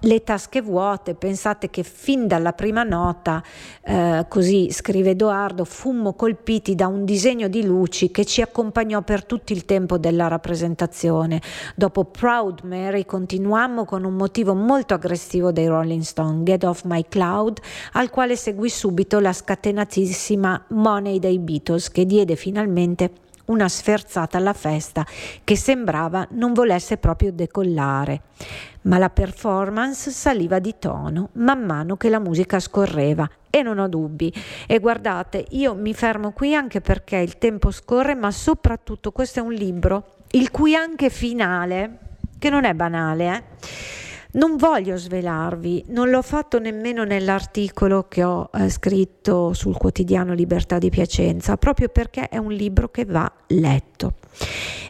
le 0.02 0.24
tasche 0.24 0.62
vuote, 0.62 1.16
pensate 1.16 1.70
che 1.70 1.84
fin 1.84 2.28
dalla 2.28 2.54
prima 2.54 2.84
nota, 2.84 3.44
eh, 3.84 4.26
così 4.30 4.72
scrive 4.72 5.12
Edoardo, 5.12 5.66
fummo 5.66 6.14
colpiti 6.14 6.76
da 6.76 6.88
un 6.88 7.04
disegno 7.04 7.48
di 7.48 7.66
luci 7.66 8.12
che 8.12 8.26
ci 8.26 8.42
accompagnò 8.42 9.02
per 9.02 9.26
tutto 9.26 9.52
il 9.52 9.66
tempo 9.66 9.98
della 9.98 10.28
rappresentazione. 10.28 11.42
Dopo 11.76 12.06
Proud 12.06 12.62
Mary 12.64 13.06
continuammo 13.06 13.86
con 13.86 14.04
un 14.06 14.14
motivo 14.14 14.54
molto 14.54 14.94
aggressivo 14.94 15.52
dei 15.52 15.68
Rolling 15.68 16.04
Stone, 16.04 16.44
Get 16.44 16.64
Off 16.64 16.84
My 16.86 17.06
Cloud, 17.08 17.60
al 17.94 18.10
quale 18.10 18.36
seguì 18.36 18.70
subito 18.70 19.20
la 19.20 19.34
scatenatissima 19.34 20.66
Money 20.70 21.20
dei 21.20 21.40
Beatles 21.40 21.90
che 21.90 22.06
diede 22.06 22.36
finalmente 22.36 23.28
una 23.50 23.68
sferzata 23.70 24.38
alla 24.38 24.54
festa 24.54 25.06
che 25.44 25.56
sembrava 25.56 26.28
non 26.32 26.54
volesse 26.54 26.98
proprio 26.98 27.32
decollare. 27.32 28.22
Ma 28.84 28.98
la 28.98 29.10
performance 29.10 30.10
saliva 30.10 30.60
di 30.60 30.76
tono 30.80 31.30
man 31.34 31.64
mano 31.64 31.98
che 31.98 32.10
la 32.10 32.20
musica 32.20 32.60
scorreva 32.60 33.30
e 33.50 33.62
non 33.62 33.80
ho 33.80 33.88
dubbi. 33.88 34.34
E 34.66 34.80
guardate, 34.80 35.46
io 35.50 35.76
mi 35.76 35.94
fermo 35.94 36.32
qui 36.32 36.56
anche 36.56 36.82
perché 36.82 37.18
il 37.18 37.38
tempo 37.38 37.72
scorre, 37.72 38.16
ma 38.16 38.32
soprattutto 38.32 39.12
questo 39.12 39.40
è 39.40 39.42
un 39.42 39.54
libro 39.54 40.16
il 40.32 40.52
cui 40.52 40.76
anche 40.76 41.10
finale, 41.10 41.98
che 42.38 42.50
non 42.50 42.64
è 42.64 42.74
banale, 42.74 43.36
eh, 43.36 43.44
non 44.32 44.58
voglio 44.58 44.96
svelarvi, 44.96 45.86
non 45.88 46.10
l'ho 46.10 46.22
fatto 46.22 46.60
nemmeno 46.60 47.04
nell'articolo 47.04 48.08
che 48.08 48.24
ho 48.24 48.50
eh, 48.54 48.70
scritto 48.70 49.54
sul 49.54 49.76
quotidiano 49.76 50.34
Libertà 50.34 50.78
di 50.78 50.90
Piacenza, 50.90 51.58
proprio 51.58 51.90
perché 51.90 52.28
è 52.28 52.38
un 52.38 52.52
libro 52.52 52.90
che 52.90 53.06
va 53.06 53.32
letto. 53.48 54.14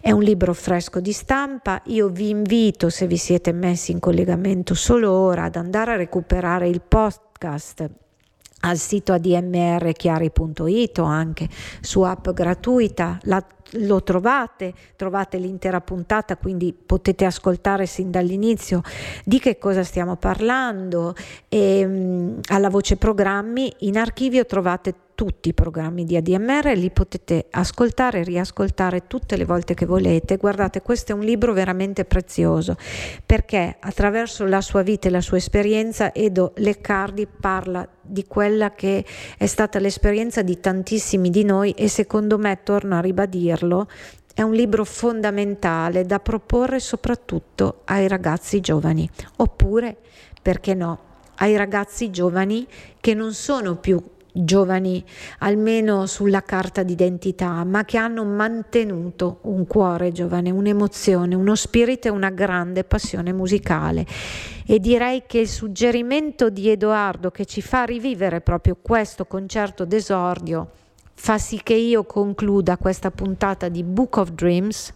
È 0.01 0.11
un 0.11 0.23
libro 0.23 0.53
fresco 0.53 0.99
di 0.99 1.13
stampa, 1.13 1.81
io 1.85 2.09
vi 2.09 2.29
invito, 2.29 2.89
se 2.89 3.07
vi 3.07 3.17
siete 3.17 3.53
messi 3.53 3.91
in 3.91 3.99
collegamento 3.99 4.73
solo 4.73 5.11
ora, 5.11 5.43
ad 5.43 5.55
andare 5.55 5.93
a 5.93 5.97
recuperare 5.97 6.67
il 6.67 6.81
podcast 6.81 7.89
al 8.61 8.77
sito 8.77 9.13
admrchiari.it 9.13 10.97
o 10.99 11.03
anche 11.03 11.47
su 11.81 12.01
app 12.01 12.29
gratuita, 12.29 13.19
la 13.23 13.43
lo 13.73 14.01
trovate, 14.01 14.73
trovate 14.95 15.37
l'intera 15.37 15.81
puntata, 15.81 16.37
quindi 16.37 16.73
potete 16.73 17.25
ascoltare 17.25 17.85
sin 17.85 18.09
dall'inizio 18.09 18.81
di 19.23 19.39
che 19.39 19.57
cosa 19.57 19.83
stiamo 19.83 20.15
parlando. 20.15 21.13
E, 21.47 21.85
um, 21.85 22.39
alla 22.47 22.69
voce 22.69 22.95
programmi 22.95 23.71
in 23.79 23.97
archivio 23.97 24.45
trovate 24.45 24.95
tutti 25.19 25.49
i 25.49 25.53
programmi 25.53 26.05
di 26.05 26.15
ADMR, 26.15 26.71
li 26.77 26.91
potete 26.91 27.47
ascoltare 27.51 28.21
e 28.21 28.23
riascoltare 28.23 29.05
tutte 29.05 29.35
le 29.35 29.43
volte 29.43 29.73
che 29.73 29.85
volete. 29.85 30.37
Guardate, 30.37 30.81
questo 30.81 31.11
è 31.11 31.15
un 31.15 31.25
libro 31.25 31.51
veramente 31.51 32.05
prezioso 32.05 32.77
perché 33.25 33.75
attraverso 33.81 34.45
la 34.45 34.61
sua 34.61 34.81
vita 34.81 35.09
e 35.09 35.11
la 35.11 35.19
sua 35.19 35.35
esperienza 35.35 36.13
Edo 36.13 36.53
Leccardi 36.55 37.27
parla 37.27 37.85
di 38.01 38.25
quella 38.27 38.71
che 38.71 39.03
è 39.37 39.45
stata 39.45 39.77
l'esperienza 39.79 40.41
di 40.41 40.57
tantissimi 40.61 41.29
di 41.29 41.43
noi 41.43 41.71
e 41.71 41.89
secondo 41.89 42.37
me, 42.37 42.59
torno 42.63 42.95
a 42.95 43.01
ribadirlo, 43.01 43.89
è 44.33 44.41
un 44.41 44.53
libro 44.53 44.85
fondamentale 44.85 46.05
da 46.05 46.19
proporre 46.21 46.79
soprattutto 46.79 47.81
ai 47.83 48.07
ragazzi 48.07 48.61
giovani, 48.61 49.09
oppure, 49.35 49.97
perché 50.41 50.73
no, 50.73 50.99
ai 51.39 51.57
ragazzi 51.57 52.09
giovani 52.09 52.65
che 53.01 53.13
non 53.13 53.33
sono 53.33 53.75
più 53.75 54.01
giovani, 54.31 55.03
almeno 55.39 56.05
sulla 56.05 56.41
carta 56.41 56.83
d'identità, 56.83 57.63
ma 57.63 57.85
che 57.85 57.97
hanno 57.97 58.23
mantenuto 58.23 59.39
un 59.43 59.65
cuore 59.67 60.11
giovane, 60.11 60.49
un'emozione, 60.49 61.35
uno 61.35 61.55
spirito 61.55 62.07
e 62.07 62.11
una 62.11 62.29
grande 62.29 62.83
passione 62.83 63.33
musicale. 63.33 64.05
E 64.65 64.79
direi 64.79 65.23
che 65.25 65.39
il 65.39 65.47
suggerimento 65.47 66.49
di 66.49 66.69
Edoardo 66.69 67.31
che 67.31 67.45
ci 67.45 67.61
fa 67.61 67.83
rivivere 67.83 68.41
proprio 68.41 68.77
questo 68.81 69.25
concerto 69.25 69.85
d'esordio 69.85 70.69
fa 71.19 71.37
sì 71.37 71.59
che 71.61 71.73
io 71.73 72.05
concluda 72.05 72.77
questa 72.77 73.11
puntata 73.11 73.67
di 73.67 73.83
Book 73.83 74.15
of 74.15 74.31
Dreams 74.31 74.93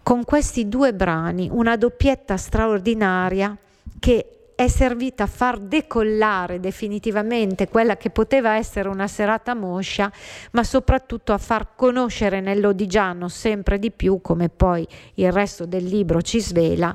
con 0.00 0.24
questi 0.24 0.68
due 0.68 0.94
brani, 0.94 1.48
una 1.50 1.76
doppietta 1.76 2.36
straordinaria 2.36 3.56
che 3.98 4.39
è 4.60 4.68
servita 4.68 5.22
a 5.22 5.26
far 5.26 5.58
decollare 5.58 6.60
definitivamente 6.60 7.66
quella 7.66 7.96
che 7.96 8.10
poteva 8.10 8.56
essere 8.56 8.90
una 8.90 9.08
serata 9.08 9.54
moscia, 9.54 10.12
ma 10.50 10.62
soprattutto 10.64 11.32
a 11.32 11.38
far 11.38 11.74
conoscere 11.74 12.42
nell'Odigiano 12.42 13.28
sempre 13.28 13.78
di 13.78 13.90
più, 13.90 14.20
come 14.20 14.50
poi 14.50 14.86
il 15.14 15.32
resto 15.32 15.64
del 15.64 15.84
libro 15.84 16.20
ci 16.20 16.42
svela, 16.42 16.94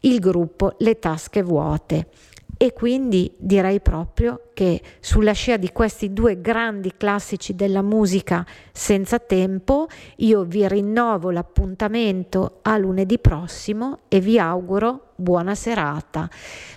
il 0.00 0.18
gruppo 0.18 0.74
Le 0.78 0.98
Tasche 0.98 1.42
Vuote 1.42 2.08
e 2.56 2.72
quindi 2.72 3.34
direi 3.38 3.80
proprio 3.80 4.50
che 4.54 4.80
sulla 5.00 5.32
scia 5.32 5.56
di 5.56 5.70
questi 5.72 6.12
due 6.12 6.40
grandi 6.40 6.92
classici 6.96 7.54
della 7.54 7.82
musica 7.82 8.46
senza 8.72 9.18
tempo 9.18 9.88
io 10.16 10.44
vi 10.44 10.66
rinnovo 10.68 11.30
l'appuntamento 11.30 12.60
a 12.62 12.76
lunedì 12.76 13.18
prossimo 13.18 14.00
e 14.08 14.20
vi 14.20 14.38
auguro 14.38 15.12
buona 15.16 15.54
serata. 15.54 16.28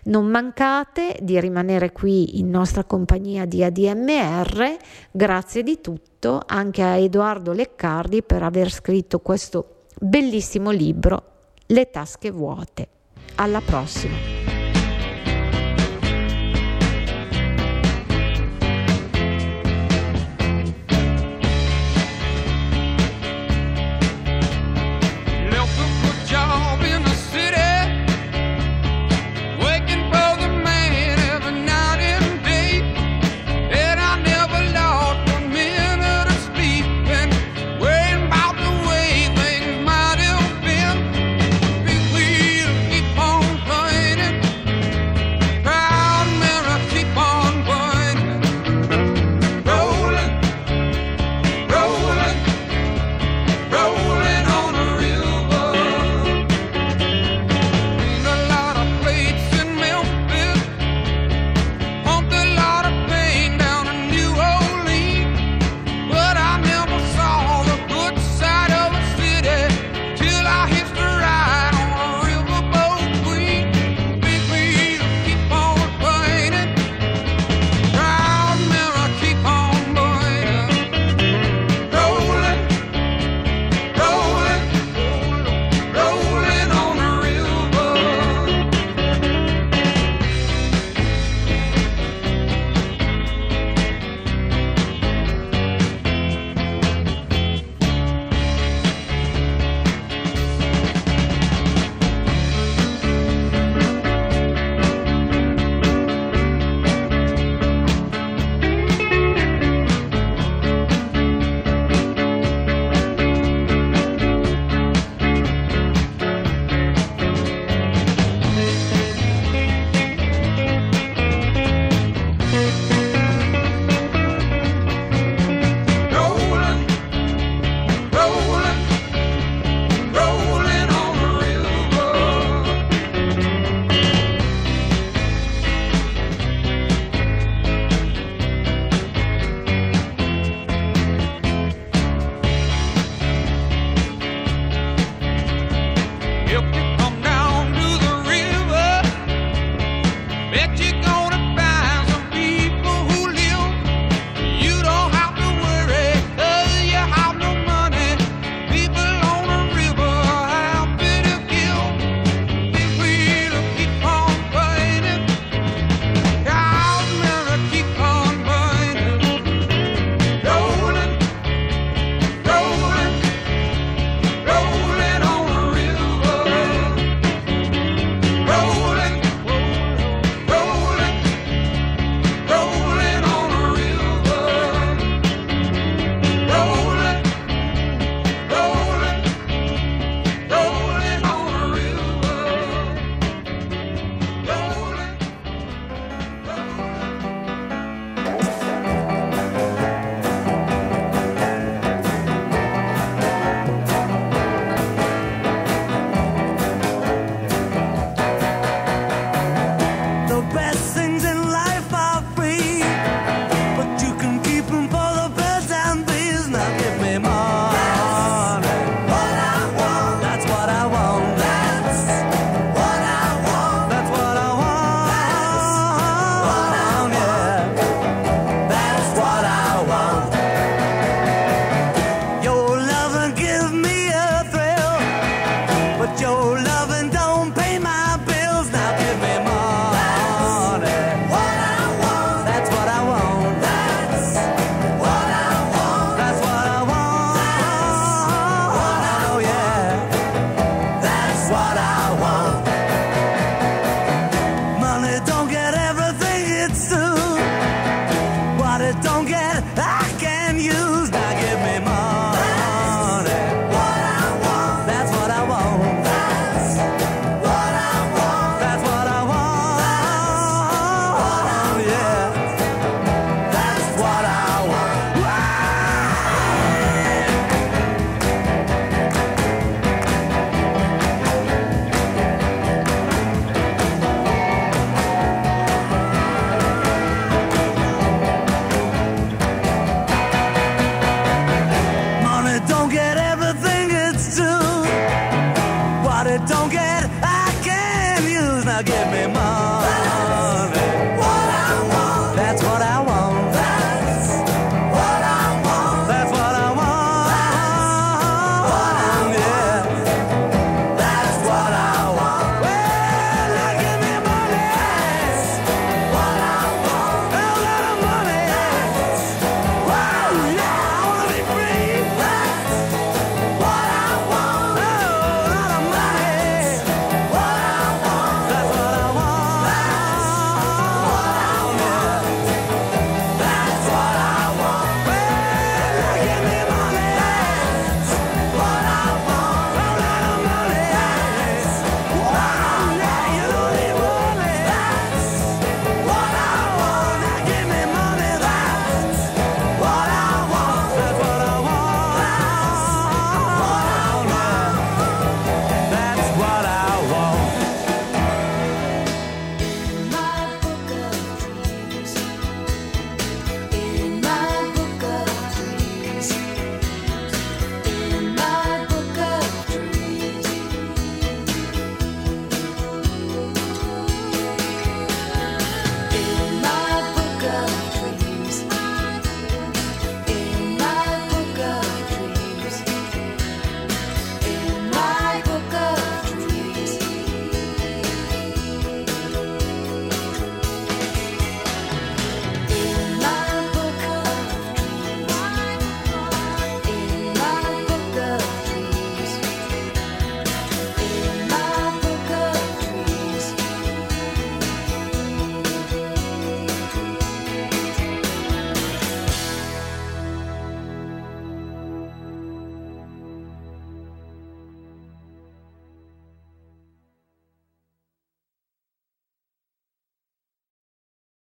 Non 0.05 0.25
mancate 0.27 1.17
di 1.21 1.39
rimanere 1.39 1.91
qui 1.91 2.39
in 2.39 2.49
nostra 2.49 2.83
compagnia 2.83 3.45
di 3.45 3.63
ADMR, 3.63 4.77
grazie 5.11 5.63
di 5.63 5.81
tutto 5.81 6.41
anche 6.45 6.81
a 6.81 6.97
Edoardo 6.97 7.51
Leccardi 7.51 8.23
per 8.23 8.43
aver 8.43 8.71
scritto 8.71 9.19
questo 9.19 9.85
bellissimo 9.99 10.71
libro 10.71 11.23
Le 11.67 11.89
tasche 11.89 12.31
vuote. 12.31 12.87
Alla 13.35 13.61
prossima! 13.61 14.46